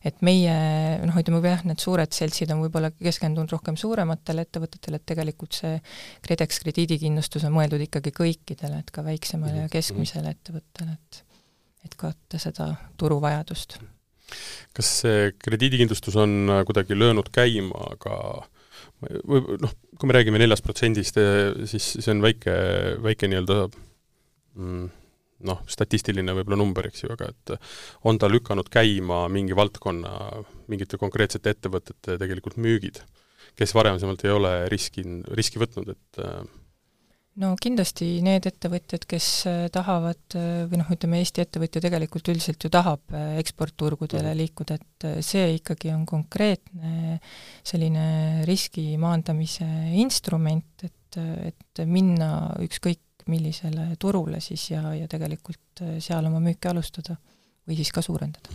et 0.00 0.22
meie 0.24 0.52
noh, 1.04 1.16
ütleme 1.20 1.42
jah, 1.44 1.62
need 1.68 1.80
suured 1.82 2.12
seltsid 2.16 2.52
on 2.54 2.62
võib-olla 2.64 2.88
keskendunud 2.96 3.52
rohkem 3.52 3.76
suurematele 3.80 4.46
ettevõtetele, 4.46 5.00
et 5.00 5.06
tegelikult 5.12 5.58
see 5.60 5.74
KredEx 6.24 6.62
krediidikindlustus 6.64 7.44
on 7.48 7.52
mõeldud 7.56 7.84
ikkagi 7.84 8.12
kõikidele, 8.16 8.80
et 8.80 8.92
ka 8.94 9.04
väiksemale 9.04 9.58
ja 9.58 9.66
mhm, 9.66 9.72
keskmisele 9.74 10.24
mhm. 10.24 10.38
ettevõttele, 10.38 10.96
et 10.96 11.26
et 11.80 11.94
katta 11.96 12.36
seda 12.36 12.66
turuvajadust. 13.00 13.78
Kas 14.76 14.94
see 15.02 15.28
krediidikindlustus 15.42 16.16
on 16.20 16.40
äh, 16.48 16.64
kuidagi 16.68 16.98
löönud 16.98 17.30
käima, 17.34 17.90
aga 17.96 18.16
või 19.00 19.58
noh, 19.60 19.74
kui 19.98 20.08
me 20.08 20.16
räägime 20.16 20.40
neljast 20.40 20.64
protsendist, 20.64 21.18
eh, 21.20 21.52
siis 21.70 21.86
see 21.98 22.12
on 22.12 22.22
väike, 22.24 22.54
väike 23.04 23.30
nii-öelda 23.30 23.58
mm, 24.56 24.88
noh, 25.48 25.62
statistiline 25.70 26.34
võib-olla 26.36 26.60
number, 26.60 26.90
eks 26.90 27.04
ju, 27.04 27.12
aga 27.14 27.30
et 27.32 27.54
on 28.08 28.20
ta 28.20 28.28
lükanud 28.30 28.68
käima 28.72 29.24
mingi 29.32 29.56
valdkonna 29.56 30.44
mingite 30.70 31.00
konkreetsete 31.00 31.54
ettevõtete 31.56 32.18
tegelikult 32.20 32.60
müügid, 32.60 33.00
kes 33.58 33.74
varasemalt 33.76 34.24
ei 34.26 34.34
ole 34.34 34.54
riski, 34.72 35.04
riski 35.36 35.62
võtnud, 35.62 35.94
et 35.96 36.24
no 37.40 37.54
kindlasti 37.60 38.08
need 38.24 38.46
ettevõtjad, 38.50 39.06
kes 39.08 39.28
tahavad 39.72 40.38
või 40.70 40.80
noh, 40.80 40.92
ütleme 40.92 41.20
Eesti 41.22 41.44
ettevõtja 41.44 41.82
tegelikult 41.86 42.28
üldiselt 42.32 42.64
ju 42.64 42.70
tahab 42.72 43.14
eksportturgudele 43.40 44.28
mhm. 44.30 44.40
liikuda, 44.42 44.78
et 44.78 45.08
see 45.26 45.56
ikkagi 45.58 45.92
on 45.94 46.06
konkreetne 46.08 47.18
selline 47.66 48.44
riski 48.48 48.92
maandamise 49.00 49.68
instrument, 50.00 50.84
et, 50.84 51.20
et 51.50 51.84
minna 51.88 52.50
ükskõik 52.64 53.00
millisele 53.30 53.94
turule 54.00 54.40
siis 54.44 54.70
ja, 54.72 54.82
ja 54.96 55.08
tegelikult 55.10 55.82
äh, 55.84 55.98
seal 56.02 56.26
oma 56.28 56.40
müüki 56.42 56.70
alustada 56.70 57.16
või 57.68 57.78
siis 57.78 57.92
ka 57.94 58.02
suurendada. 58.04 58.52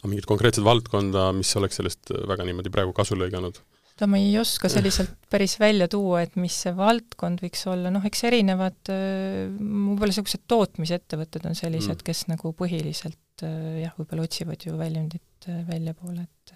aga 0.00 0.10
mingit 0.10 0.28
konkreetset 0.30 0.64
valdkonda, 0.64 1.30
mis 1.36 1.54
oleks 1.60 1.80
sellest 1.80 2.12
äh, 2.14 2.26
väga 2.28 2.46
niimoodi 2.48 2.72
praegu 2.74 2.94
kasu 2.96 3.18
lõiganud? 3.18 3.60
Seda 3.94 4.08
ma 4.10 4.18
ei 4.18 4.34
oska 4.40 4.68
selliselt 4.72 5.14
päris 5.30 5.56
välja 5.60 5.86
tuua, 5.90 6.24
et 6.26 6.34
mis 6.40 6.56
see 6.64 6.74
valdkond 6.76 7.44
võiks 7.44 7.62
olla, 7.70 7.92
noh 7.94 8.04
eks 8.06 8.24
erinevad 8.28 8.92
äh, 8.92 9.46
võib-olla 9.54 10.10
niisugused 10.10 10.44
tootmisettevõtted 10.50 11.46
on 11.50 11.58
sellised 11.58 12.00
mm., 12.00 12.04
kes 12.08 12.26
nagu 12.32 12.54
põhiliselt 12.58 13.44
jah, 13.44 13.94
võib-olla 13.98 14.26
otsivad 14.28 14.62
ju 14.62 14.76
väljundit 14.78 15.48
väljapoole, 15.68 16.22
et 16.22 16.54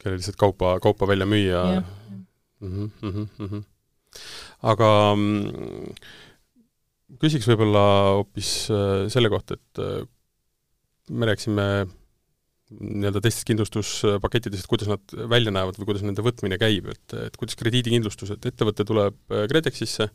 kellel 0.00 0.20
lihtsalt 0.20 0.36
kaupa, 0.40 0.76
kaupa 0.84 1.08
välja 1.08 1.26
müüa. 1.28 1.62
Mm 2.60 2.90
-hmm, 3.00 3.28
mm 3.38 3.48
-hmm. 3.48 3.62
aga 4.62 4.90
küsiks 7.22 7.46
võib-olla 7.50 7.84
hoopis 8.16 8.50
äh, 8.72 9.06
selle 9.12 9.30
kohta, 9.32 9.56
et 9.56 9.82
äh, 9.82 10.02
me 11.10 11.28
rääkisime 11.30 11.86
nii-öelda 12.74 13.22
teistest 13.22 13.46
kindlustuspakettidest, 13.48 14.64
et 14.64 14.70
kuidas 14.70 14.90
nad 14.90 15.16
välja 15.30 15.52
näevad 15.54 15.78
või 15.78 15.90
kuidas 15.92 16.04
nende 16.06 16.24
võtmine 16.26 16.58
käib, 16.60 16.90
et, 16.92 17.16
et 17.28 17.36
kuidas 17.38 17.58
krediidikindlustus, 17.60 18.34
et 18.34 18.48
ettevõte 18.50 18.86
tuleb 18.88 19.18
äh, 19.30 19.44
KredExisse, 19.50 20.08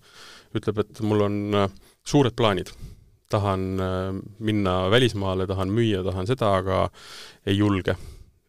ütleb, 0.60 0.82
et 0.84 1.04
mul 1.08 1.28
on 1.28 1.38
suured 2.04 2.36
plaanid, 2.36 2.74
tahan 3.32 3.62
minna 4.44 4.74
välismaale, 4.92 5.46
tahan 5.48 5.72
müüa, 5.72 6.02
tahan 6.04 6.28
seda, 6.28 6.50
aga 6.60 6.82
ei 7.48 7.56
julge. 7.62 7.96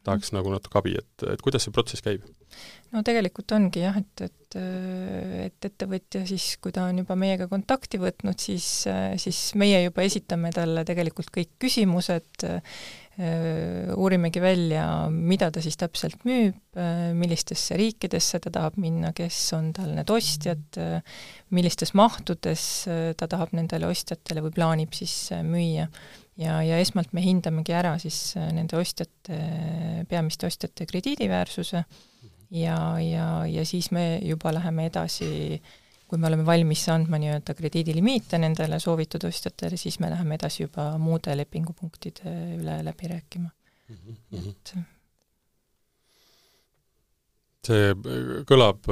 Tahaks 0.07 0.33
nagu 0.35 0.53
natuke 0.53 0.81
abi, 0.81 0.97
et, 1.01 1.27
et 1.35 1.43
kuidas 1.45 1.67
see 1.67 1.75
protsess 1.75 2.05
käib? 2.05 2.25
no 2.93 3.01
tegelikult 3.07 3.55
ongi 3.57 3.85
jah, 3.85 3.97
et, 3.97 4.25
et, 4.27 4.57
et 5.47 5.69
ettevõtja 5.69 6.27
siis, 6.29 6.57
kui 6.63 6.75
ta 6.75 6.85
on 6.91 7.01
juba 7.01 7.17
meiega 7.19 7.49
kontakti 7.49 8.01
võtnud, 8.03 8.37
siis, 8.41 8.67
siis 9.23 9.41
meie 9.61 9.81
juba 9.87 10.05
esitame 10.05 10.53
talle 10.55 10.85
tegelikult 10.89 11.33
kõik 11.33 11.55
küsimused, 11.63 12.45
uurimegi 13.97 14.41
välja, 14.41 14.85
mida 15.13 15.51
ta 15.53 15.61
siis 15.61 15.77
täpselt 15.81 16.23
müüb, 16.25 16.57
millistesse 17.17 17.77
riikidesse 17.77 18.41
ta 18.41 18.53
tahab 18.53 18.79
minna, 18.81 19.11
kes 19.17 19.37
on 19.57 19.69
tal 19.77 19.91
need 19.97 20.13
ostjad, 20.13 20.79
millistes 21.53 21.93
mahtudes 21.99 22.65
ta 23.21 23.29
tahab 23.29 23.53
nendele 23.57 23.91
ostjatele 23.93 24.45
või 24.47 24.57
plaanib 24.57 24.97
siis 24.97 25.17
müüa 25.45 25.91
ja, 26.41 26.61
ja 26.64 26.78
esmalt 26.80 27.12
me 27.12 27.22
hindamegi 27.24 27.74
ära 27.76 27.97
siis 28.01 28.35
nende 28.37 28.78
ostjate, 28.80 29.39
peamiste 30.09 30.49
ostjate 30.49 30.87
krediidiväärsuse 30.89 31.83
ja, 32.57 32.78
ja, 33.01 33.26
ja 33.49 33.66
siis 33.68 33.91
me 33.93 34.18
juba 34.24 34.53
läheme 34.55 34.87
edasi, 34.91 35.61
kui 36.09 36.20
me 36.20 36.28
oleme 36.28 36.47
valmis 36.47 36.87
andma 36.93 37.20
nii-öelda 37.20 37.57
krediidilimiite 37.59 38.41
nendele 38.41 38.80
soovitud 38.80 39.24
ostjatele, 39.28 39.76
siis 39.80 40.01
me 40.01 40.11
läheme 40.12 40.41
edasi 40.41 40.66
juba 40.66 40.93
muude 41.01 41.37
lepingupunktide 41.37 42.35
üle 42.59 42.80
läbi 42.85 43.12
rääkima 43.12 43.49
mm. 43.49 44.18
-hmm. 44.33 44.51
et 44.51 44.74
see 47.62 47.95
kõlab, 48.49 48.89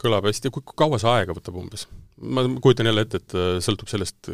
kõlab 0.00 0.24
hästi, 0.30 0.50
kui 0.50 0.62
kaua 0.74 0.98
see 0.98 1.10
aega 1.10 1.34
võtab 1.36 1.58
umbes? 1.60 1.88
ma 2.16 2.46
kujutan 2.62 2.86
jälle 2.88 3.02
ette, 3.04 3.18
et 3.20 3.62
sõltub 3.64 3.90
sellest, 3.92 4.30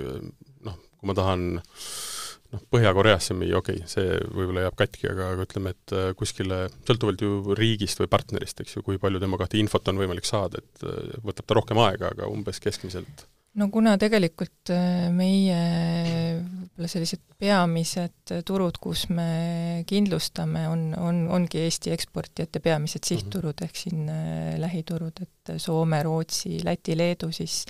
noh, 0.63 0.77
kui 1.01 1.09
ma 1.11 1.15
tahan 1.19 1.57
äh, 1.59 2.12
noh, 2.53 2.63
Põhja-Koreasse 2.73 3.37
müüa, 3.37 3.59
okei 3.61 3.81
okay,, 3.81 3.91
see 3.91 4.17
võib-olla 4.31 4.67
jääb 4.67 4.79
katki, 4.79 5.09
aga, 5.13 5.33
aga 5.35 5.47
ütleme, 5.49 5.75
et 5.75 5.97
äh, 5.97 6.09
kuskile, 6.19 6.65
sõltuvalt 6.89 7.25
ju 7.25 7.59
riigist 7.59 8.03
või 8.03 8.11
partnerist, 8.13 8.63
eks 8.63 8.79
ju, 8.79 8.87
kui 8.87 9.01
palju 9.03 9.23
tema 9.23 9.41
kohta 9.41 9.61
infot 9.61 9.93
on 9.93 10.01
võimalik 10.03 10.29
saada, 10.29 10.63
et 10.63 10.87
äh, 10.87 11.15
võtab 11.25 11.49
ta 11.49 11.59
rohkem 11.59 11.81
aega, 11.85 12.13
aga 12.15 12.31
umbes 12.33 12.63
keskmiselt? 12.63 13.27
no 13.61 13.67
kuna 13.69 13.99
tegelikult 14.01 14.71
äh, 14.73 15.09
meie 15.13 15.57
võib-olla 16.41 16.89
sellised 16.89 17.21
peamised 17.43 18.33
turud, 18.49 18.79
kus 18.81 19.05
me 19.13 19.83
kindlustame, 19.89 20.65
on, 20.71 20.87
on, 20.97 21.27
ongi 21.37 21.61
Eesti 21.67 21.93
eksportijate 21.93 22.63
peamised 22.65 23.05
sihtturud 23.05 23.53
mm, 23.53 23.59
-hmm. 23.59 23.69
ehk 23.69 23.77
siin 23.77 24.63
lähiturud, 24.63 25.21
et 25.21 25.53
Soome, 25.61 26.01
Rootsi, 26.07 26.63
Läti, 26.65 26.97
Leedu, 26.97 27.29
siis 27.33 27.65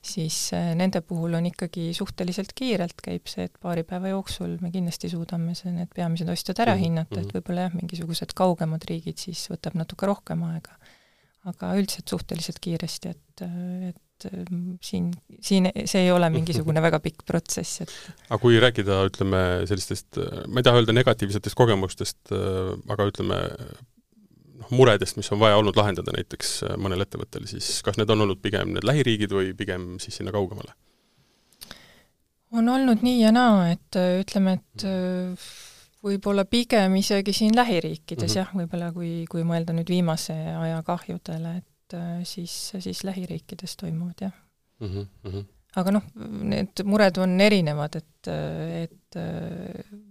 siis 0.00 0.36
äh, 0.56 0.72
nende 0.78 1.02
puhul 1.04 1.34
on 1.36 1.46
ikkagi 1.50 1.90
suhteliselt 1.96 2.54
kiirelt 2.56 3.02
käib 3.04 3.28
see, 3.28 3.46
et 3.48 3.56
paari 3.62 3.84
päeva 3.88 4.14
jooksul 4.14 4.56
me 4.64 4.72
kindlasti 4.72 5.10
suudame 5.12 5.54
see, 5.58 5.72
need 5.74 5.90
peamised 5.96 6.28
ostjad 6.32 6.62
ära 6.64 6.74
mm 6.74 6.78
-hmm. 6.78 6.84
hinnata, 6.88 7.18
et 7.20 7.26
mhm. 7.26 7.34
võib-olla 7.36 7.66
jah, 7.66 7.74
mingisugused 7.76 8.32
kaugemad 8.36 8.86
riigid 8.88 9.20
siis 9.20 9.44
võtab 9.52 9.76
natuke 9.76 10.08
rohkem 10.08 10.42
aega. 10.48 10.78
aga 11.48 11.72
üldiselt 11.72 12.08
suhteliselt 12.08 12.58
kiiresti, 12.60 13.08
et, 13.08 13.42
et 13.88 14.26
äh, 14.28 14.44
siin, 14.84 15.12
siin 15.40 15.70
see 15.84 16.02
ei 16.02 16.10
ole 16.12 16.28
mingisugune 16.36 16.82
väga 16.82 17.00
pikk 17.00 17.24
protsess, 17.26 17.80
et 17.80 17.94
aga 18.28 18.40
kui 18.40 18.60
rääkida, 18.60 19.04
ütleme, 19.08 19.40
sellistest, 19.68 20.20
ma 20.48 20.60
ei 20.60 20.68
taha 20.68 20.80
öelda 20.80 20.92
negatiivsetest 20.96 21.56
kogemustest, 21.56 22.20
äh, 22.32 22.74
aga 22.88 23.08
ütleme, 23.12 23.40
muredest, 24.74 25.18
mis 25.18 25.30
on 25.34 25.40
vaja 25.40 25.58
olnud 25.60 25.76
lahendada 25.78 26.14
näiteks 26.14 26.52
äh, 26.66 26.76
mõnel 26.80 27.04
ettevõttel, 27.04 27.46
siis 27.50 27.80
kas 27.86 27.98
need 28.00 28.10
on 28.12 28.26
olnud 28.26 28.40
pigem 28.42 28.74
need 28.76 28.86
lähiriigid 28.86 29.34
või 29.34 29.52
pigem 29.56 29.92
siis 30.02 30.20
sinna 30.20 30.34
kaugemale? 30.34 30.76
on 32.50 32.66
olnud 32.66 33.04
nii 33.06 33.20
ja 33.20 33.30
naa, 33.34 33.68
et 33.70 33.98
äh, 33.98 34.16
ütleme, 34.24 34.56
et 34.58 34.84
äh, 34.88 35.50
võib-olla 36.02 36.44
pigem 36.50 36.96
isegi 36.98 37.34
siin 37.36 37.54
lähiriikides 37.56 38.24
mm 38.24 38.32
-hmm. 38.32 38.38
jah, 38.40 38.52
võib-olla 38.62 38.90
kui, 38.92 39.12
kui 39.30 39.46
mõelda 39.46 39.76
nüüd 39.76 39.90
viimase 39.90 40.34
aja 40.34 40.82
kahjudele, 40.86 41.56
et 41.62 41.96
siis, 42.26 42.72
siis 42.78 43.04
lähiriikides 43.04 43.76
toimuvad 43.76 44.22
jah 44.26 44.34
mm. 44.80 45.06
-hmm. 45.24 45.44
aga 45.76 45.90
noh, 45.90 46.06
need 46.54 46.82
mured 46.84 47.18
on 47.18 47.40
erinevad, 47.40 47.96
et, 47.96 48.30
et 48.82 49.18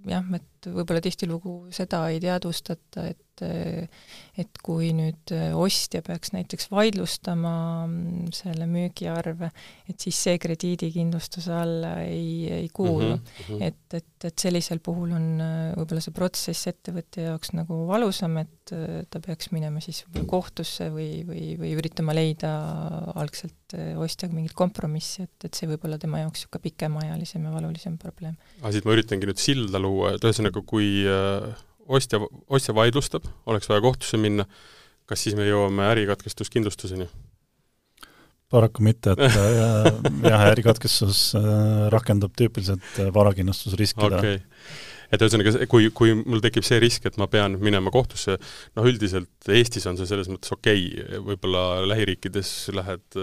jah, 0.07 0.32
et 0.36 0.68
võib-olla 0.68 1.01
tihtilugu 1.01 1.55
seda 1.76 2.05
ei 2.10 2.20
teadvustata, 2.20 3.07
et 3.07 3.28
et 3.46 4.00
et 4.40 4.60
kui 4.64 4.92
nüüd 4.96 5.32
ostja 5.58 6.02
peaks 6.06 6.32
näiteks 6.36 6.70
vaidlustama 6.72 7.54
mm, 7.88 8.30
selle 8.36 8.68
müügiarve, 8.70 9.50
et 9.90 10.00
siis 10.00 10.20
see 10.28 10.40
krediidikindlustuse 10.42 11.54
alla 11.56 11.96
ei, 12.06 12.48
ei 12.62 12.70
kuulu 12.74 13.16
mm. 13.18 13.26
-hmm. 13.48 13.64
et, 13.68 13.98
et, 14.00 14.28
et 14.30 14.46
sellisel 14.46 14.82
puhul 14.84 15.14
on 15.18 15.28
võib-olla 15.76 16.04
see 16.04 16.16
protsess 16.16 16.72
ettevõtja 16.72 17.30
jaoks 17.32 17.54
nagu 17.58 17.82
valusam, 17.90 18.38
et 18.44 18.74
ta 19.10 19.22
peaks 19.24 19.52
minema 19.56 19.82
siis 19.84 20.04
võib-olla 20.06 20.30
kohtusse 20.36 20.90
või, 20.94 21.24
või, 21.28 21.54
või 21.60 21.76
üritama 21.80 22.16
leida 22.16 22.54
algselt 23.20 23.76
ostjaga 24.00 24.36
mingit 24.36 24.56
kompromissi, 24.58 25.26
et, 25.28 25.48
et 25.50 25.58
see 25.58 25.70
võib 25.70 25.84
olla 25.86 26.00
tema 26.02 26.24
jaoks 26.24 26.46
niisugune 26.46 26.68
pikemaajalisem 26.70 27.44
ja 27.44 27.52
valulisem 27.54 27.98
probleem. 28.02 28.38
aga 28.62 28.76
siit 28.76 28.86
ma 28.88 28.96
üritangi 28.96 29.30
nüüd 29.30 29.42
silda 29.42 29.82
luua, 29.82 30.14
et 30.16 30.24
ühesõnaga, 30.24 30.64
kui 30.70 31.04
äh 31.10 31.66
ostja, 31.90 32.22
ostja 32.50 32.76
vaidlustab, 32.78 33.26
oleks 33.50 33.70
vaja 33.70 33.84
kohtusse 33.84 34.20
minna, 34.22 34.46
kas 35.10 35.26
siis 35.26 35.38
me 35.38 35.48
jõuame 35.48 35.90
ärikatkestuskindlustuseni? 35.96 37.10
paraku 38.50 38.82
mitte, 38.82 39.14
et 39.14 39.20
äh, 39.30 39.90
jah, 40.26 40.46
ärikatkestus 40.50 41.36
äh, 41.38 41.90
rakendub 41.94 42.34
tüüpiliselt 42.38 42.96
äh, 42.98 43.12
varakindlustusriskidele 43.14 44.22
okay 44.22 44.40
et 45.10 45.24
ühesõnaga, 45.26 45.66
kui, 45.70 45.88
kui 45.94 46.12
mul 46.18 46.42
tekib 46.42 46.66
see 46.66 46.78
risk, 46.82 47.08
et 47.10 47.16
ma 47.18 47.26
pean 47.30 47.56
minema 47.58 47.90
kohtusse, 47.94 48.36
noh 48.78 48.86
üldiselt 48.86 49.48
Eestis 49.50 49.88
on 49.90 49.98
see 49.98 50.06
selles 50.06 50.30
mõttes 50.30 50.54
okei 50.54 50.84
okay., 50.92 51.22
võib-olla 51.26 51.64
lähiriikides 51.90 52.52
lähed 52.78 53.18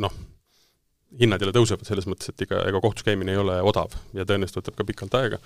noh, 0.00 0.14
hinnad 1.20 1.44
jälle 1.44 1.52
tõusevad 1.52 1.84
selles 1.84 2.08
mõttes, 2.08 2.32
et 2.32 2.46
ega, 2.46 2.62
ega 2.70 2.80
kohtus 2.80 3.04
käimine 3.04 3.34
ei 3.34 3.42
ole 3.42 3.58
odav 3.60 3.92
ja 4.16 4.24
tõenäoliselt 4.24 4.62
võtab 4.62 4.80
ka 4.80 4.88
pikalt 4.88 5.18
aega 5.20 5.40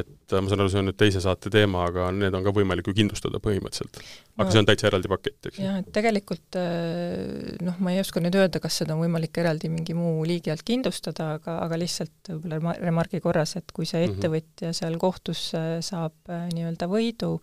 et 0.00 0.32
äh, 0.32 0.40
ma 0.40 0.50
saan 0.50 0.62
aru, 0.62 0.70
see 0.72 0.80
on 0.80 0.88
nüüd 0.88 0.98
teise 1.00 1.20
saate 1.22 1.50
teema, 1.52 1.84
aga 1.88 2.08
need 2.14 2.34
on 2.36 2.44
ka 2.44 2.52
võimalik 2.54 2.88
ju 2.88 2.94
kindlustada 2.96 3.40
põhimõtteliselt. 3.42 3.98
aga 4.36 4.46
no, 4.46 4.54
see 4.54 4.62
on 4.62 4.68
täitsa 4.68 4.88
eraldi 4.88 5.10
pakett, 5.12 5.48
eks 5.50 5.60
jah, 5.60 5.78
et 5.82 5.90
tegelikult 5.94 6.58
äh, 6.60 7.52
noh, 7.66 7.76
ma 7.84 7.94
ei 7.94 8.00
oska 8.02 8.22
nüüd 8.24 8.36
öelda, 8.38 8.62
kas 8.62 8.80
seda 8.82 8.96
on 8.96 9.02
võimalik 9.04 9.42
eraldi 9.42 9.70
mingi 9.72 9.96
muu 9.98 10.24
liigi 10.28 10.52
alt 10.54 10.64
kindlustada, 10.68 11.32
aga, 11.38 11.58
aga 11.66 11.80
lihtsalt 11.82 12.32
võib-olla 12.32 12.76
remargi 12.80 13.22
korras, 13.24 13.56
et 13.60 13.74
kui 13.76 13.88
see 13.88 14.04
mhm. 14.04 14.16
ettevõtja 14.16 14.68
mm 14.68 14.72
-hmm. 14.72 14.80
seal 14.80 14.98
kohtus 15.02 15.44
saab 15.88 16.32
äh, 16.32 16.48
nii-öelda 16.56 16.88
võidu, 16.90 17.34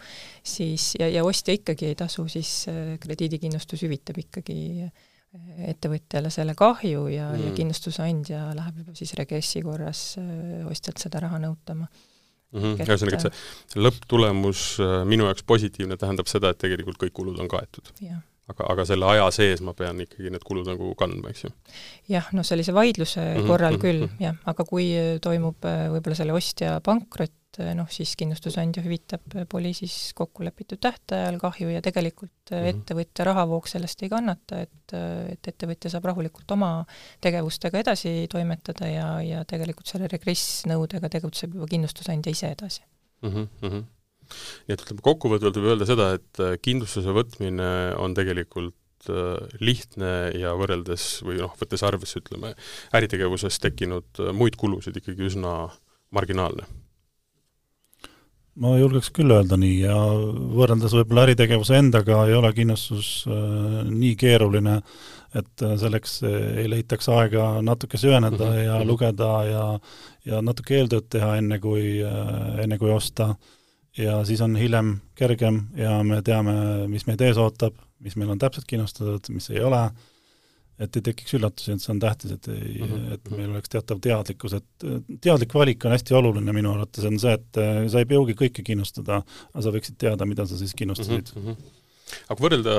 siis, 0.43 0.93
ja, 0.99 1.09
ja 1.09 1.25
ostja 1.27 1.55
ikkagi 1.57 1.91
ei 1.91 1.99
tasu, 1.99 2.27
siis 2.31 2.65
krediidikindlustus 2.99 3.85
hüvitab 3.85 4.17
ikkagi 4.21 4.59
ettevõtjale 5.69 6.31
selle 6.33 6.55
kahju 6.57 7.03
ja 7.13 7.27
mm., 7.29 7.43
ja 7.43 7.49
kindlustusandja 7.53 8.45
läheb 8.57 8.79
juba 8.81 8.95
siis 8.97 9.13
regressi 9.13 9.61
korras 9.61 10.15
ostjalt 10.71 10.97
seda 11.03 11.21
raha 11.21 11.37
nõutama 11.43 11.85
-hmm.. 11.85 12.08
Ühesõnaga, 12.55 13.19
et 13.19 13.27
see, 13.27 13.45
see 13.73 13.83
lõpptulemus 13.83 14.63
äh, 14.81 14.97
minu 15.09 15.27
jaoks 15.29 15.45
positiivne 15.49 15.99
tähendab 16.01 16.29
seda, 16.31 16.53
et 16.53 16.61
tegelikult 16.61 16.99
kõik 17.01 17.13
kulud 17.21 17.39
on 17.41 17.49
kaetud. 17.51 17.91
aga, 18.49 18.65
aga 18.73 18.85
selle 18.89 19.05
aja 19.05 19.27
sees 19.35 19.61
ma 19.61 19.75
pean 19.77 19.99
ikkagi 20.01 20.31
need 20.33 20.45
kulud 20.45 20.65
nagu 20.69 20.93
kandma, 20.97 21.29
eks 21.29 21.45
ju? 21.45 21.51
jah, 22.09 22.31
no 22.33 22.43
sellise 22.43 22.73
vaidluse 22.73 23.21
mm 23.21 23.35
-hmm. 23.35 23.47
korral 23.47 23.77
mhm, 23.77 23.81
küll 23.81 24.01
mm, 24.01 24.09
-hmm. 24.15 24.23
jah, 24.25 24.35
aga 24.45 24.65
kui 24.65 24.87
toimub 25.21 25.65
äh, 25.65 25.89
võib-olla 25.93 26.17
selle 26.17 26.33
ostja 26.33 26.79
pankrot, 26.81 27.33
et 27.49 27.59
eh, 27.63 27.71
noh, 27.77 27.87
siis 27.89 28.13
kindlustusandja 28.19 28.83
hüvitab 28.85 29.37
poliisis 29.49 30.13
kokku 30.17 30.45
lepitud 30.45 30.79
tähtajal 30.81 31.39
kahju 31.41 31.71
ja 31.73 31.81
tegelikult 31.81 32.51
mm 32.51 32.57
-hmm. 32.57 32.69
ettevõtja 32.71 33.25
rahavoog 33.25 33.67
sellest 33.67 34.03
ei 34.03 34.09
kannata, 34.09 34.61
et, 34.61 34.93
et 35.33 35.47
ettevõtja 35.51 35.89
saab 35.89 36.05
rahulikult 36.05 36.51
oma 36.51 36.85
tegevustega 37.21 37.79
edasi 37.79 38.27
toimetada 38.29 38.87
ja, 38.87 39.07
ja 39.21 39.45
tegelikult 39.45 39.87
selle 39.87 40.07
regressnõudega 40.07 41.09
tegutseb 41.09 41.55
juba 41.55 41.67
kindlustusandja 41.67 42.31
ise 42.31 42.51
edasi 42.53 42.83
mm. 43.21 43.47
-hmm. 43.61 43.85
nii 44.67 44.75
et 44.75 44.83
ütleme, 44.85 45.01
kokkuvõtvalt 45.01 45.57
võib 45.57 45.73
öelda 45.73 45.85
seda, 45.89 46.13
et 46.19 46.39
eh, 46.39 46.57
kindlustuse 46.61 47.09
võtmine 47.15 47.95
on 47.97 48.13
tegelikult 48.13 48.75
lihtne 49.63 50.09
ja 50.35 50.51
võrreldes 50.59 51.23
või 51.23 51.37
noh, 51.39 51.53
võttes 51.55 51.85
arvesse, 51.87 52.19
ütleme, 52.19 52.51
äritegevuses 52.91 53.55
tekkinud 53.63 54.19
muid 54.35 54.59
kulusid 54.59 54.97
ikkagi 54.99 55.23
üsna 55.23 55.53
marginaalne 56.11 56.67
ma 58.59 58.73
julgeks 58.79 59.11
küll 59.15 59.31
öelda 59.31 59.57
nii 59.59 59.77
ja 59.85 59.95
võrreldes 60.55 60.95
võib-olla 60.97 61.27
äritegevuse 61.27 61.77
endaga 61.79 62.23
ei 62.27 62.35
ole 62.37 62.51
kindlustus 62.57 63.11
äh, 63.29 63.83
nii 63.89 64.15
keeruline, 64.19 64.79
et 65.37 65.63
äh, 65.65 65.75
selleks 65.79 66.19
ei 66.25 66.65
leitaks 66.71 67.09
aega 67.13 67.61
natuke 67.61 67.97
süveneda 68.01 68.37
mm 68.45 68.51
-hmm. 68.51 68.65
ja 68.65 68.79
mhm. 68.79 68.87
lugeda 68.87 69.31
ja 69.45 69.65
ja 70.25 70.41
natuke 70.41 70.77
eeltööd 70.77 71.07
teha, 71.09 71.35
enne 71.39 71.59
kui 71.59 72.01
äh,, 72.03 72.59
enne 72.63 72.77
kui 72.77 72.91
osta. 72.91 73.35
ja 73.97 74.23
siis 74.25 74.41
on 74.41 74.55
hiljem 74.55 74.99
kergem 75.15 75.67
ja 75.75 76.03
me 76.03 76.21
teame, 76.21 76.53
mis 76.87 77.07
meid 77.07 77.21
ees 77.21 77.37
ootab, 77.37 77.73
mis 77.99 78.15
meil 78.15 78.29
on 78.29 78.39
täpselt 78.39 78.67
kindlustatud, 78.67 79.33
mis 79.33 79.49
ei 79.49 79.59
ole, 79.59 79.89
et 80.79 80.95
ei 80.95 81.03
tekiks 81.09 81.35
üllatusi, 81.35 81.73
et 81.75 81.83
see 81.83 81.91
on 81.93 81.99
tähtis, 82.01 82.31
et 82.35 82.47
ei 82.53 82.77
mm, 82.79 82.91
-hmm. 82.91 83.15
et 83.15 83.31
meil 83.35 83.49
oleks 83.51 83.71
teatav 83.73 83.99
teadlikkus, 84.03 84.55
et 84.59 84.87
teadlik 85.21 85.53
valik 85.53 85.85
on 85.85 85.95
hästi 85.95 86.15
oluline 86.15 86.55
minu 86.55 86.71
arvates, 86.73 87.05
on 87.05 87.19
see, 87.19 87.33
et 87.35 87.59
sa 87.91 87.99
ei 87.99 88.07
pruugi 88.09 88.37
kõike 88.39 88.63
kindlustada, 88.65 89.21
aga 89.53 89.65
sa 89.65 89.75
võiksid 89.75 89.99
teada, 89.99 90.27
mida 90.29 90.47
sa 90.47 90.57
siis 90.57 90.75
kindlustasid 90.77 91.35
mm. 91.35 91.45
-hmm 91.45 91.77
aga 92.25 92.35
kui 92.39 92.45
võrrelda 92.47 92.71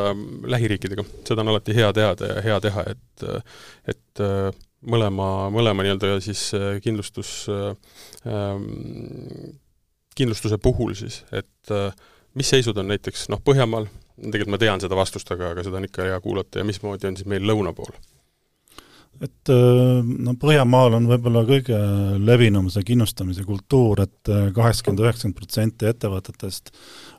lähiriikidega, 0.51 1.05
seda 1.23 1.45
on 1.45 1.53
alati 1.53 1.75
hea 1.77 1.93
teada 1.95 2.33
ja 2.33 2.43
hea 2.43 2.57
teha, 2.65 2.85
et 2.91 3.25
et 3.93 4.23
mõlema, 4.81 5.29
mõlema 5.55 5.85
nii-öelda 5.87 6.17
siis 6.25 6.49
kindlustus 6.83 7.47
ähm,, 8.27 8.65
kindlustuse 10.19 10.59
puhul 10.59 10.97
siis, 10.99 11.23
et 11.31 11.75
mis 12.35 12.51
seisud 12.51 12.77
on 12.81 12.91
näiteks 12.91 13.29
noh, 13.33 13.43
Põhjamaal, 13.45 13.87
tegelikult 14.21 14.55
ma 14.55 14.61
tean 14.61 14.83
seda 14.83 14.99
vastust, 14.99 15.31
aga, 15.35 15.55
aga 15.55 15.67
seda 15.67 15.81
on 15.81 15.89
ikka 15.89 16.09
hea 16.09 16.23
kuulata. 16.25 16.61
Ja 16.61 16.69
mismoodi 16.69 17.09
on 17.09 17.19
siis 17.19 17.29
meil 17.31 17.47
lõuna 17.47 17.75
pool? 17.77 17.93
et 19.21 19.51
no 19.53 20.33
Põhjamaal 20.41 20.95
on 20.97 21.09
võib-olla 21.11 21.43
kõige 21.45 21.77
levinum 22.25 22.71
see 22.73 22.87
kindlustamise 22.89 23.45
kultuur 23.45 24.01
et, 24.07 24.15
et 24.25 24.55
kaheksakümmend, 24.57 25.03
üheksakümmend 25.05 25.37
protsenti 25.37 25.89
ettevõtetest 25.91 26.73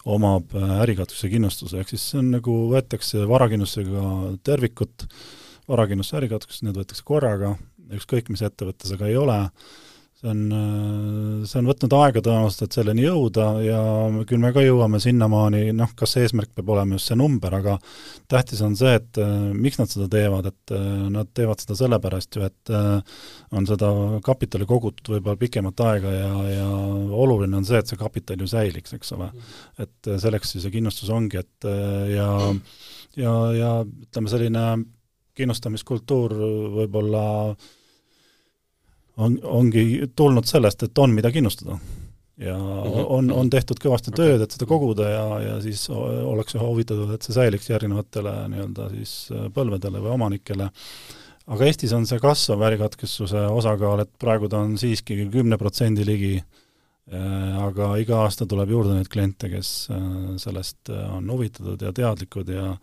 omab 0.09 0.55
ärikatuse 0.81 1.29
kindlustuse, 1.29 1.77
ehk 1.77 1.93
siis 1.93 2.07
see 2.09 2.21
on 2.23 2.31
nagu, 2.33 2.55
võetakse 2.71 3.21
varakindlustusega 3.29 4.07
tervikut, 4.47 5.05
varakindlus, 5.69 6.13
ärikatus, 6.17 6.63
need 6.65 6.79
võetakse 6.79 7.05
korraga, 7.05 7.53
ükskõik 7.93 8.33
mis 8.33 8.41
ettevõte 8.47 8.89
see 8.89 8.97
ka 8.97 9.11
ei 9.11 9.19
ole, 9.21 9.37
see 10.21 10.29
on, 10.29 10.51
äh, 10.51 11.45
see 11.49 11.59
on 11.59 11.69
võtnud 11.69 11.93
aega 11.97 12.21
tõenäoliselt, 12.21 12.67
et 12.67 12.75
selleni 12.77 13.05
jõuda 13.05 13.45
ja 13.65 13.79
küll 14.29 14.41
me 14.41 14.51
ka 14.53 14.61
jõuame 14.61 14.99
sinnamaani, 15.01 15.71
noh, 15.73 15.89
kas 15.97 16.15
eesmärk 16.21 16.53
peab 16.55 16.69
olema 16.69 16.97
just 16.97 17.09
see 17.09 17.17
number, 17.17 17.55
aga 17.57 17.77
tähtis 18.29 18.61
on 18.61 18.75
see, 18.77 18.93
et 18.99 19.17
äh, 19.21 19.33
miks 19.57 19.79
nad 19.81 19.89
seda 19.89 20.07
teevad, 20.11 20.51
et 20.51 20.75
äh, 20.77 20.85
nad 21.09 21.31
teevad 21.33 21.63
seda 21.63 21.77
sellepärast 21.79 22.37
ju, 22.37 22.45
et 22.45 22.73
on 23.51 23.67
seda 23.67 23.89
kapitali 24.23 24.67
kogutud 24.69 25.09
võib-olla 25.15 25.39
pikemat 25.41 25.81
aega 25.87 26.13
ja, 26.13 26.31
ja 26.51 26.69
oluline 26.69 27.57
on 27.57 27.67
see, 27.67 27.81
et 27.81 27.89
see 27.89 27.99
kapital 27.99 28.39
ju 28.39 28.47
säiliks, 28.49 28.93
eks 28.95 29.11
ole. 29.17 29.31
et 29.81 30.13
selleks 30.21 30.55
ju 30.55 30.61
see 30.61 30.73
kindlustus 30.73 31.09
ongi, 31.09 31.41
et 31.41 31.69
ja 32.13 32.29
ja, 33.17 33.33
ja 33.57 33.71
ütleme, 33.83 34.31
selline 34.31 34.65
kindlustamiskultuur 35.35 36.35
võib-olla 36.77 37.23
äh, 37.51 37.69
on, 39.21 39.39
ongi 39.43 39.85
tulnud 40.15 40.47
sellest, 40.49 40.87
et 40.87 41.01
on, 41.01 41.13
mida 41.15 41.31
kindlustada. 41.31 41.77
ja 42.37 42.57
mm 42.57 42.63
-hmm. 42.63 43.05
on, 43.07 43.31
on 43.31 43.49
tehtud 43.49 43.77
kõvasti 43.79 44.11
tööd, 44.15 44.41
et 44.41 44.51
seda 44.51 44.65
koguda 44.65 45.09
ja, 45.09 45.25
ja 45.39 45.61
siis 45.61 45.89
ollakse 45.89 46.59
huvitatud, 46.59 47.11
et 47.13 47.21
see 47.21 47.33
säiliks 47.33 47.69
järgnevatele 47.69 48.31
nii-öelda 48.53 48.87
siis 48.95 49.29
põlvedele 49.53 50.01
või 50.01 50.15
omanikele. 50.15 50.69
aga 51.47 51.65
Eestis 51.65 51.93
on 51.93 52.05
see 52.05 52.19
kasvav 52.19 52.59
värikatkestuse 52.59 53.45
osakaal, 53.47 53.99
et 53.99 54.09
praegu 54.19 54.49
ta 54.49 54.57
on 54.57 54.77
siiski 54.77 55.27
kümne 55.31 55.57
protsendi 55.57 56.05
ligi, 56.05 56.43
aga 57.61 57.97
iga 57.97 58.23
aasta 58.23 58.45
tuleb 58.45 58.69
juurde 58.69 58.93
neid 58.93 59.07
kliente, 59.07 59.49
kes 59.49 59.89
sellest 60.37 60.89
on 60.89 61.31
huvitatud 61.31 61.81
ja 61.81 61.93
teadlikud 61.93 62.49
ja 62.49 62.77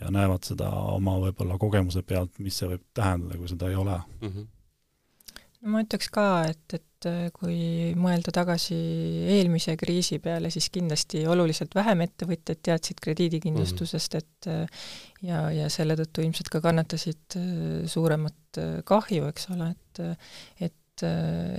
ja 0.00 0.10
näevad 0.10 0.42
seda 0.42 0.70
oma 0.70 1.18
võib-olla 1.22 1.58
kogemuse 1.58 2.02
pealt, 2.02 2.38
mis 2.38 2.56
see 2.58 2.68
võib 2.68 2.82
tähendada, 2.94 3.38
kui 3.38 3.48
seda 3.48 3.68
ei 3.70 3.76
ole 3.78 3.98
mm. 4.20 4.28
-hmm 4.28 4.53
ma 5.70 5.82
ütleks 5.84 6.10
ka, 6.12 6.26
et, 6.50 6.76
et 6.76 7.08
äh, 7.08 7.28
kui 7.34 7.92
mõelda 7.98 8.32
tagasi 8.34 8.76
eelmise 9.36 9.76
kriisi 9.80 10.20
peale, 10.22 10.50
siis 10.52 10.68
kindlasti 10.74 11.24
oluliselt 11.30 11.74
vähem 11.76 12.04
ettevõtjad 12.04 12.60
teadsid 12.68 13.00
krediidikindlustusest, 13.04 14.18
et 14.20 14.50
äh, 14.52 14.86
ja, 15.24 15.46
ja 15.54 15.70
selle 15.72 15.96
tõttu 16.00 16.24
ilmselt 16.24 16.52
ka 16.52 16.62
kannatasid 16.64 17.38
äh, 17.40 17.84
suuremat 17.90 18.62
kahju, 18.86 19.28
eks 19.32 19.50
ole, 19.56 19.72
et 19.74 20.02
et 20.62 20.74
et, 20.94 21.04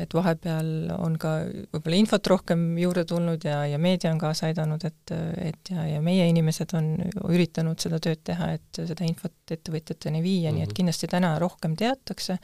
et 0.04 0.14
vahepeal 0.16 0.92
on 0.96 1.16
ka 1.20 1.34
võib-olla 1.74 2.00
infot 2.00 2.28
rohkem 2.32 2.64
juurde 2.80 3.06
tulnud 3.10 3.44
ja, 3.46 3.62
ja 3.68 3.80
meedia 3.82 4.12
on 4.14 4.20
kaasa 4.22 4.50
aidanud, 4.50 4.84
et, 4.88 5.14
et 5.42 5.72
ja, 5.72 5.86
ja 5.96 6.02
meie 6.04 6.28
inimesed 6.32 6.76
on 6.78 6.94
üritanud 7.30 7.80
seda 7.82 8.00
tööd 8.04 8.24
teha, 8.28 8.54
et 8.58 8.82
seda 8.82 9.08
infot 9.08 9.56
ettevõtjateni 9.56 10.22
viia 10.24 10.50
mm, 10.50 10.54
-hmm. 10.54 10.56
nii 10.56 10.64
et 10.64 10.70
mhm. 10.70 10.78
kindlasti 10.80 11.12
täna 11.12 11.36
rohkem 11.40 11.76
teatakse, 11.76 12.38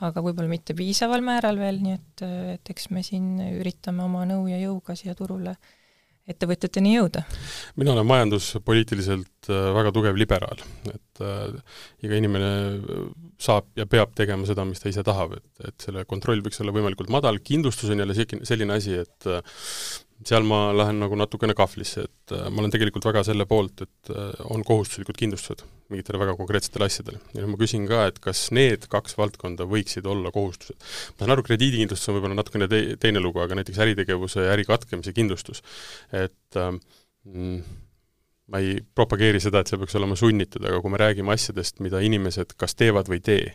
aga 0.00 0.22
võib-olla 0.22 0.50
mitte 0.52 0.74
piisaval 0.74 1.24
määral 1.24 1.58
veel, 1.58 1.82
nii 1.82 1.98
et, 1.98 2.26
et 2.56 2.74
eks 2.74 2.90
me 2.90 3.02
siin 3.06 3.40
üritame 3.58 4.04
oma 4.06 4.24
nõu 4.28 4.46
ja 4.50 4.60
jõuga 4.62 4.96
siia 4.96 5.14
turule 5.14 5.56
ettevõtjateni 6.30 6.96
jõuda? 6.96 7.22
mina 7.78 7.94
olen 7.94 8.08
majanduspoliitiliselt 8.08 9.50
äh, 9.50 9.68
väga 9.76 9.92
tugev 9.94 10.18
liberaal, 10.18 10.62
et 10.90 11.22
äh, 11.22 11.76
iga 12.06 12.18
inimene 12.18 12.50
äh, 12.50 13.04
saab 13.42 13.68
ja 13.78 13.86
peab 13.90 14.14
tegema 14.18 14.48
seda, 14.48 14.66
mis 14.68 14.82
ta 14.82 14.90
ise 14.90 15.04
tahab, 15.06 15.36
et, 15.38 15.68
et 15.70 15.86
selle 15.88 16.06
kontroll 16.08 16.42
võiks 16.44 16.60
olla 16.64 16.74
võimalikult 16.74 17.12
madal, 17.14 17.38
kindlustus 17.44 17.92
on 17.92 18.02
jälle 18.02 18.16
selline 18.16 18.78
asi, 18.78 18.98
et 19.04 19.30
äh, 19.30 19.56
seal 20.24 20.46
ma 20.48 20.70
lähen 20.72 21.00
nagu 21.02 21.16
natukene 21.18 21.54
kahvlisse, 21.56 22.06
et 22.06 22.32
äh, 22.34 22.46
ma 22.48 22.62
olen 22.62 22.72
tegelikult 22.72 23.04
väga 23.04 23.22
selle 23.26 23.44
poolt, 23.48 23.82
et 23.84 24.12
äh, 24.12 24.44
on 24.52 24.64
kohustuslikud 24.64 25.18
kindlustused 25.18 25.64
mingitele 25.92 26.18
väga 26.18 26.34
konkreetsetele 26.38 26.88
asjadele. 26.88 27.20
ja 27.36 27.46
ma 27.46 27.58
küsin 27.60 27.84
ka, 27.90 28.06
et 28.10 28.20
kas 28.22 28.46
need 28.56 28.88
kaks 28.90 29.16
valdkonda 29.18 29.68
võiksid 29.70 30.06
olla 30.08 30.32
kohustused. 30.34 30.78
ma 30.80 31.24
saan 31.24 31.34
aru, 31.36 31.44
krediidikindlustus 31.46 32.10
on 32.10 32.18
võib-olla 32.18 32.38
natukene 32.40 32.68
te-, 32.72 32.96
teine 33.02 33.22
lugu, 33.22 33.42
aga 33.44 33.58
näiteks 33.58 33.82
äritegevuse 33.84 34.46
ja 34.46 34.54
äri 34.56 34.64
katkemise 34.68 35.14
kindlustus, 35.16 35.62
et 36.16 36.58
äh, 36.58 36.72
mm, 37.28 37.60
ma 38.52 38.62
ei 38.62 38.80
propageeri 38.94 39.42
seda, 39.42 39.60
et 39.60 39.70
see 39.70 39.78
peaks 39.80 39.98
olema 39.98 40.16
sunnitud, 40.18 40.64
aga 40.64 40.80
kui 40.82 40.94
me 40.94 41.02
räägime 41.02 41.34
asjadest, 41.34 41.82
mida 41.84 42.00
inimesed 42.04 42.56
kas 42.58 42.74
teevad 42.78 43.10
või 43.10 43.20
ei 43.20 43.26
tee, 43.28 43.52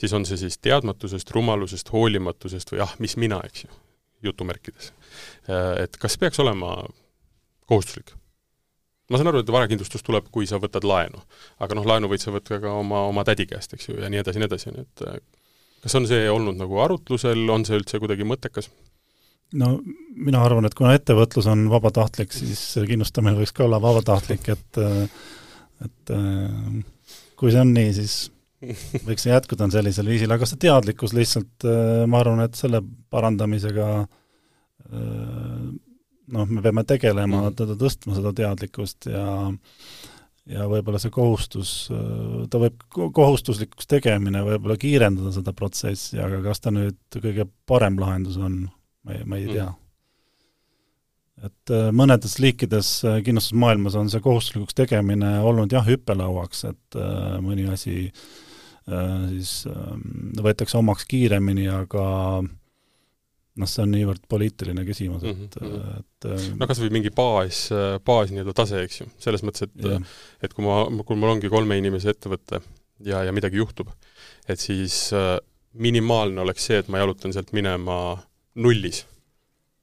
siis 0.00 0.12
on 0.16 0.26
see 0.28 0.40
siis 0.40 0.58
teadmatusest, 0.62 1.30
rumalusest, 1.34 1.92
hoolimatusest 1.94 2.74
või 2.74 2.84
ah, 2.84 2.94
mis 3.02 3.16
mina, 3.20 3.40
eks 3.48 3.66
ju, 3.66 3.72
jutumärkides 4.22 4.92
Äh, 5.50 5.84
et 5.84 5.96
kas 6.00 6.18
peaks 6.18 6.40
olema 6.42 6.82
kohustuslik? 7.70 8.14
ma 9.10 9.18
saan 9.20 9.28
aru, 9.28 9.42
et 9.42 9.50
varakindlustus 9.52 10.04
tuleb, 10.06 10.30
kui 10.32 10.46
sa 10.48 10.56
võtad 10.62 10.86
laenu. 10.88 11.20
aga 11.60 11.76
noh, 11.76 11.86
laenu 11.88 12.08
võid 12.08 12.22
sa 12.22 12.32
võtta 12.32 12.60
ka 12.62 12.70
oma, 12.80 13.02
oma 13.10 13.24
tädi 13.28 13.44
käest, 13.50 13.74
eks 13.76 13.90
ju, 13.90 13.98
ja 14.00 14.08
nii 14.12 14.22
edasi, 14.22 14.40
nii 14.40 14.48
edasi, 14.48 14.72
nii 14.72 14.86
et 14.86 15.04
äh, 15.08 15.18
kas 15.84 15.98
on 15.98 16.08
see 16.08 16.30
olnud 16.30 16.56
nagu 16.60 16.80
arutlusel, 16.80 17.42
on 17.52 17.66
see 17.68 17.80
üldse 17.80 18.00
kuidagi 18.02 18.26
mõttekas? 18.28 18.70
no 19.58 19.74
mina 20.16 20.40
arvan, 20.46 20.68
et 20.68 20.78
kuna 20.78 20.94
ettevõtlus 20.96 21.50
on 21.50 21.66
vabatahtlik, 21.72 22.32
siis 22.32 22.62
kindlustamine 22.88 23.36
võiks 23.40 23.52
ka 23.56 23.66
olla 23.66 23.82
vabatahtlik, 23.82 24.48
et 24.54 24.82
et 25.82 26.12
kui 27.36 27.50
see 27.50 27.60
on 27.60 27.74
nii, 27.74 27.90
siis 27.98 28.14
võiks 29.08 29.24
see 29.26 29.32
jätkuda 29.32 29.70
sellisel 29.72 30.10
viisil, 30.10 30.32
aga 30.34 30.48
see 30.48 30.60
teadlikkus 30.62 31.14
lihtsalt, 31.16 31.66
ma 32.06 32.20
arvan, 32.22 32.44
et 32.46 32.58
selle 32.58 32.82
parandamisega 33.12 33.88
äh, 34.02 35.72
noh, 36.32 36.48
me 36.48 36.62
peame 36.64 36.84
tegelema, 36.88 37.46
mm. 37.48 37.58
teda 37.58 37.76
tõstma, 37.80 38.16
seda 38.18 38.32
teadlikkust 38.36 39.10
ja 39.10 39.26
ja 40.50 40.64
võib-olla 40.66 40.98
see 40.98 41.12
kohustus, 41.14 41.72
ta 42.50 42.58
võib, 42.58 42.80
kohustuslikuks 42.90 43.86
tegemine 43.86 44.40
võib-olla 44.42 44.74
kiirendada 44.80 45.30
seda 45.36 45.52
protsessi, 45.54 46.18
aga 46.18 46.40
kas 46.42 46.64
ta 46.64 46.72
nüüd 46.74 46.98
kõige 47.14 47.46
parem 47.70 48.00
lahendus 48.02 48.40
on, 48.42 48.64
ma 49.06 49.14
ei, 49.14 49.22
ma 49.22 49.38
ei 49.38 49.46
tea 49.46 49.68
mm. 49.68 51.46
et 51.46 51.74
mõnedes 51.94 52.34
liikides 52.42 52.90
kindlustusmaailmas 53.22 53.94
on 54.00 54.10
see 54.10 54.24
kohustuslikuks 54.24 54.74
tegemine 54.82 55.36
olnud 55.46 55.70
jah, 55.78 55.86
hüppelauaks, 55.86 56.64
et 56.72 56.98
mõni 57.46 57.70
asi 57.70 58.10
siis 58.86 59.52
võetakse 60.42 60.78
omaks 60.78 61.06
kiiremini, 61.06 61.68
aga 61.70 62.06
noh, 62.42 63.68
see 63.68 63.82
on 63.84 63.92
niivõrd 63.92 64.24
poliitiline 64.32 64.84
küsimus, 64.88 65.24
et 65.28 65.56
mm, 65.60 65.72
-hmm. 65.72 65.98
et 66.00 66.28
äh, 66.30 66.46
no 66.60 66.68
kas 66.70 66.80
või 66.82 66.92
mingi 66.96 67.12
baas, 67.14 67.66
baas 68.06 68.32
nii-öelda 68.32 68.54
tase, 68.56 68.82
eks 68.86 69.02
ju, 69.02 69.08
selles 69.22 69.44
mõttes, 69.46 69.68
et 69.68 69.86
yeah. 69.86 70.14
et 70.42 70.54
kui 70.56 70.64
ma, 70.66 70.84
kui 71.06 71.18
mul 71.20 71.34
ongi 71.34 71.52
kolme 71.52 71.76
inimese 71.80 72.14
ettevõte 72.14 72.62
ja, 73.04 73.22
ja 73.26 73.34
midagi 73.34 73.60
juhtub, 73.60 73.92
et 74.48 74.60
siis 74.60 75.10
äh, 75.16 75.36
minimaalne 75.72 76.40
oleks 76.40 76.68
see, 76.68 76.80
et 76.80 76.88
ma 76.92 77.02
jalutan 77.02 77.34
sealt 77.34 77.52
minema 77.56 77.98
nullis, 78.54 79.04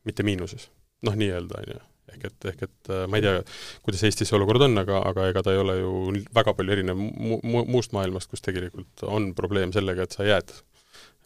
mitte 0.06 0.26
miinuses. 0.26 0.70
noh, 1.06 1.16
nii-öelda, 1.16 1.62
on 1.62 1.74
ju. 1.74 1.80
Ehk 2.14 2.30
et, 2.32 2.50
ehk 2.54 2.66
et 2.68 2.94
äh, 2.94 3.04
ma 3.10 3.20
ei 3.20 3.26
tea, 3.26 3.44
kuidas 3.86 4.06
Eestis 4.08 4.32
see 4.32 4.40
olukord 4.40 4.68
on, 4.68 4.78
aga, 4.82 5.04
aga 5.12 5.30
ega 5.32 5.46
ta 5.46 5.56
ei 5.56 5.62
ole 5.62 5.80
ju 5.80 5.94
väga 6.36 6.56
palju 6.58 6.78
erinev 6.78 7.00
mu-, 7.00 7.42
mu-, 7.44 7.68
muust 7.70 7.96
maailmast, 7.98 8.32
kus 8.32 8.46
tegelikult 8.46 9.06
on 9.08 9.32
probleem 9.38 9.74
sellega, 9.76 10.06
et 10.06 10.18
sa 10.18 10.28
jääd 10.28 10.54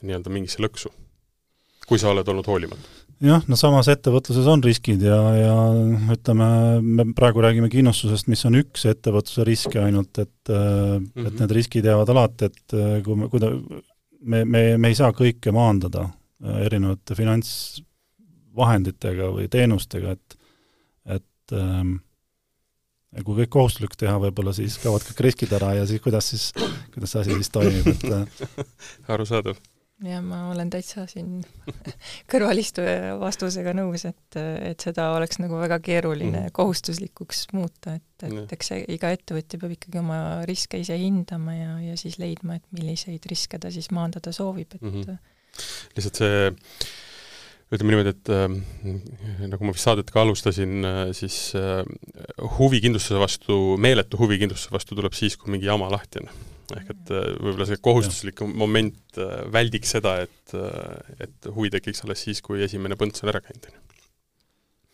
nii-öelda 0.04 0.34
mingisse 0.34 0.62
lõksu 0.64 0.92
kui 1.88 2.02
sa 2.02 2.10
oled 2.14 2.28
olnud 2.32 2.48
hoolimatu? 2.48 3.02
jah, 3.24 3.44
no 3.48 3.56
samas 3.60 3.88
ettevõtluses 3.92 4.48
on 4.52 4.64
riskid 4.66 5.02
ja, 5.06 5.18
ja 5.38 5.54
ütleme, 6.16 6.48
me 6.84 7.04
praegu 7.16 7.42
räägime 7.44 7.70
kindlustusest, 7.72 8.28
mis 8.32 8.46
on 8.50 8.56
üks 8.60 8.82
ettevõtluse 8.90 9.44
riske 9.48 9.78
ainult, 9.80 10.18
et 10.20 10.50
mm 10.50 10.56
-hmm. 10.56 11.08
et 11.16 11.34
mhm. 11.34 11.40
need 11.40 11.52
riskid 11.60 11.84
jäävad 11.88 12.10
alati, 12.12 12.46
et 12.52 12.64
äh, 12.74 13.04
kui 13.06 13.16
me, 13.16 13.30
kui 13.32 13.40
ta, 13.40 13.48
me, 14.22 14.46
me, 14.46 14.78
me 14.78 14.88
ei 14.92 14.96
saa 14.96 15.12
kõike 15.16 15.52
maandada 15.56 16.10
erinevate 16.44 17.16
finantsvahenditega 17.16 19.26
või 19.32 19.48
teenustega, 19.48 20.12
et 20.12 20.36
et 21.44 21.58
ähm, 21.60 21.98
kui 23.22 23.44
kõik 23.44 23.52
kohustuslikuks 23.54 24.00
teha, 24.02 24.16
võib-olla 24.22 24.56
siis 24.56 24.80
kaovad 24.82 25.06
kõik 25.10 25.22
riskid 25.28 25.54
ära 25.54 25.76
ja 25.78 25.86
siis 25.90 26.02
kuidas 26.02 26.32
siis, 26.34 26.50
kuidas 26.94 27.14
see 27.14 27.22
asi 27.22 27.38
siis 27.38 27.54
toimib, 27.54 27.94
et 27.94 28.68
arusaadav 29.14 29.60
ja 30.04 30.20
ma 30.24 30.48
olen 30.52 30.72
täitsa 30.74 31.06
siin 31.10 31.44
kõrvalistuja 32.32 33.16
vastusega 33.22 33.74
nõus, 33.78 34.06
et, 34.10 34.38
et 34.40 34.84
seda 34.84 35.12
oleks 35.18 35.40
nagu 35.42 35.60
väga 35.62 35.80
keeruline 35.84 36.48
mm. 36.48 36.56
kohustuslikuks 36.56 37.46
muuta, 37.56 37.98
et, 38.00 38.28
et 38.28 38.56
eks 38.58 38.72
see, 38.74 38.84
iga 38.96 39.14
ettevõtja 39.16 39.62
peab 39.62 39.78
ikkagi 39.78 40.02
oma 40.02 40.20
riske 40.50 40.82
ise 40.82 40.98
hindama 41.00 41.56
ja, 41.56 41.78
ja 41.92 41.98
siis 42.00 42.20
leidma, 42.22 42.60
et 42.60 42.68
milliseid 42.76 43.26
riske 43.30 43.62
ta 43.62 43.72
siis 43.74 43.92
maandada 43.96 44.34
soovib, 44.36 44.76
et 44.76 44.82
mm 44.82 45.00
-hmm. 45.00 45.18
lihtsalt 45.96 46.24
see 46.24 46.54
ütleme 47.74 47.94
niimoodi, 47.94 48.14
et 48.14 48.32
äh, 48.34 49.46
nagu 49.50 49.66
ma 49.66 49.76
vist 49.76 49.88
saadet 49.88 50.12
ka 50.14 50.24
alustasin 50.24 50.88
äh,, 50.88 51.04
siis 51.18 51.38
äh, 51.58 51.84
huvikindlustuse 52.60 53.22
vastu, 53.22 53.60
meeletu 53.82 54.20
huvikindlustuse 54.22 54.76
vastu 54.76 54.98
tuleb 55.00 55.16
siis, 55.18 55.38
kui 55.40 55.56
mingi 55.56 55.70
jama 55.70 55.92
lahti 55.94 56.24
on 56.24 56.34
ehk 56.80 56.92
et 56.94 57.14
äh, 57.14 57.32
võib-olla 57.38 57.68
see 57.70 57.82
kohustuslik 57.84 58.44
ja. 58.44 58.48
moment 58.48 59.20
äh, 59.22 59.42
väldiks 59.54 59.96
seda, 59.98 60.18
et, 60.26 60.54
äh, 60.58 61.26
et 61.26 61.50
huvi 61.56 61.72
tekiks 61.74 62.04
alles 62.06 62.24
siis, 62.28 62.42
kui 62.46 62.64
esimene 62.64 62.98
põnts 63.00 63.24
on 63.24 63.32
ära 63.34 63.42
käinud, 63.44 63.68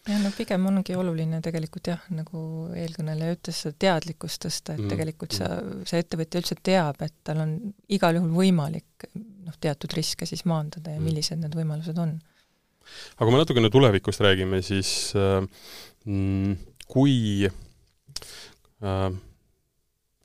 jah, 0.10 0.22
no 0.24 0.32
pigem 0.36 0.66
ongi 0.72 0.96
oluline 0.98 1.42
tegelikult 1.46 1.92
jah, 1.92 2.02
nagu 2.16 2.42
eelkõneleja 2.78 3.38
ütles, 3.38 3.62
seda 3.66 3.78
teadlikkust 3.86 4.46
tõsta, 4.48 4.76
et 4.76 4.84
mm. 4.84 4.94
tegelikult 4.96 5.38
sa, 5.38 5.52
see 5.90 6.02
ettevõtja 6.02 6.42
üldse 6.44 6.58
teab, 6.72 7.04
et 7.06 7.16
tal 7.28 7.44
on 7.46 7.56
igal 7.92 8.18
juhul 8.18 8.34
võimalik 8.34 9.10
noh, 9.14 9.56
teatud 9.62 9.94
riske 9.98 10.28
siis 10.30 10.46
maandada 10.50 10.96
ja 10.96 11.02
mm. 11.02 11.10
millised 11.10 11.42
need 11.44 11.58
võimalused 11.60 12.02
on. 12.02 12.18
Aga 13.16 13.26
kui 13.26 13.34
me 13.36 13.42
natukene 13.42 13.72
tulevikust 13.74 14.24
räägime, 14.26 14.62
siis 14.66 15.14
äh, 15.18 15.42
mm, 16.06 16.56
kui 16.90 17.48
äh, 17.50 19.10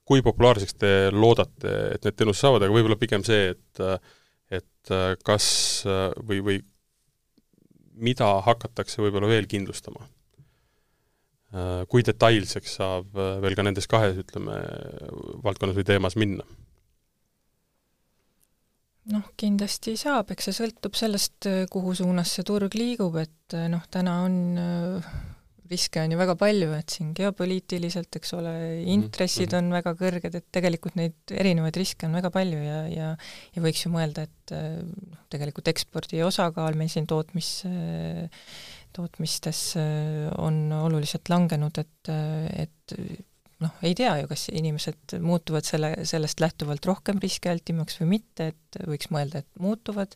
kui 0.05 0.21
populaarseks 0.25 0.77
te 0.77 0.93
loodate, 1.15 1.73
et 1.97 2.05
need 2.05 2.19
teenused 2.19 2.45
saavad, 2.45 2.67
aga 2.67 2.77
võib-olla 2.77 3.01
pigem 3.01 3.25
see, 3.27 3.55
et 3.55 3.85
et 4.55 4.91
kas 5.25 5.47
või, 6.29 6.43
või 6.45 6.59
mida 7.97 8.29
hakatakse 8.45 9.01
võib-olla 9.01 9.31
veel 9.31 9.49
kindlustama? 9.49 10.05
Kui 11.89 12.05
detailseks 12.05 12.77
saab 12.77 13.17
veel 13.17 13.57
ka 13.57 13.65
nendes 13.65 13.89
kahes, 13.89 14.19
ütleme, 14.21 14.59
valdkonnas 15.47 15.79
või 15.79 15.89
teemas 15.89 16.19
minna? 16.21 16.45
Noh, 19.13 19.29
kindlasti 19.41 19.97
saab, 20.01 20.33
eks 20.33 20.49
see 20.49 20.59
sõltub 20.63 20.97
sellest, 20.97 21.49
kuhu 21.73 21.95
suunas 21.99 22.33
see 22.37 22.47
turg 22.47 22.75
liigub, 22.79 23.19
et 23.21 23.57
noh, 23.71 23.85
täna 23.93 24.21
on 24.25 24.37
riske 25.71 26.03
on 26.03 26.13
ju 26.13 26.19
väga 26.21 26.35
palju, 26.39 26.71
et 26.77 26.93
siin 26.93 27.13
geopoliitiliselt, 27.17 28.19
eks 28.19 28.35
ole, 28.37 28.53
intressid 28.93 29.49
mm 29.49 29.55
-hmm. 29.55 29.59
on 29.65 29.77
väga 29.79 29.95
kõrged, 30.01 30.37
et 30.37 30.47
tegelikult 30.53 30.97
neid 31.01 31.33
erinevaid 31.33 31.77
riske 31.81 32.07
on 32.07 32.17
väga 32.19 32.31
palju 32.31 32.61
ja, 32.61 32.81
ja 32.89 33.09
ja 33.57 33.63
võiks 33.65 33.85
ju 33.87 33.93
mõelda, 33.93 34.27
et 34.29 34.55
noh, 34.55 35.23
tegelikult 35.33 35.69
ekspordi 35.73 36.23
osakaal 36.23 36.77
meil 36.77 36.93
siin 36.93 37.07
tootmis, 37.07 37.65
tootmistes 38.93 39.63
on 40.39 40.73
oluliselt 40.73 41.29
langenud, 41.33 41.79
et, 41.79 42.13
et 42.67 42.99
noh, 43.65 43.81
ei 43.87 43.97
tea 43.99 44.13
ju, 44.21 44.29
kas 44.31 44.49
inimesed 44.53 45.17
muutuvad 45.25 45.67
selle, 45.69 45.95
sellest 46.09 46.43
lähtuvalt 46.45 46.87
rohkem 46.91 47.23
riskialtimaks 47.23 48.01
või 48.03 48.13
mitte, 48.19 48.53
et 48.53 48.85
võiks 48.91 49.11
mõelda, 49.15 49.43
et 49.43 49.65
muutuvad, 49.65 50.15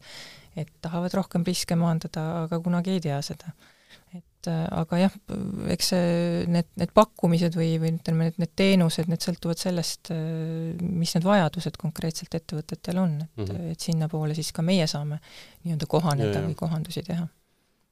et 0.59 0.71
tahavad 0.85 1.17
rohkem 1.19 1.47
riske 1.47 1.79
maandada, 1.79 2.29
aga 2.45 2.61
kunagi 2.65 2.97
ei 2.97 3.05
tea 3.09 3.21
seda 3.25 3.55
et 4.17 4.49
äh, 4.51 4.67
aga 4.79 5.01
jah, 5.03 5.15
eks 5.75 5.91
see, 5.93 6.45
need, 6.51 6.69
need 6.81 6.93
pakkumised 6.97 7.57
või, 7.59 7.73
või 7.83 7.93
ütleme, 7.97 8.29
need, 8.29 8.39
need 8.41 8.53
teenused, 8.59 9.09
need 9.11 9.25
sõltuvad 9.25 9.61
sellest, 9.61 10.13
äh, 10.15 10.77
mis 10.81 11.15
need 11.17 11.27
vajadused 11.27 11.79
konkreetselt 11.81 12.37
ettevõtetel 12.39 13.01
on, 13.03 13.17
et 13.25 13.43
mm, 13.43 13.49
-hmm. 13.49 13.73
et 13.75 13.89
sinnapoole 13.89 14.37
siis 14.39 14.53
ka 14.55 14.65
meie 14.67 14.87
saame 14.91 15.21
nii-öelda 15.65 15.91
kohaneda 15.91 16.39
ja, 16.39 16.45
või 16.47 16.57
kohandusi 16.59 17.03
teha. 17.07 17.27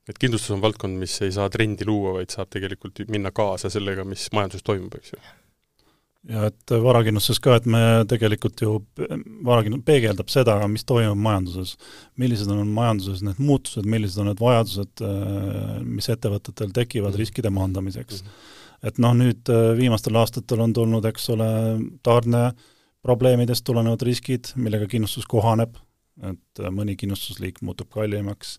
et 0.09 0.21
kindlustus 0.23 0.55
on 0.55 0.63
valdkond, 0.63 0.99
mis 1.03 1.17
ei 1.27 1.33
saa 1.35 1.51
trendi 1.51 1.87
luua, 1.87 2.15
vaid 2.21 2.31
saab 2.31 2.53
tegelikult 2.55 3.03
minna 3.09 3.35
kaasa 3.35 3.71
sellega, 3.73 4.05
mis 4.05 4.29
majanduses 4.33 4.67
toimub, 4.67 4.95
eks 5.01 5.17
ju 5.17 5.21
ja 6.31 6.49
et 6.51 6.75
varakindlustuses 6.83 7.41
ka, 7.43 7.57
et 7.59 7.67
me 7.71 7.81
tegelikult 8.11 8.63
ju, 8.63 8.75
varakindlus 9.47 9.85
peegeldab 9.87 10.31
seda, 10.33 10.57
mis 10.71 10.85
toimub 10.89 11.21
majanduses. 11.23 11.77
millised 12.17 12.51
on 12.51 12.67
majanduses 12.75 13.23
need 13.27 13.41
muutused, 13.43 13.87
millised 13.87 14.23
on 14.23 14.31
need 14.31 14.43
vajadused, 14.43 15.03
äh, 15.07 15.81
mis 15.85 16.09
ettevõtetel 16.13 16.73
tekivad 16.75 17.13
mhm. 17.15 17.21
riskide 17.23 17.53
maandamiseks. 17.55 18.23
Mhm. 18.23 18.45
et 18.87 18.99
noh, 19.03 19.15
nüüd 19.17 19.49
äh, 19.51 19.73
viimastel 19.79 20.19
aastatel 20.21 20.61
on 20.61 20.73
tulnud, 20.77 21.05
eks 21.09 21.31
ole, 21.35 21.49
tarneprobleemidest 22.07 23.65
tulenevad 23.65 24.03
riskid, 24.05 24.53
millega 24.57 24.87
kindlustus 24.91 25.27
kohaneb, 25.31 25.79
et 26.25 26.61
äh, 26.63 26.71
mõni 26.73 26.97
kindlustusliik 26.99 27.61
muutub 27.67 27.91
kallimaks, 27.93 28.57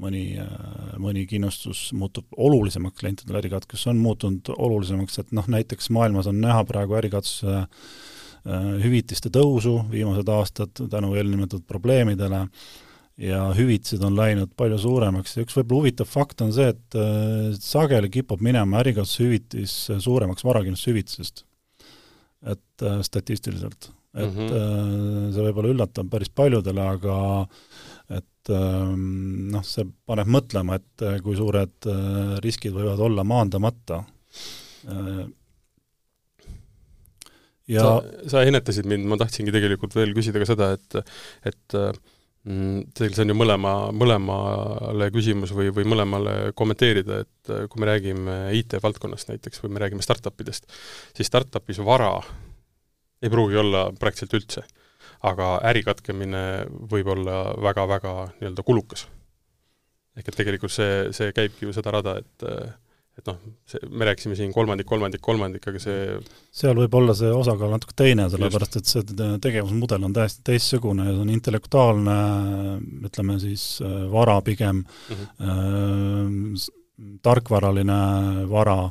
mõni, 0.00 0.38
äh, 0.40 0.94
mõni 1.00 1.26
kindlustus 1.28 1.90
muutub 1.96 2.30
olulisemaks 2.36 2.98
klientidele, 3.00 3.42
ärikatkes 3.42 3.84
on 3.92 4.00
muutunud 4.00 4.52
olulisemaks, 4.56 5.20
et 5.20 5.34
noh, 5.36 5.48
näiteks 5.50 5.90
maailmas 5.94 6.30
on 6.30 6.40
näha 6.40 6.62
praegu 6.68 6.96
ärikatsuse 7.00 7.58
äh, 7.60 7.68
hüvitiste 8.84 9.32
tõusu 9.34 9.82
viimased 9.92 10.32
aastad 10.32 10.84
tänu 10.90 11.12
eelnimetatud 11.18 11.66
probleemidele 11.68 12.46
ja 13.20 13.42
hüvitised 13.54 14.02
on 14.02 14.16
läinud 14.18 14.54
palju 14.58 14.78
suuremaks 14.80 15.36
ja 15.36 15.44
üks 15.44 15.54
võib-olla 15.54 15.84
huvitav 15.84 16.08
fakt 16.10 16.40
on 16.42 16.50
see, 16.56 16.72
et 16.72 16.96
sageli 17.62 18.08
kipub 18.10 18.42
minema 18.42 18.80
ärikatsushüvitis 18.80 19.76
suuremaks 20.02 20.42
varakindlustushüvitisest. 20.42 21.44
et 22.50 22.82
statistiliselt 23.06 23.92
et 24.14 24.30
mm 24.30 24.48
-hmm. 24.48 25.32
see 25.34 25.44
võib-olla 25.48 25.72
üllatab 25.74 26.10
päris 26.10 26.30
paljudele, 26.30 26.82
aga 26.96 27.16
et 28.14 28.52
ähm, 28.52 29.50
noh, 29.52 29.64
see 29.66 29.86
paneb 30.06 30.30
mõtlema, 30.30 30.78
et 30.78 31.04
äh, 31.06 31.18
kui 31.24 31.36
suured 31.38 31.88
äh, 31.90 32.36
riskid 32.44 32.74
võivad 32.76 33.00
olla 33.00 33.24
maandamata. 33.24 34.04
ja 37.66 37.80
sa, 37.80 37.92
sa 38.28 38.42
ennetasid 38.44 38.84
mind, 38.84 39.06
ma 39.08 39.16
tahtsingi 39.16 39.54
tegelikult 39.54 39.94
veel 39.96 40.12
küsida 40.12 40.42
ka 40.42 40.50
seda, 40.50 40.72
et 40.76 40.98
et 41.48 41.76
mm, 42.44 42.92
teil 42.92 43.16
see 43.16 43.24
on 43.24 43.32
ju 43.32 43.38
mõlema, 43.40 43.74
mõlemale 43.96 45.08
küsimus 45.14 45.54
või, 45.56 45.72
või 45.72 45.88
mõlemale 45.88 46.52
kommenteerida, 46.52 47.22
et 47.24 47.54
kui 47.72 47.80
me 47.80 47.88
räägime 47.88 48.36
IT-valdkonnast 48.60 49.32
näiteks 49.32 49.64
või 49.64 49.72
me 49.72 49.86
räägime 49.86 50.04
startup 50.04 50.44
idest, 50.44 50.68
siis 51.16 51.32
startupis 51.32 51.80
vara 51.80 52.18
ei 53.22 53.30
pruugi 53.32 53.60
olla 53.60 53.90
praktiliselt 53.98 54.40
üldse. 54.40 54.64
aga 55.24 55.58
äri 55.64 55.80
katkemine 55.82 56.40
võib 56.90 57.06
olla 57.08 57.54
väga-väga 57.56 58.14
nii-öelda 58.40 58.62
kulukas. 58.62 59.06
ehk 60.16 60.28
et 60.28 60.36
tegelikult 60.36 60.72
see, 60.72 61.12
see 61.12 61.32
käibki 61.32 61.66
ju 61.66 61.72
seda 61.72 61.90
rada, 61.90 62.18
et 62.18 62.48
et 63.14 63.28
noh, 63.30 63.36
see, 63.68 63.78
me 63.94 64.08
rääkisime 64.08 64.34
siin 64.34 64.52
kolmandik, 64.54 64.86
kolmandik, 64.90 65.22
kolmandik, 65.22 65.66
aga 65.70 65.80
see 65.82 65.98
seal 66.54 66.74
võib 66.78 66.96
olla 66.98 67.14
see 67.14 67.30
osakaal 67.30 67.70
natuke 67.76 67.94
teine, 67.96 68.26
sellepärast 68.30 68.78
et 68.80 68.90
see 68.90 69.04
tegevusmudel 69.42 70.08
on 70.08 70.16
täiesti 70.16 70.42
teistsugune 70.50 71.06
ja 71.06 71.12
see 71.12 71.22
on 71.22 71.30
intellektuaalne, 71.34 72.16
ütleme 73.06 73.36
siis 73.42 73.66
vara 74.10 74.40
pigem 74.46 74.82
mm, 74.82 75.20
-hmm. 75.38 76.56
äh, 76.58 77.14
tarkvaraline 77.22 78.00
vara, 78.50 78.90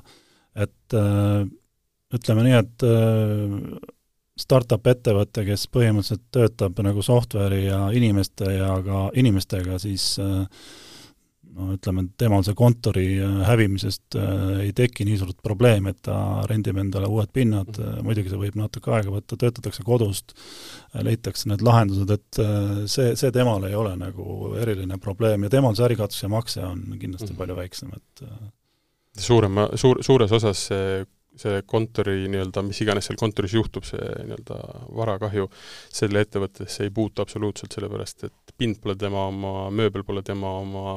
et 0.55 0.95
äh, 0.95 1.43
ütleme 2.15 2.47
nii, 2.47 2.57
et 2.63 2.87
äh, 2.87 3.91
startup 4.39 4.87
ettevõte, 4.89 5.45
kes 5.45 5.67
põhimõtteliselt 5.73 6.23
töötab 6.33 6.79
nagu 6.85 7.03
software'i 7.05 7.67
ja 7.67 7.85
inimeste 7.93 8.49
ja 8.55 8.71
ka 8.85 9.05
inimestega, 9.19 9.77
siis 9.81 10.07
äh, 10.21 10.47
no 11.53 11.69
ütleme, 11.75 12.07
temal 12.17 12.41
see 12.45 12.57
kontori 12.57 13.05
äh, 13.21 13.35
hävimisest 13.45 14.17
äh, 14.17 14.33
ei 14.65 14.73
teki 14.73 15.05
nii 15.05 15.19
suurt 15.21 15.37
probleemi, 15.45 15.93
et 15.93 16.01
ta 16.09 16.17
rendib 16.49 16.81
endale 16.81 17.11
uued 17.13 17.29
pinnad 17.33 17.69
-hmm. 17.77 18.01
muidugi 18.09 18.33
see 18.33 18.41
võib 18.41 18.57
natuke 18.57 18.91
aega 18.95 19.13
võtta, 19.13 19.37
töötatakse 19.37 19.85
kodust, 19.85 20.33
leitakse 20.97 21.49
need 21.53 21.61
lahendused, 21.61 22.09
et 22.09 22.43
see, 22.89 23.15
see 23.15 23.31
temal 23.31 23.69
ei 23.69 23.75
ole 23.77 23.95
nagu 24.01 24.55
eriline 24.57 24.97
probleem 24.97 25.45
ja 25.45 25.53
temal 25.53 25.77
see 25.77 25.85
ärikaotuse 25.91 26.27
makse 26.27 26.65
on 26.65 26.97
kindlasti 26.97 27.33
-hmm. 27.33 27.37
palju 27.37 27.55
väiksem, 27.55 27.93
et 27.93 28.29
suurema, 29.13 29.69
suur, 29.77 30.01
suures 30.01 30.31
osas 30.31 30.69
see 30.73 31.03
see 31.39 31.61
kontori 31.69 32.27
nii-öelda, 32.29 32.61
mis 32.65 32.79
iganes 32.83 33.07
seal 33.09 33.17
kontoris 33.19 33.55
juhtub, 33.55 33.85
see 33.87 34.01
nii-öelda 34.27 34.57
varakahju, 34.99 35.47
selle 35.93 36.21
ettevõttesse 36.23 36.85
ei 36.85 36.93
puutu 36.93 37.23
absoluutselt, 37.23 37.73
sellepärast 37.73 38.27
et 38.27 38.53
pind 38.59 38.77
pole 38.83 38.95
tema 38.99 39.25
oma, 39.31 39.53
mööbel 39.73 40.05
pole 40.05 40.23
tema 40.25 40.53
oma, 40.61 40.95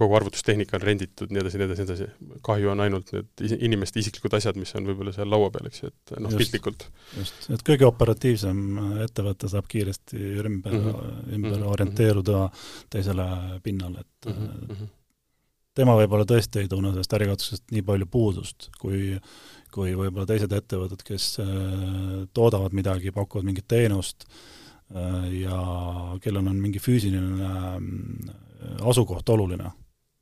kogu 0.00 0.18
arvutustehnika 0.18 0.76
on 0.78 0.86
renditud, 0.86 1.32
nii 1.32 1.42
edasi, 1.42 1.60
nii 1.60 1.68
edasi, 1.68 1.86
nii 1.86 1.90
edasi. 1.90 2.38
kahju 2.44 2.72
on 2.74 2.84
ainult 2.84 3.12
need 3.16 3.56
inimeste 3.58 4.02
isiklikud 4.02 4.36
asjad, 4.38 4.60
mis 4.60 4.74
on 4.78 4.88
võib-olla 4.90 5.14
seal 5.16 5.30
laua 5.32 5.50
peal, 5.54 5.68
eks 5.70 5.84
ju, 5.84 5.92
et 5.92 6.16
noh, 6.20 6.36
piltlikult. 6.36 6.88
just, 7.18 7.50
et 7.56 7.66
kõige 7.66 7.88
operatiivsem 7.88 8.64
ettevõte 9.08 9.50
saab 9.52 9.68
kiiresti 9.72 10.20
ümber 10.42 10.72
mm, 10.72 10.88
-hmm. 10.88 11.28
ümber 11.34 11.56
mm 11.56 11.62
-hmm. 11.62 11.70
orienteeruda 11.76 12.48
teisele 12.92 13.28
pinnale, 13.62 14.04
et 14.04 14.34
mm 14.34 14.42
-hmm 14.42 14.98
tema 15.78 15.96
võib-olla 15.98 16.26
tõesti 16.28 16.62
ei 16.62 16.70
tunne 16.70 16.92
sellest 16.92 17.14
ärikatsusest 17.18 17.74
nii 17.74 17.84
palju 17.86 18.08
puudust, 18.10 18.70
kui 18.80 19.16
kui 19.72 19.94
võib-olla 19.96 20.26
teised 20.28 20.52
ettevõtted, 20.52 21.00
kes 21.06 21.38
toodavad 22.36 22.74
midagi, 22.76 23.12
pakuvad 23.14 23.46
mingit 23.48 23.64
teenust 23.72 24.26
ja 25.32 25.60
kellel 26.20 26.50
on 26.50 26.58
mingi 26.60 26.82
füüsiline 26.82 27.48
asukoht 28.84 29.32
oluline, 29.32 29.70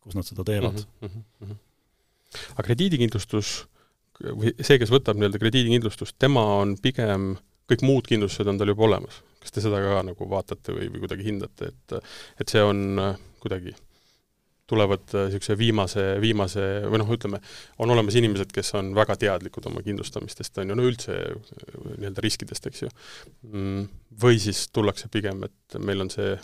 kus 0.05 0.15
nad 0.15 0.29
seda 0.29 0.47
teevad 0.47 0.79
mm. 0.79 1.09
-hmm, 1.09 1.25
mm 1.41 1.49
-hmm. 1.49 1.59
aga 2.55 2.67
krediidikindlustus 2.69 3.65
või 4.21 4.55
see, 4.61 4.79
kes 4.79 4.93
võtab 4.93 5.19
nii-öelda 5.19 5.41
krediidikindlustust, 5.41 6.17
tema 6.19 6.45
on 6.61 6.77
pigem, 6.83 7.37
kõik 7.71 7.83
muud 7.83 8.07
kindlustused 8.07 8.47
on 8.47 8.59
tal 8.59 8.69
juba 8.69 8.85
olemas. 8.85 9.23
kas 9.41 9.51
te 9.51 9.61
seda 9.65 9.81
ka 9.81 10.03
nagu 10.05 10.31
vaatate 10.31 10.73
või, 10.73 10.91
või 10.93 11.01
kuidagi 11.01 11.25
hindate, 11.25 11.73
et 11.73 12.03
et 12.41 12.49
see 12.49 12.63
on 12.63 13.01
kuidagi 13.41 13.75
tulevad 14.71 15.05
niisuguse 15.17 15.57
viimase, 15.59 16.05
viimase 16.23 16.67
või 16.87 17.03
noh, 17.03 17.11
ütleme, 17.17 17.43
on 17.83 17.93
olemas 17.95 18.17
inimesed, 18.21 18.53
kes 18.55 18.75
on 18.79 18.93
väga 18.97 19.19
teadlikud 19.21 19.67
oma 19.71 19.83
kindlustamistest, 19.87 20.63
on 20.63 20.73
ju, 20.73 20.79
no 20.79 20.87
üldse 20.87 21.19
nii-öelda 21.99 22.25
riskidest, 22.25 22.71
eks 22.71 22.87
ju. 22.87 22.93
Mm, 23.51 23.85
või 24.23 24.41
siis 24.43 24.67
tullakse 24.75 25.11
pigem, 25.13 25.45
et 25.49 25.81
meil 25.83 26.07
on 26.07 26.13
see 26.13 26.35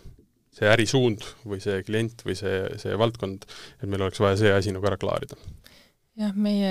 see 0.56 0.68
ärisuund 0.72 1.20
või 1.44 1.58
see 1.60 1.82
klient 1.84 2.22
või 2.24 2.32
see, 2.38 2.62
see 2.80 2.96
valdkond, 2.96 3.42
et 3.76 3.90
meil 3.92 4.06
oleks 4.06 4.22
vaja 4.22 4.38
see 4.40 4.52
asi 4.56 4.72
nagu 4.72 4.88
ära 4.88 4.96
klaarida 4.96 5.36
jah, 6.16 6.32
meie 6.34 6.70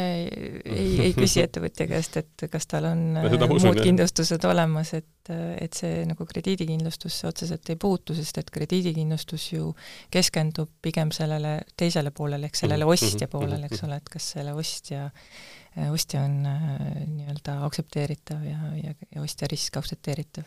ei, 0.66 0.88
ei 1.08 1.14
küsi 1.18 1.42
ettevõtja 1.46 1.88
käest, 1.90 2.18
et 2.22 2.46
kas 2.52 2.70
tal 2.70 2.88
on 2.90 3.04
usun, 3.22 3.70
muud 3.70 3.82
kindlustused 3.82 4.46
olemas, 4.50 4.94
et, 4.98 5.32
et 5.32 5.78
see 5.78 6.04
nagu 6.10 6.28
krediidikindlustusse 6.30 7.30
otseselt 7.30 7.70
ei 7.74 7.80
puutu, 7.82 8.16
sest 8.18 8.42
et 8.42 8.50
krediidikindlustus 8.54 9.52
ju 9.54 9.70
keskendub 10.14 10.72
pigem 10.86 11.14
sellele 11.16 11.60
teisele 11.78 12.14
poolele, 12.16 12.50
ehk 12.50 12.64
sellele 12.64 12.88
mhm, 12.88 12.98
ostja 12.98 13.28
mhm, 13.28 13.34
poolele, 13.38 13.70
eks 13.70 13.82
mhm. 13.82 13.90
ole, 13.90 14.02
et 14.02 14.16
kas 14.18 14.32
selle 14.38 14.58
ostja 14.58 15.10
ostja 15.92 16.22
on 16.24 16.38
nii-öelda 16.46 17.58
aktsepteeritav 17.66 18.46
ja, 18.48 18.70
ja, 18.80 18.94
ja 19.12 19.24
ostja 19.26 19.50
risk 19.52 19.76
aktsepteeritav 19.76 20.46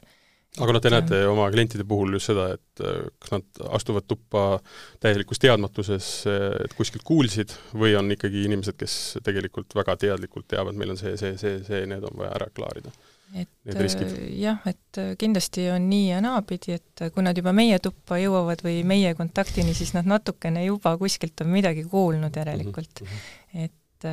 aga 0.59 0.75
noh, 0.75 0.83
te 0.83 0.93
näete 0.93 1.21
oma 1.31 1.49
klientide 1.53 1.87
puhul 1.89 2.17
just 2.17 2.31
seda, 2.31 2.49
et 2.57 2.83
äh, 2.85 3.05
kas 3.23 3.35
nad 3.35 3.63
astuvad 3.79 4.09
tuppa 4.11 4.47
täielikus 5.03 5.43
teadmatuses, 5.43 6.09
et 6.65 6.75
kuskilt 6.79 7.07
kuulsid, 7.09 7.55
või 7.75 7.95
on 7.99 8.11
ikkagi 8.15 8.47
inimesed, 8.49 8.79
kes 8.79 9.19
tegelikult 9.25 9.77
väga 9.79 9.99
teadlikult 10.07 10.49
teavad, 10.51 10.79
meil 10.79 10.95
on 10.95 11.01
see, 11.01 11.15
see, 11.21 11.37
see, 11.41 11.63
see, 11.67 11.87
need 11.91 12.05
on 12.09 12.19
vaja 12.19 12.35
ära 12.41 12.51
klaarida? 12.55 12.95
et 13.37 13.49
äh, 13.69 14.13
jah, 14.41 14.63
et 14.65 15.01
äh, 15.01 15.11
kindlasti 15.21 15.67
on 15.75 15.89
nii 15.91 16.07
ja 16.15 16.21
naapidi, 16.25 16.79
et 16.79 17.03
kui 17.13 17.25
nad 17.25 17.37
juba 17.37 17.53
meie 17.53 17.77
tuppa 17.83 18.17
jõuavad 18.17 18.63
või 18.65 18.81
meie 18.89 19.13
kontaktini, 19.19 19.75
siis 19.77 19.93
nad 19.97 20.09
natukene 20.09 20.65
juba 20.65 20.95
kuskilt 21.01 21.45
on 21.45 21.53
midagi 21.53 21.85
kuulnud 21.91 22.37
järelikult 22.41 23.03
mm. 23.05 23.19
-hmm. 23.19 23.67
et, 23.67 24.09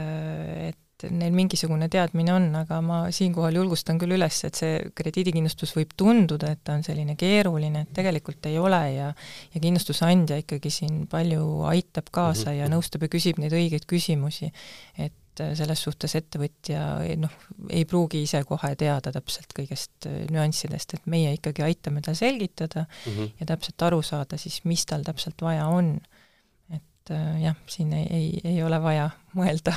et 0.74 0.82
et 1.04 1.12
neil 1.12 1.34
mingisugune 1.36 1.90
teadmine 1.92 2.32
on, 2.34 2.48
aga 2.62 2.80
ma 2.86 3.00
siinkohal 3.14 3.58
julgustan 3.60 4.00
küll 4.02 4.16
üles, 4.16 4.38
et 4.48 4.56
see 4.56 4.78
krediidikindlustus 4.96 5.76
võib 5.76 5.92
tunduda, 5.98 6.54
et 6.56 6.64
ta 6.64 6.78
on 6.78 6.86
selline 6.86 7.18
keeruline, 7.20 7.84
et 7.86 7.94
tegelikult 7.96 8.48
ei 8.50 8.58
ole 8.62 8.82
ja 8.96 9.12
ja 9.54 9.62
kindlustusandja 9.62 10.40
ikkagi 10.44 10.72
siin 10.72 11.04
palju 11.12 11.66
aitab 11.70 12.10
kaasa 12.16 12.54
ja 12.56 12.66
mhm. 12.66 12.78
nõustab 12.78 13.06
ja 13.06 13.12
küsib 13.12 13.42
neid 13.42 13.56
õigeid 13.56 13.88
küsimusi. 13.90 14.52
et 14.98 15.14
selles 15.36 15.82
suhtes 15.84 16.14
ettevõtja 16.16 16.82
noh, 17.20 17.32
ei 17.70 17.84
pruugi 17.90 18.22
ise 18.24 18.40
kohe 18.48 18.72
teada 18.80 19.12
täpselt 19.12 19.52
kõigest 19.58 20.08
nüanssidest, 20.32 20.96
et 20.96 21.10
meie 21.12 21.34
ikkagi 21.36 21.66
aitame 21.66 22.02
tal 22.06 22.16
selgitada 22.16 22.86
mm 22.86 23.12
-hmm. 23.12 23.32
ja 23.40 23.46
täpselt 23.52 23.82
aru 23.82 24.02
saada 24.02 24.38
siis, 24.38 24.62
mis 24.64 24.86
tal 24.86 25.04
täpselt 25.04 25.42
vaja 25.42 25.68
on 25.68 25.98
et 27.06 27.14
äh, 27.14 27.42
jah, 27.44 27.58
siin 27.70 27.92
ei, 27.94 28.06
ei, 28.10 28.30
ei 28.56 28.62
ole 28.66 28.80
vaja 28.82 29.10
mõelda. 29.38 29.76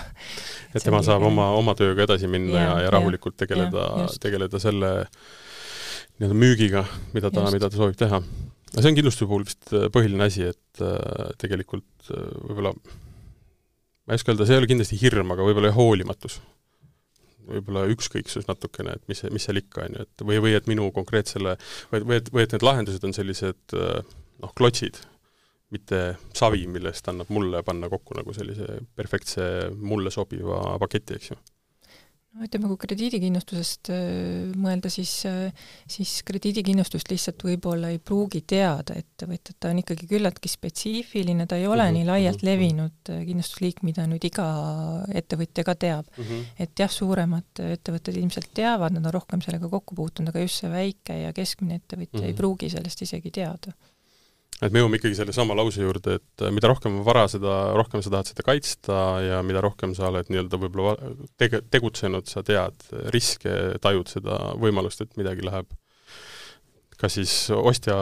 et 0.73 0.85
tema 0.85 1.03
saab 1.05 1.27
oma, 1.29 1.51
oma 1.59 1.75
tööga 1.77 2.07
edasi 2.07 2.29
minna 2.31 2.57
ja, 2.57 2.69
ja, 2.71 2.87
ja 2.87 2.93
rahulikult 2.95 3.37
tegeleda, 3.37 4.07
tegeleda 4.23 4.61
selle 4.63 4.93
nii-öelda 6.19 6.39
müügiga, 6.39 6.85
mida 7.13 7.31
ta, 7.31 7.45
mida 7.53 7.69
ta 7.69 7.77
soovib 7.77 7.99
teha. 8.01 8.23
no 8.23 8.81
see 8.81 8.91
on 8.91 8.97
kindlustuse 8.97 9.29
puhul 9.29 9.45
vist 9.45 9.75
äh, 9.75 9.91
põhiline 9.93 10.25
asi, 10.25 10.49
et 10.55 10.81
äh, 10.81 11.35
tegelikult 11.43 12.09
äh, 12.15 12.31
võib-olla 12.49 12.73
ma 12.73 14.17
ei 14.17 14.23
oska 14.23 14.33
öelda, 14.33 14.49
see 14.49 14.57
ei 14.57 14.63
ole 14.63 14.71
kindlasti 14.73 15.01
hirm, 15.03 15.37
aga 15.37 15.45
võib-olla 15.45 15.75
hoolimatus. 15.77 16.41
võib-olla 17.49 17.85
ükskõiksus 17.93 18.49
natukene, 18.49 18.97
et 18.97 19.05
mis, 19.09 19.21
mis 19.37 19.45
seal 19.45 19.61
ikka, 19.61 19.85
on 19.85 20.01
ju, 20.01 20.09
et 20.09 20.27
või, 20.33 20.41
või 20.49 20.57
et 20.57 20.67
minu 20.71 20.89
konkreetsele, 20.97 21.59
või, 21.93 22.03
või 22.09 22.19
et, 22.23 22.33
või 22.33 22.49
et 22.49 22.57
need 22.57 22.65
lahendused 22.65 23.05
on 23.05 23.17
sellised 23.17 23.77
noh, 23.77 24.57
klotsid 24.57 25.01
mitte 25.75 26.17
savi, 26.37 26.67
millest 26.71 27.09
annab 27.11 27.31
mulle 27.35 27.63
panna 27.63 27.91
kokku 27.93 28.17
nagu 28.17 28.33
sellise 28.37 28.81
perfektse, 28.97 29.69
mulle 29.77 30.11
sobiva 30.15 30.79
paketi, 30.81 31.19
eks 31.19 31.33
ju 31.33 31.41
no 32.39 32.47
ütleme, 32.47 32.69
kui 32.71 32.79
krediidikindlustusest 32.83 33.91
äh, 33.93 34.53
mõelda, 34.59 34.91
siis, 34.93 35.13
äh, 35.29 35.67
siis 35.91 36.19
krediidikindlustust 36.29 37.11
lihtsalt 37.11 37.43
võib-olla 37.47 37.91
ei 37.95 37.99
pruugi 37.99 38.43
teada 38.49 38.97
ettevõtjad, 38.99 39.57
ta 39.59 39.73
on 39.73 39.81
ikkagi 39.83 40.09
küllaltki 40.11 40.51
spetsiifiline, 40.53 41.49
ta 41.51 41.59
ei 41.59 41.67
ole 41.67 41.83
mm 41.83 41.89
-hmm. 41.89 41.99
nii 41.99 42.09
laialt 42.11 42.43
mhm. 42.43 42.51
levinud 42.51 43.13
äh, 43.15 43.25
kindlustusliik, 43.27 43.83
mida 43.89 44.07
nüüd 44.11 44.25
iga 44.29 44.49
ettevõtja 45.23 45.65
ka 45.67 45.75
teab 45.75 46.07
mm. 46.15 46.25
-hmm. 46.25 46.65
et 46.65 46.85
jah, 46.85 46.91
suuremad 46.91 47.65
ettevõtted 47.65 48.17
ilmselt 48.17 48.51
teavad, 48.55 48.95
nad 48.95 49.07
on 49.07 49.15
rohkem 49.15 49.43
sellega 49.43 49.69
kokku 49.69 49.95
puutunud, 49.95 50.31
aga 50.31 50.45
just 50.45 50.63
see 50.63 50.71
väike 50.71 51.23
ja 51.25 51.33
keskmine 51.33 51.81
ettevõtja 51.81 52.19
mm 52.19 52.23
-hmm. 52.23 52.27
ei 52.27 52.33
mhm. 52.33 52.39
pruugi 52.39 52.71
sellest 52.71 53.03
isegi 53.03 53.31
teada 53.31 53.73
et 54.59 54.75
me 54.75 54.83
jõuame 54.83 54.99
ikkagi 54.99 55.19
sellesama 55.19 55.57
lause 55.59 55.83
juurde, 55.83 56.19
et 56.19 56.45
äh, 56.45 56.53
mida 56.55 56.71
rohkem 56.71 57.01
vara, 57.07 57.27
seda 57.31 57.59
rohkem 57.79 58.03
sa 58.05 58.13
tahad 58.15 58.31
seda 58.31 58.47
kaitsta 58.47 59.03
ja 59.25 59.43
mida 59.47 59.63
rohkem 59.65 59.95
sa 59.97 60.09
oled 60.11 60.31
nii-öelda 60.33 60.61
võib-olla 60.65 60.97
tege-, 61.41 61.63
tegutsenud, 61.71 62.27
sa 62.31 62.43
tead 62.47 62.89
riske, 63.15 63.55
tajud 63.85 64.11
seda 64.11 64.41
võimalust, 64.59 65.05
et 65.05 65.15
midagi 65.21 65.47
läheb 65.47 65.71
kas 66.99 67.15
siis 67.15 67.33
ostja 67.55 67.95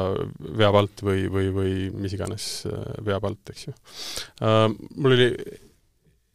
veab 0.56 0.78
alt 0.80 1.02
või, 1.04 1.26
või, 1.28 1.50
või 1.52 1.74
mis 1.92 2.16
iganes 2.16 2.48
äh, 2.70 2.88
veab 3.04 3.28
alt, 3.28 3.52
eks 3.52 3.68
ju 3.68 3.76
uh,. 3.76 4.72
Mul 4.96 5.18
oli, 5.18 5.28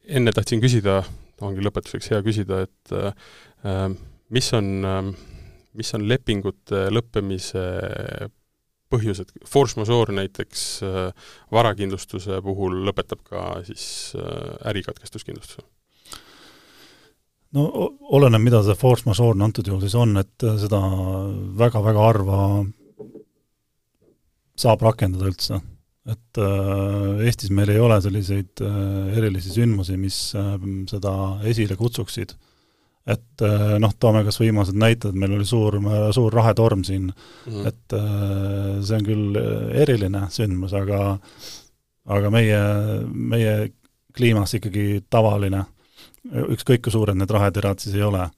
enne 0.05 0.34
tahtsin 0.36 0.61
küsida, 0.61 1.01
ongi 1.41 1.65
lõpetuseks 1.65 2.11
hea 2.13 2.22
küsida, 2.26 2.61
et 2.67 2.93
uh, 2.93 3.89
mis 4.30 4.51
on 4.53 4.69
uh,, 4.86 5.09
mis 5.78 5.89
on 5.95 6.05
lepingute 6.05 6.89
lõppemise 6.91 7.63
põhjused, 8.91 9.33
force 9.47 9.79
majeure 9.79 10.15
näiteks 10.15 10.63
äh, 10.85 11.29
varakindlustuse 11.53 12.41
puhul 12.45 12.81
lõpetab 12.87 13.23
ka 13.27 13.45
siis 13.67 13.85
äh, 14.19 14.69
ärikatkestuskindlustuse? 14.71 15.65
no 17.57 17.65
oleneb, 18.15 18.43
mida 18.45 18.61
see 18.63 18.77
force 18.79 19.07
majeure 19.07 19.39
antud 19.43 19.67
juhul 19.67 19.83
siis 19.83 19.97
on, 19.99 20.15
et 20.21 20.47
äh, 20.47 20.59
seda 20.61 20.79
väga-väga 21.59 22.07
harva 22.07 22.39
saab 24.61 24.83
rakendada 24.85 25.31
üldse. 25.31 25.61
et 26.11 26.41
äh, 26.41 27.25
Eestis 27.27 27.51
meil 27.53 27.69
ei 27.73 27.81
ole 27.81 27.99
selliseid 28.03 28.63
äh, 28.65 29.17
erilisi 29.17 29.55
sündmusi, 29.55 29.97
mis 29.97 30.23
äh, 30.35 30.55
seda 30.89 31.13
esile 31.49 31.77
kutsuksid 31.79 32.35
äh, 32.35 32.50
et 33.09 33.43
äh, 33.45 33.75
noh, 33.81 33.93
toome 33.99 34.21
kas 34.25 34.37
viimased 34.41 34.77
näited, 34.77 35.15
meil 35.17 35.33
oli 35.37 35.45
suur, 35.47 35.77
suur 36.13 36.33
rahetorm 36.33 36.83
siin. 36.85 37.09
Mm, 37.49 37.67
et 37.69 37.95
äh, 37.97 38.81
see 38.85 38.99
on 38.99 39.07
küll 39.07 39.39
eriline 39.83 40.27
sündmus, 40.33 40.75
aga 40.77 41.01
aga 42.11 42.31
meie, 42.33 42.59
meie 43.13 43.55
kliimas 44.17 44.55
ikkagi 44.57 45.03
tavaline, 45.09 45.63
ükskõik 46.53 46.83
kui 46.85 46.93
suured 46.93 47.17
need 47.17 47.31
raheterad 47.31 47.81
siis 47.81 47.95
ei 47.97 48.05
ole. 48.05 48.29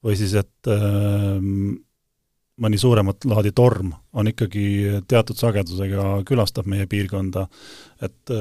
või 0.00 0.14
siis, 0.16 0.32
et 0.32 0.68
mõni 2.64 2.78
suuremat 2.80 3.26
laadi 3.28 3.50
torm 3.52 3.90
on 4.16 4.30
ikkagi 4.30 5.02
teatud 5.08 5.36
sagedusega, 5.36 6.22
külastab 6.24 6.70
meie 6.70 6.86
piirkonda, 6.88 7.42
et 8.00 8.32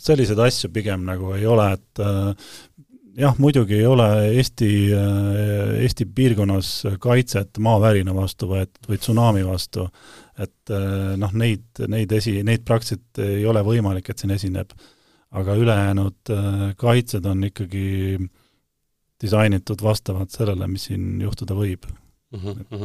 selliseid 0.00 0.40
asju 0.40 0.70
pigem 0.72 1.04
nagu 1.04 1.34
ei 1.36 1.44
ole, 1.46 1.68
et 1.76 2.02
jah, 3.18 3.34
muidugi 3.38 3.78
ei 3.78 3.86
ole 3.86 4.06
Eesti, 4.28 4.70
äh, 4.94 5.80
Eesti 5.82 6.06
piirkonnas 6.14 6.70
kaitset 7.02 7.58
maavärina 7.62 8.14
vastu 8.14 8.48
võetud 8.52 8.88
või 8.90 9.00
tsunami 9.02 9.44
vastu, 9.46 9.88
et 10.38 10.72
äh, 10.74 11.16
noh, 11.20 11.34
neid, 11.34 11.82
neid 11.90 12.12
esi, 12.14 12.38
neid 12.46 12.64
praktiliselt 12.68 13.22
ei 13.24 13.44
ole 13.48 13.62
võimalik, 13.66 14.10
et 14.10 14.22
siin 14.22 14.34
esineb. 14.36 14.72
aga 15.30 15.54
ülejäänud 15.60 16.30
äh, 16.32 16.60
kaitsed 16.76 17.26
on 17.28 17.44
ikkagi 17.44 18.16
disainitud 19.20 19.82
vastavalt 19.82 20.30
sellele, 20.30 20.68
mis 20.68 20.88
siin 20.88 21.20
juhtuda 21.20 21.54
võib 21.54 21.84
mm. 21.84 22.38
-hmm. 22.38 22.60
Et... 22.60 22.70
Mhm. 22.70 22.84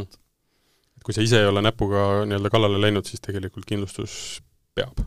et 0.98 1.04
kui 1.04 1.14
sa 1.14 1.22
ise 1.22 1.40
ei 1.40 1.48
ole 1.48 1.62
näpuga 1.62 2.26
nii-öelda 2.26 2.50
kallale 2.50 2.82
läinud, 2.82 3.06
siis 3.06 3.22
tegelikult 3.22 3.66
kindlustus 3.66 4.42
peab 4.76 5.06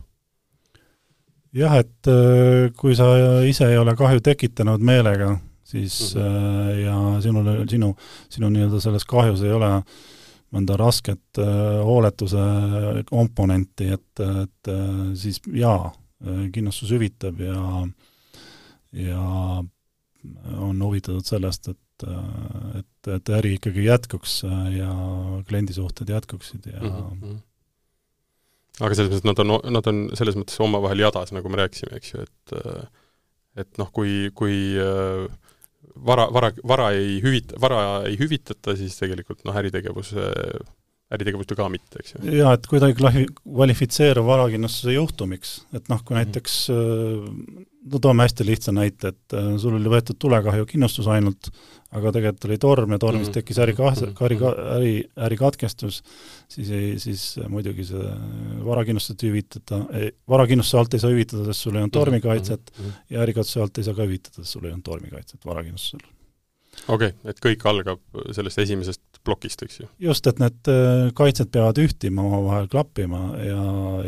jah, 1.53 1.77
et 1.79 2.09
äh, 2.11 2.67
kui 2.77 2.95
sa 2.97 3.09
ise 3.47 3.69
ei 3.71 3.77
ole 3.77 3.95
kahju 3.97 4.23
tekitanud 4.23 4.83
meelega, 4.83 5.37
siis 5.63 6.15
mm 6.15 6.21
-hmm. 6.21 6.79
ja 6.83 7.21
sinul, 7.21 7.67
sinu, 7.69 7.95
sinu 8.29 8.49
nii-öelda 8.49 8.79
selles 8.79 9.05
kahjus 9.05 9.41
ei 9.43 9.51
ole 9.51 9.71
mõnda 10.51 10.77
rasket 10.77 11.39
äh, 11.39 11.83
hooletuse 11.83 12.43
komponenti, 13.05 13.89
et, 13.93 14.19
et 14.19 14.71
siis 15.13 15.41
jaa, 15.53 15.91
kindlustus 16.51 16.91
hüvitab 16.91 17.39
ja 17.39 17.87
ja 18.91 19.63
on 20.57 20.83
huvitatud 20.83 21.25
sellest, 21.25 21.67
et, 21.67 22.07
et, 22.79 23.09
et 23.15 23.29
äri 23.29 23.53
ikkagi 23.57 23.85
jätkuks 23.85 24.41
ja 24.73 24.93
kliendisuhted 25.47 26.09
jätkuksid 26.09 26.65
ja 26.65 26.81
mm 26.81 27.21
-hmm. 27.21 27.37
Aga 28.79 28.97
selles 28.97 29.11
mõttes, 29.11 29.25
nad 29.27 29.41
on, 29.43 29.53
nad 29.73 29.89
on 29.91 30.01
selles 30.17 30.37
mõttes 30.39 30.59
omavahel 30.63 31.01
jadas, 31.05 31.33
nagu 31.35 31.49
me 31.51 31.61
rääkisime, 31.63 31.99
eks 31.99 32.13
ju, 32.13 32.25
et 32.27 32.57
et 33.57 33.79
noh, 33.81 33.89
kui, 33.89 34.29
kui 34.37 34.57
vara, 36.05 36.27
vara, 36.33 36.51
vara 36.67 36.91
ei 36.93 37.17
hüvita, 37.23 37.57
vara 37.61 37.79
ei 38.05 38.17
hüvitata, 38.19 38.75
siis 38.77 38.97
tegelikult 38.99 39.41
noh, 39.47 39.57
äritegevus 39.57 40.13
äritegevust 41.13 41.51
ju 41.51 41.57
ka 41.59 41.69
mitte, 41.71 42.01
eks 42.01 42.15
ju. 42.15 42.35
jaa, 42.41 42.53
et 42.57 42.67
kuidagi 42.67 42.97
kvalifitseerub 42.99 44.27
varakindlustuse 44.27 44.97
juhtumiks, 44.97 45.57
et 45.77 45.87
noh, 45.91 46.03
kui 46.03 46.17
mhm. 46.17 46.25
näiteks 46.25 46.59
no 47.91 47.99
toome 48.03 48.25
hästi 48.25 48.45
lihtsa 48.47 48.73
näite, 48.75 49.13
et 49.13 49.35
äh, 49.37 49.49
sul 49.61 49.77
oli 49.77 49.91
võetud 49.91 50.17
tulekahjukindlustus 50.19 51.07
ainult, 51.13 51.49
aga 51.95 52.11
tegelikult 52.15 52.47
oli 52.49 52.57
torm 52.61 52.95
ja 52.95 52.99
tormis 53.01 53.29
mhm. 53.29 53.35
tekkis 53.37 53.61
ärikah-, 53.63 54.01
äri, 54.27 54.39
äri, 54.75 54.91
ärikatkestus, 55.29 56.01
siis 56.51 56.73
ei, 56.75 56.91
siis 57.01 57.23
muidugi 57.51 57.87
see 57.87 58.11
varakindlustust 58.67 59.23
ei 59.23 59.31
hüvitata, 59.31 59.81
varakindlustuse 60.29 60.81
alt 60.81 60.97
ei 60.97 61.05
saa 61.05 61.13
hüvitada, 61.13 61.47
sest 61.47 61.67
sul 61.67 61.77
ei 61.77 61.83
olnud 61.85 61.93
mhm. 61.93 62.01
tormikaitset 62.01 62.75
ja 63.13 63.23
ärikatsuse 63.23 63.63
alt 63.63 63.79
ei 63.79 63.87
saa 63.87 63.97
ka 63.97 64.07
hüvitada, 64.07 64.43
sest 64.43 64.57
sul 64.57 64.67
ei 64.67 64.75
olnud 64.75 64.87
tormikaitset 64.91 65.47
varakindlustusel 65.47 66.05
okei 66.85 67.11
okay,, 67.11 67.31
et 67.31 67.41
kõik 67.43 67.65
algab 67.69 68.21
sellest 68.35 68.61
esimesest 68.63 69.21
plokist, 69.27 69.63
eks 69.65 69.81
ju? 69.81 69.89
just, 70.09 70.27
et 70.29 70.41
need 70.43 70.71
äh, 70.71 71.09
kaitsed 71.17 71.51
peavad 71.53 71.79
ühtima, 71.81 72.25
omavahel 72.27 72.69
klappima 72.71 73.23
ja, 73.43 73.63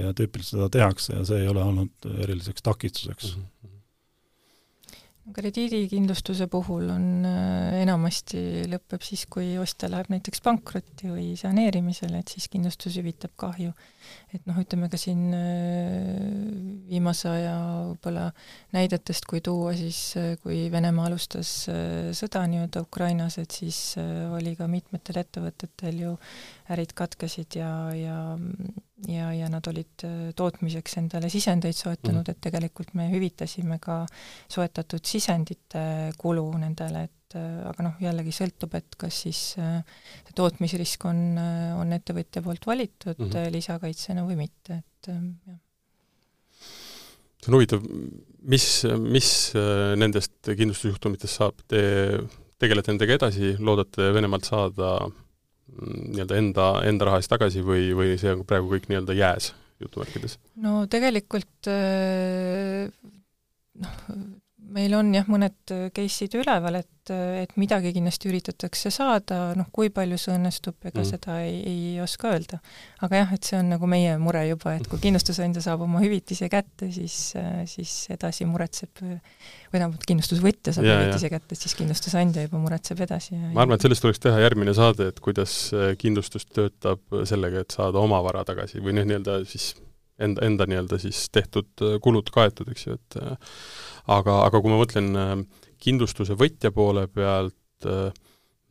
ja 0.06 0.14
tüüpiliselt 0.18 0.58
seda 0.58 0.70
tehakse 0.78 1.18
ja 1.18 1.26
see 1.28 1.44
ei 1.44 1.52
ole 1.52 1.66
olnud 1.66 2.12
eriliseks 2.26 2.66
takistuseks 2.66 3.36
mm. 3.36 3.42
-hmm 3.42 3.78
krediidikindlustuse 5.36 6.48
puhul 6.52 6.90
on 6.94 7.06
äh, 7.28 7.80
enamasti 7.82 8.66
lõpeb 8.70 9.04
siis, 9.06 9.26
kui 9.32 9.54
ostja 9.62 9.90
läheb 9.92 10.10
näiteks 10.14 10.42
pankrotti 10.46 11.12
või 11.12 11.34
saneerimisele, 11.40 12.22
et 12.22 12.34
siis 12.34 12.50
kindlustus 12.52 12.98
hüvitab 13.00 13.34
kahju. 13.40 13.74
et 14.34 14.46
noh, 14.50 14.58
ütleme 14.58 14.90
ka 14.90 14.98
siin 14.98 15.34
äh, 15.36 16.84
viimase 16.90 17.30
aja 17.30 17.56
võib-olla 17.92 18.30
näidetest, 18.76 19.28
kui 19.30 19.42
tuua, 19.46 19.74
siis 19.78 20.02
äh, 20.18 20.36
kui 20.44 20.68
Venemaa 20.72 21.10
alustas 21.10 21.54
sõda 22.18 22.46
nii-öelda 22.50 22.84
Ukrainas, 22.86 23.38
et 23.42 23.52
siis 23.52 23.96
oli 24.00 24.56
ka 24.58 24.68
mitmetel 24.72 25.22
ettevõtetel 25.24 26.06
ju 26.06 26.16
ärid 26.74 26.94
katkesid 26.98 27.60
ja, 27.60 27.72
ja 27.96 28.20
ja, 29.08 29.30
ja 29.34 29.48
nad 29.52 29.68
olid 29.70 30.04
äh, 30.08 30.18
tootmiseks 30.38 30.98
endale 31.02 31.30
sisendeid 31.32 31.78
soetanud 31.78 32.26
mm., 32.26 32.34
et 32.34 32.42
tegelikult 32.44 32.92
me 32.98 33.08
hüvitasime 33.12 33.80
ka 33.84 34.02
soetatud 34.52 35.06
sisendite 35.08 35.84
kulu 36.20 36.46
nendele, 36.62 37.06
et 37.08 37.38
äh, 37.40 37.62
aga 37.70 37.86
noh, 37.86 38.02
jällegi 38.04 38.34
sõltub, 38.36 38.76
et 38.80 39.00
kas 39.00 39.22
siis 39.26 39.44
äh, 39.62 39.80
see 40.28 40.36
tootmisrisk 40.38 41.08
on, 41.10 41.24
on 41.80 41.96
ettevõtja 41.96 42.44
poolt 42.46 42.68
valitud 42.68 43.16
mm 43.16 43.32
-hmm. 43.32 43.56
lisakaitsena 43.56 44.26
või 44.28 44.42
mitte, 44.44 44.82
et 44.84 45.12
jah. 45.14 45.62
see 47.40 47.54
on 47.54 47.60
huvitav, 47.60 47.88
mis, 48.52 48.68
mis 49.00 49.32
nendest 50.00 50.38
kindlustusjuhtumitest 50.44 51.40
saab, 51.40 51.64
te 51.68 51.82
tegelete 52.60 52.92
nendega 52.92 53.16
edasi, 53.16 53.56
loodate 53.64 54.12
Venemaalt 54.14 54.48
saada 54.48 54.96
nii-öelda 55.80 56.40
enda, 56.40 56.68
enda 56.90 57.10
raha 57.10 57.22
eest 57.22 57.32
tagasi 57.32 57.64
või, 57.66 57.90
või 57.98 58.18
see 58.22 58.34
on 58.36 58.46
praegu 58.48 58.72
kõik 58.74 58.90
nii-öelda 58.90 59.16
jääs, 59.18 59.52
jutumärkides? 59.84 60.38
no 60.64 60.84
tegelikult 60.92 61.70
äh, 61.72 62.90
noh, 63.84 64.04
meil 64.74 64.94
on 64.98 65.10
jah, 65.14 65.28
mõned 65.30 65.74
case'id 65.96 66.36
üleval, 66.40 66.80
et, 66.82 67.12
et 67.12 67.54
midagi 67.60 67.92
kindlasti 67.96 68.30
üritatakse 68.30 68.92
saada, 68.94 69.40
noh, 69.58 69.68
kui 69.74 69.92
palju 69.94 70.18
see 70.22 70.36
õnnestub, 70.36 70.78
ega 70.84 71.02
mm. 71.02 71.08
seda 71.10 71.40
ei, 71.46 71.58
ei 71.70 71.98
oska 72.04 72.32
öelda. 72.34 72.60
aga 73.06 73.22
jah, 73.24 73.34
et 73.36 73.50
see 73.50 73.58
on 73.60 73.72
nagu 73.74 73.90
meie 73.90 74.16
mure 74.22 74.44
juba, 74.48 74.76
et 74.78 74.88
kui 74.92 75.02
kindlustusandja 75.04 75.64
saab 75.66 75.84
oma 75.88 76.04
hüvitise 76.04 76.50
kätte, 76.52 76.92
siis, 76.94 77.18
siis 77.72 77.96
edasi 78.14 78.48
muretseb, 78.50 78.94
või 79.02 79.76
tähendab, 79.76 80.00
kindlustusvõtja 80.08 80.76
saab 80.78 80.90
ja, 80.90 81.02
hüvitise 81.02 81.30
ja. 81.30 81.34
kätte, 81.38 81.60
siis 81.60 81.76
kindlustusandja 81.80 82.48
juba 82.48 82.64
muretseb 82.64 83.04
edasi. 83.08 83.38
ma 83.50 83.66
arvan, 83.66 83.78
et 83.80 83.88
sellest 83.88 84.06
tuleks 84.06 84.24
teha 84.24 84.46
järgmine 84.46 84.78
saade, 84.78 85.12
et 85.14 85.22
kuidas 85.24 85.60
kindlustus 86.02 86.48
töötab 86.50 87.22
sellega, 87.30 87.66
et 87.66 87.78
saada 87.78 88.02
oma 88.02 88.22
vara 88.26 88.46
tagasi 88.48 88.84
või 88.84 89.00
noh, 89.00 89.08
nii-öelda 89.10 89.42
siis 89.50 89.74
enda, 90.20 90.46
enda 90.46 90.68
nii-öelda 90.70 91.00
siis 91.02 91.28
tehtud 91.34 91.86
kulud 92.04 92.30
kaetud, 92.34 92.70
eks 92.74 92.88
ju, 92.88 92.98
et 93.00 93.20
aga, 94.10 94.42
aga 94.48 94.62
kui 94.62 94.72
ma 94.72 94.80
mõtlen 94.80 95.10
äh, 95.18 95.36
kindlustuse 95.82 96.38
võtja 96.40 96.72
poole 96.76 97.06
pealt, 97.12 97.86
äh, 97.86 98.10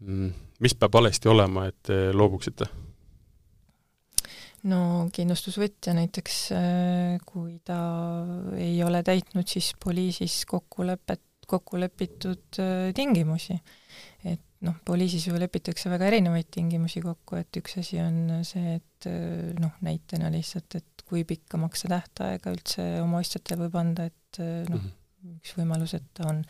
mm, 0.02 0.34
mis 0.64 0.76
peab 0.78 0.98
valesti 0.98 1.30
olema, 1.30 1.68
et 1.70 1.80
te 1.90 2.08
loobuksite? 2.16 2.70
no 4.68 5.06
kindlustusvõtja 5.14 5.94
näiteks, 5.96 6.38
äh, 6.52 7.16
kui 7.26 7.60
ta 7.64 7.78
ei 8.58 8.76
ole 8.84 9.04
täitnud 9.06 9.48
siis 9.48 9.72
poliisis 9.82 10.42
kokkulepet, 10.50 11.22
kokku 11.48 11.78
lepitud 11.80 12.58
tingimusi. 12.94 13.54
Noh, 14.66 14.76
poliisis 14.84 15.28
ju 15.28 15.38
lepitakse 15.38 15.90
väga 15.92 16.08
erinevaid 16.10 16.48
tingimusi 16.54 17.02
kokku, 17.04 17.38
et 17.38 17.60
üks 17.60 17.78
asi 17.82 18.00
on 18.02 18.40
see, 18.46 18.78
et 18.80 19.08
noh, 19.60 19.76
näitena 19.86 20.32
lihtsalt, 20.34 20.80
et 20.80 21.04
kui 21.08 21.24
pikka 21.28 21.60
maksetähtaega 21.60 22.52
üldse 22.52 22.88
oma 23.02 23.22
ostjatel 23.22 23.62
võib 23.64 23.78
anda, 23.80 24.08
et 24.10 24.40
noh 24.42 24.76
mm 24.76 24.82
-hmm., 24.82 24.94
üks 25.38 25.54
võimalus, 25.58 25.94
et 25.98 26.06
ta 26.14 26.28
on 26.30 26.44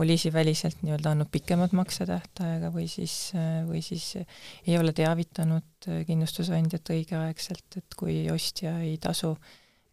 poliisiväliselt 0.00 0.80
nii-öelda 0.80 1.12
andnud 1.12 1.28
pikemat 1.32 1.74
maksetähtaega 1.76 2.70
või 2.72 2.86
siis, 2.88 3.32
või 3.68 3.82
siis 3.84 4.14
ei 4.16 4.78
ole 4.78 4.94
teavitanud 4.96 5.88
kindlustusandjat 6.08 6.92
õigeaegselt, 6.94 7.76
et 7.76 7.98
kui 8.00 8.22
ostja 8.32 8.78
ei 8.80 8.96
tasu, 9.02 9.34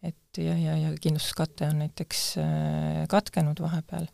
et 0.02 0.40
ja, 0.40 0.56
ja, 0.56 0.78
ja 0.80 0.94
kindlustuskate 0.96 1.68
on 1.68 1.82
näiteks 1.84 2.24
katkenud 3.12 3.60
vahepeal, 3.60 4.08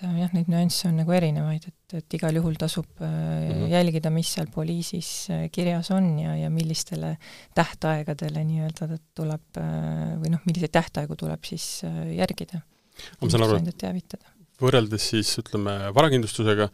et 0.00 0.08
äh, 0.08 0.16
jah, 0.22 0.32
neid 0.36 0.48
nüansse 0.52 0.88
on 0.88 0.96
nagu 1.02 1.12
erinevaid, 1.12 1.68
et, 1.68 1.94
et 2.00 2.18
igal 2.18 2.40
juhul 2.40 2.56
tasub 2.60 2.88
mm 2.98 3.06
-hmm. 3.06 3.68
jälgida, 3.74 4.10
mis 4.10 4.32
seal 4.32 4.48
poliisis 4.54 5.28
kirjas 5.52 5.90
on 5.90 6.18
ja, 6.18 6.36
ja 6.36 6.50
millistele 6.50 7.16
tähtaegadele 7.54 8.44
nii-öelda 8.44 8.98
tuleb 9.14 9.62
või 10.20 10.34
noh, 10.34 10.44
milliseid 10.46 10.72
tähtaegu 10.72 11.16
tuleb 11.16 11.44
siis 11.44 11.82
järgida 12.16 12.60
ma 13.20 13.30
saan 13.30 13.46
aru, 13.46 13.60
et 13.60 14.14
võrreldes 14.60 15.10
siis 15.14 15.32
ütleme 15.40 15.92
varakindlustusega, 15.96 16.68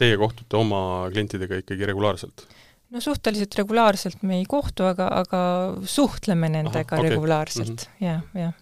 teie 0.00 0.16
kohtute 0.20 0.56
oma 0.56 0.82
klientidega 1.12 1.60
ikkagi 1.64 1.88
regulaarselt? 1.90 2.46
no 2.90 3.02
suhteliselt 3.02 3.54
regulaarselt 3.58 4.24
me 4.26 4.40
ei 4.40 4.46
kohtu, 4.50 4.86
aga, 4.88 5.06
aga 5.20 5.40
suhtleme 5.86 6.50
nendega 6.50 6.96
Aha, 6.96 7.04
okay. 7.04 7.14
regulaarselt 7.14 7.86
mm, 7.86 7.94
-hmm. 7.94 8.04
jah, 8.06 8.22
jah. 8.34 8.54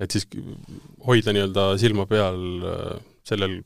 et 0.00 0.16
siis 0.16 0.28
hoida 1.06 1.34
nii-öelda 1.36 1.68
silma 1.80 2.06
peal 2.08 2.40
äh, 2.64 2.94
sellel, 3.28 3.58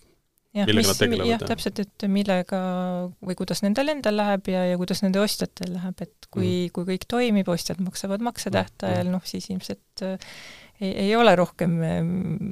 millega 0.53 0.89
nad 0.91 1.01
tegelevad? 1.01 1.31
jah, 1.31 1.45
täpselt, 1.53 1.83
et 1.85 2.07
millega 2.13 2.63
või 3.25 3.37
kuidas 3.39 3.63
nendel 3.65 3.95
endal 3.95 4.19
läheb 4.21 4.51
ja, 4.53 4.67
ja 4.73 4.81
kuidas 4.81 5.05
nende 5.05 5.23
ostjatel 5.23 5.77
läheb, 5.79 6.03
et 6.05 6.29
kui 6.33 6.49
mm, 6.49 6.75
kui 6.77 6.89
kõik 6.93 7.07
toimib, 7.09 7.49
ostjad 7.53 7.81
maksavad 7.85 8.25
maksetähtajal 8.25 9.05
mm, 9.05 9.09
-hmm. 9.09 9.17
noh 9.17 9.33
siis 9.33 9.49
ilmselt 9.55 10.05
äh, 10.05 10.35
ei, 10.83 10.91
ei 11.07 11.17
ole 11.17 11.35
rohkem 11.39 11.77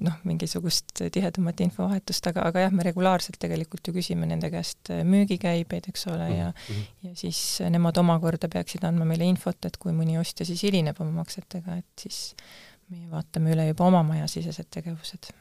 noh, 0.07 0.17
mingisugust 0.29 1.03
tihedamat 1.13 1.61
infovahetust, 1.67 2.31
aga, 2.31 2.47
aga 2.51 2.65
jah, 2.67 2.75
me 2.75 2.87
regulaarselt 2.87 3.41
tegelikult 3.43 3.91
ju 3.91 3.95
küsime 3.97 4.29
nende 4.31 4.51
käest 4.53 4.93
müügikäibeid, 5.07 5.91
eks 5.91 6.07
ole, 6.13 6.31
ja 6.37 6.49
mm 6.51 6.65
-hmm. 6.69 7.09
ja 7.09 7.15
siis 7.19 7.61
nemad 7.71 7.99
omakorda 8.01 8.49
peaksid 8.49 8.85
andma 8.85 9.09
meile 9.09 9.29
infot, 9.29 9.65
et 9.65 9.77
kui 9.77 9.93
mõni 9.97 10.19
ostja 10.21 10.47
siis 10.47 10.63
hilineb 10.63 11.01
oma 11.01 11.23
maksetega, 11.23 11.77
et 11.83 12.07
siis 12.07 12.35
meie 12.91 13.11
vaatame 13.11 13.55
üle 13.55 13.67
juba 13.71 13.87
oma 13.87 14.03
majasisesed 14.03 14.71
tegevused 14.71 15.33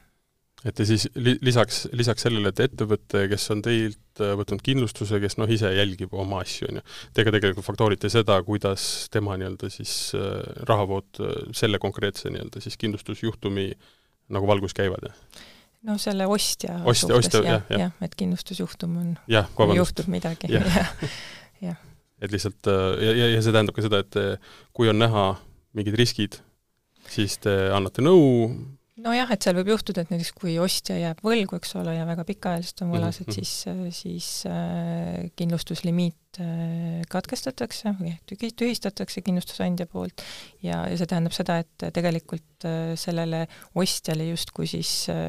et 0.66 0.80
ja 0.80 0.86
siis 0.86 1.06
li-, 1.16 1.38
lisaks, 1.44 1.84
lisaks 1.96 2.26
sellele, 2.26 2.52
et 2.52 2.62
ettevõte, 2.66 3.24
kes 3.30 3.46
on 3.54 3.62
teilt 3.64 4.22
äh, 4.22 4.34
võtnud 4.38 4.62
kindlustuse, 4.64 5.20
kes 5.22 5.38
noh, 5.40 5.50
ise 5.50 5.70
jälgib 5.72 6.12
oma 6.16 6.42
asju, 6.44 6.68
on 6.70 6.80
ju, 6.80 6.84
te 7.16 7.24
ka 7.26 7.32
tegelikult 7.34 7.66
faktoorite 7.66 8.10
seda, 8.12 8.36
kuidas 8.46 8.84
tema 9.12 9.38
nii-öelda 9.40 9.70
siis 9.72 9.94
äh, 10.18 10.40
rahavood 10.68 11.22
äh, 11.24 11.38
selle 11.56 11.80
konkreetse 11.82 12.32
nii-öelda 12.32 12.62
siis 12.64 12.76
kindlustusjuhtumi 12.80 13.70
nagu 14.34 14.50
valgus 14.50 14.76
käivad, 14.76 15.08
jah? 15.08 15.44
no 15.88 15.96
selle 16.00 16.26
ostja 16.28 16.82
ostja, 16.84 17.14
ostja, 17.16 17.40
jah, 17.46 17.62
jah, 17.72 17.86
jah, 17.86 17.94
et 18.04 18.16
kindlustusjuhtum 18.20 18.98
on, 19.00 19.14
kui 19.56 19.78
juhtub 19.78 20.10
midagi, 20.12 20.50
jah, 20.52 20.90
jah. 21.70 21.80
et 22.20 22.34
lihtsalt 22.34 22.68
ja, 23.00 23.14
ja, 23.16 23.30
ja 23.32 23.40
see 23.40 23.54
tähendab 23.54 23.78
ka 23.78 23.86
seda, 23.86 24.02
et 24.04 24.20
kui 24.76 24.92
on 24.92 25.00
näha 25.00 25.30
mingid 25.78 25.96
riskid, 25.96 26.36
siis 27.08 27.38
te 27.40 27.54
annate 27.72 28.04
nõu, 28.04 28.50
nojah, 29.04 29.30
et 29.34 29.44
seal 29.44 29.56
võib 29.58 29.70
juhtuda, 29.72 30.04
et 30.04 30.12
näiteks 30.12 30.32
kui 30.36 30.56
ostja 30.62 30.96
jääb 30.98 31.22
võlgu, 31.24 31.58
eks 31.60 31.74
ole, 31.80 31.94
ja 31.96 32.06
väga 32.08 32.24
pikaajaliselt 32.28 32.84
on 32.84 32.92
võlas, 32.94 33.20
et 33.22 33.30
mhm. 33.30 33.36
siis, 33.38 33.96
siis 33.96 34.28
äh, 34.50 35.30
kindlustuslimiit 35.38 36.40
äh, 36.42 37.00
katkestatakse 37.12 37.94
või 38.00 38.14
tühistatakse 38.28 39.24
kindlustusandja 39.26 39.88
poolt 39.90 40.24
ja, 40.64 40.84
ja 40.86 41.00
see 41.00 41.10
tähendab 41.10 41.36
seda, 41.36 41.60
et 41.64 41.88
tegelikult 41.96 42.68
äh, 42.68 42.94
sellele 43.00 43.46
ostjale 43.80 44.30
justkui 44.30 44.70
siis 44.70 44.94
äh, 45.12 45.28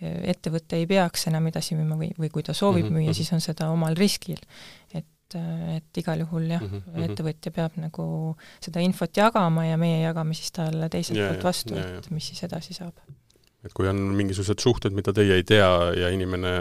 ettevõte 0.00 0.80
ei 0.80 0.88
peaks 0.88 1.26
enam 1.28 1.50
edasi 1.50 1.76
müüma 1.76 1.98
või, 2.00 2.12
või 2.16 2.32
kui 2.32 2.44
ta 2.46 2.56
soovib 2.56 2.86
mm 2.86 2.94
-hmm. 2.94 3.10
müüa, 3.10 3.16
siis 3.16 3.32
on 3.36 3.42
seda 3.44 3.68
omal 3.70 3.98
riskil. 3.98 4.40
et 4.94 5.06
et 5.38 6.02
igal 6.02 6.24
juhul 6.24 6.48
jah 6.50 6.62
mm, 6.62 6.82
-hmm. 6.86 7.06
ettevõtja 7.08 7.52
peab 7.54 7.78
nagu 7.80 8.36
seda 8.60 8.80
infot 8.80 9.16
jagama 9.16 9.66
ja 9.66 9.76
meie 9.80 10.02
jagame 10.02 10.34
siis 10.34 10.52
talle 10.52 10.88
teiselt 10.88 11.18
yeah, 11.18 11.32
poolt 11.32 11.44
vastu, 11.50 11.76
et 11.76 12.10
mis 12.10 12.30
siis 12.32 12.42
edasi 12.48 12.74
saab 12.74 12.94
et 13.64 13.74
kui 13.76 13.88
on 13.88 13.98
mingisugused 14.16 14.62
suhted, 14.62 14.94
mida 14.96 15.12
teie 15.12 15.36
ei 15.36 15.44
tea 15.44 15.68
ja 15.96 16.08
inimene 16.14 16.54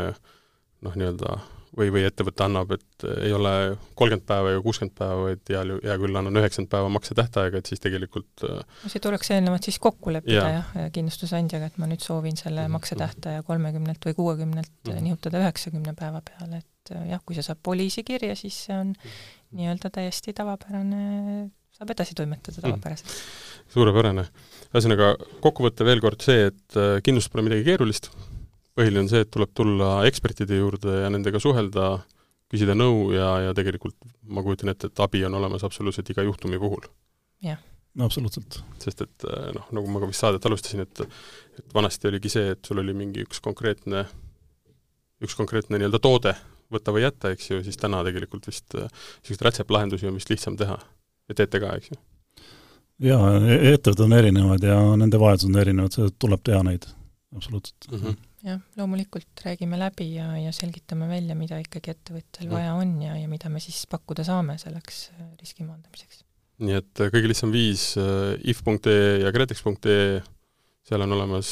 noh, 0.83 0.95
nii-öelda 0.95 1.37
või, 1.77 1.91
või 1.93 2.03
ettevõte 2.07 2.43
annab, 2.45 2.71
et 2.75 3.05
ei 3.25 3.31
ole 3.35 3.53
kolmkümmend 3.99 4.25
päeva 4.27 4.53
ja 4.55 4.63
kuuskümmend 4.63 4.95
päeva, 4.97 5.19
vaid 5.27 5.51
heal 5.53 5.75
hea 5.83 5.97
küll, 6.01 6.19
annan 6.19 6.41
üheksakümmend 6.41 6.71
päeva 6.71 6.89
maksetähtaega, 6.95 7.61
et 7.61 7.71
siis 7.71 7.83
tegelikult 7.83 8.45
äh, 8.47 8.57
no 8.83 8.91
see 8.91 9.03
tuleks 9.03 9.31
eelnevalt 9.35 9.69
siis 9.69 9.79
kokku 9.83 10.13
leppida 10.15 10.47
jah 10.57 10.73
ja, 10.75 10.89
kindlustusandjaga, 10.95 11.71
et 11.71 11.79
ma 11.81 11.89
nüüd 11.91 12.03
soovin 12.03 12.39
selle 12.39 12.65
mhm, 12.65 12.77
maksetähtaja 12.79 13.45
kolmekümnelt 13.47 14.09
või 14.09 14.17
kuuekümnelt 14.17 14.73
mm 14.73 14.91
-hmm. 14.91 15.07
nihutada 15.07 15.43
üheksakümne 15.45 15.95
päeva 15.99 16.23
peale, 16.25 16.63
et 16.63 16.67
äh, 16.95 17.09
jah, 17.13 17.23
kui 17.25 17.37
see 17.37 17.45
saab 17.45 17.61
poliisi 17.63 18.03
kirja, 18.07 18.35
siis 18.39 18.65
see 18.67 18.77
on 18.77 18.93
-hmm. 18.93 19.19
nii-öelda 19.59 19.89
täiesti 19.99 20.33
tavapärane, 20.33 21.49
saab 21.75 21.95
edasi 21.95 22.15
toimetada 22.15 22.57
mhm. 22.61 22.67
tavapäraselt 22.67 23.13
mm. 23.13 23.73
suurepärane 23.73 24.25
ühesõnaga, 24.69 25.13
kokkuvõte 25.43 25.85
veel 25.87 26.01
kord 26.03 26.21
see, 26.21 26.49
et 26.51 26.77
äh, 26.77 26.99
kindlustus 27.05 27.33
pole 27.33 27.45
midagi 27.47 27.65
keerulist, 27.65 28.11
põhiline 28.77 29.05
on 29.05 29.11
see, 29.11 29.23
et 29.25 29.31
tuleb 29.33 29.51
tulla 29.57 29.99
ekspertide 30.09 30.59
juurde 30.59 31.01
ja 31.03 31.09
nendega 31.13 31.41
suhelda, 31.41 31.95
küsida 32.49 32.75
nõu 32.77 33.09
ja, 33.13 33.31
ja 33.47 33.55
tegelikult 33.57 33.97
ma 34.29 34.43
kujutan 34.45 34.71
ette, 34.73 34.89
et 34.89 35.01
abi 35.03 35.23
on 35.25 35.37
olemas 35.39 35.65
absoluutselt 35.65 36.09
iga 36.13 36.25
juhtumi 36.25 36.61
puhul. 36.61 36.85
jah. 37.45 37.59
no 37.97 38.05
absoluutselt. 38.09 38.61
sest 38.83 39.05
et 39.05 39.27
äh, 39.29 39.49
noh, 39.57 39.69
nagu 39.75 39.89
ma 39.89 40.03
ka 40.03 40.09
vist 40.11 40.25
saadet 40.25 40.45
alustasin, 40.45 40.85
et 40.85 41.03
et 41.59 41.73
vanasti 41.75 42.07
oligi 42.07 42.31
see, 42.31 42.53
et 42.53 42.65
sul 42.65 42.79
oli 42.83 42.93
mingi 42.95 43.25
üks 43.25 43.41
konkreetne, 43.43 44.05
üks 45.25 45.35
konkreetne 45.35 45.81
nii-öelda 45.81 45.99
toode, 45.99 46.35
võta 46.73 46.93
või 46.95 47.03
jäta, 47.05 47.33
eks 47.33 47.49
ju, 47.51 47.63
siis 47.65 47.79
täna 47.81 48.03
tegelikult 48.05 48.47
vist 48.49 48.75
niisuguseid 48.75 49.41
äh, 49.41 49.47
rätseplahendusi 49.49 50.09
on 50.09 50.17
vist 50.19 50.29
lihtsam 50.29 50.57
teha. 50.59 50.77
ja 51.29 51.35
teete 51.37 51.61
ka, 51.61 51.75
eks 51.77 51.91
ju 51.93 51.99
jaa, 53.03 53.35
e-, 53.39 53.59
ettevõtted 53.73 54.05
on 54.05 54.15
erinevad 54.17 54.65
ja 54.65 54.79
nende 54.99 55.19
vajadused 55.21 55.51
on 55.51 55.61
erinevad, 55.61 55.95
seda 55.95 56.13
tuleb 56.21 56.43
teha 56.45 56.61
neid, 56.67 56.87
absoluutselt 57.35 57.89
mm. 57.91 58.01
-hmm. 58.01 58.17
jah, 58.49 58.61
loomulikult 58.79 59.45
räägime 59.45 59.79
läbi 59.79 60.11
ja, 60.15 60.31
ja 60.37 60.53
selgitame 60.55 61.09
välja, 61.11 61.37
mida 61.39 61.59
ikkagi 61.63 61.95
ettevõtjal 61.95 62.47
mm 62.47 62.57
vaja 62.57 62.73
on 62.73 62.95
ja, 63.01 63.15
ja 63.17 63.27
mida 63.31 63.49
me 63.49 63.61
siis 63.63 63.85
pakkuda 63.89 64.25
saame 64.27 64.57
selleks 64.57 65.09
äh, 65.15 65.27
riski 65.39 65.63
maandamiseks. 65.63 66.23
nii 66.65 66.79
et 66.81 67.05
äh, 67.05 67.13
kõige 67.13 67.31
lihtsam 67.31 67.53
viis 67.55 67.93
if.ee 68.43 69.19
ja 69.23 69.31
kredex.ee, 69.31 70.21
seal 70.89 71.05
on 71.05 71.13
olemas 71.13 71.51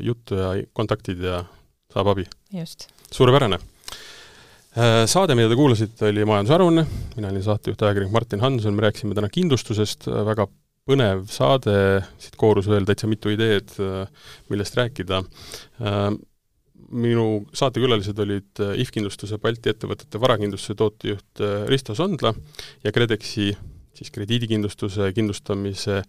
juttu 0.00 0.40
ja 0.40 0.54
kontaktid 0.72 1.22
ja 1.22 1.44
saab 1.92 2.14
abi. 2.14 2.26
just. 2.52 2.88
suurepärane 3.12 3.60
Saade, 4.70 5.34
mida 5.34 5.50
te 5.50 5.56
kuulasite, 5.58 6.12
oli 6.12 6.22
majandusaruanne, 6.28 6.84
mina 7.16 7.30
olin 7.32 7.42
saatejuht, 7.42 7.80
ajakirjanik 7.82 8.12
Martin 8.14 8.42
Hanson, 8.44 8.76
me 8.76 8.84
rääkisime 8.84 9.16
täna 9.18 9.26
kindlustusest, 9.32 10.06
väga 10.06 10.44
põnev 10.86 11.24
saade, 11.30 11.72
siit 12.22 12.36
koorus 12.38 12.68
veel 12.70 12.86
täitsa 12.86 13.08
mitu 13.10 13.32
ideed, 13.34 13.72
millest 14.50 14.78
rääkida. 14.78 15.24
Minu 16.90 17.24
saatekülalised 17.54 18.18
olid 18.22 18.62
IF 18.82 18.92
Kindlustuse 18.94 19.40
Balti 19.42 19.70
ettevõtete 19.70 20.22
varakindlustuse 20.22 20.78
tootejuht 20.78 21.42
Risto 21.70 21.94
Sondla 21.98 22.32
ja 22.82 22.94
KredExi 22.94 23.50
siis 23.94 24.10
krediidikindlustuse 24.14 25.10
kindlustamise 25.14 26.00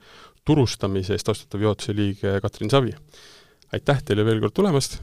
turustamise 0.45 1.17
eest 1.17 1.29
vastutav 1.29 1.65
juhatuse 1.65 1.97
liige 1.97 2.37
Katrin 2.41 2.69
Savi. 2.73 2.93
aitäh 3.73 4.01
teile 4.05 4.25
veel 4.25 4.41
kord 4.41 4.53
tulemast! 4.57 5.01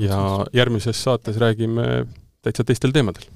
Ja 0.00 0.46
järgmises 0.56 1.02
saates 1.02 1.36
räägime 1.36 2.06
täitsa 2.42 2.64
teistel 2.64 2.92
teemadel 2.96 3.28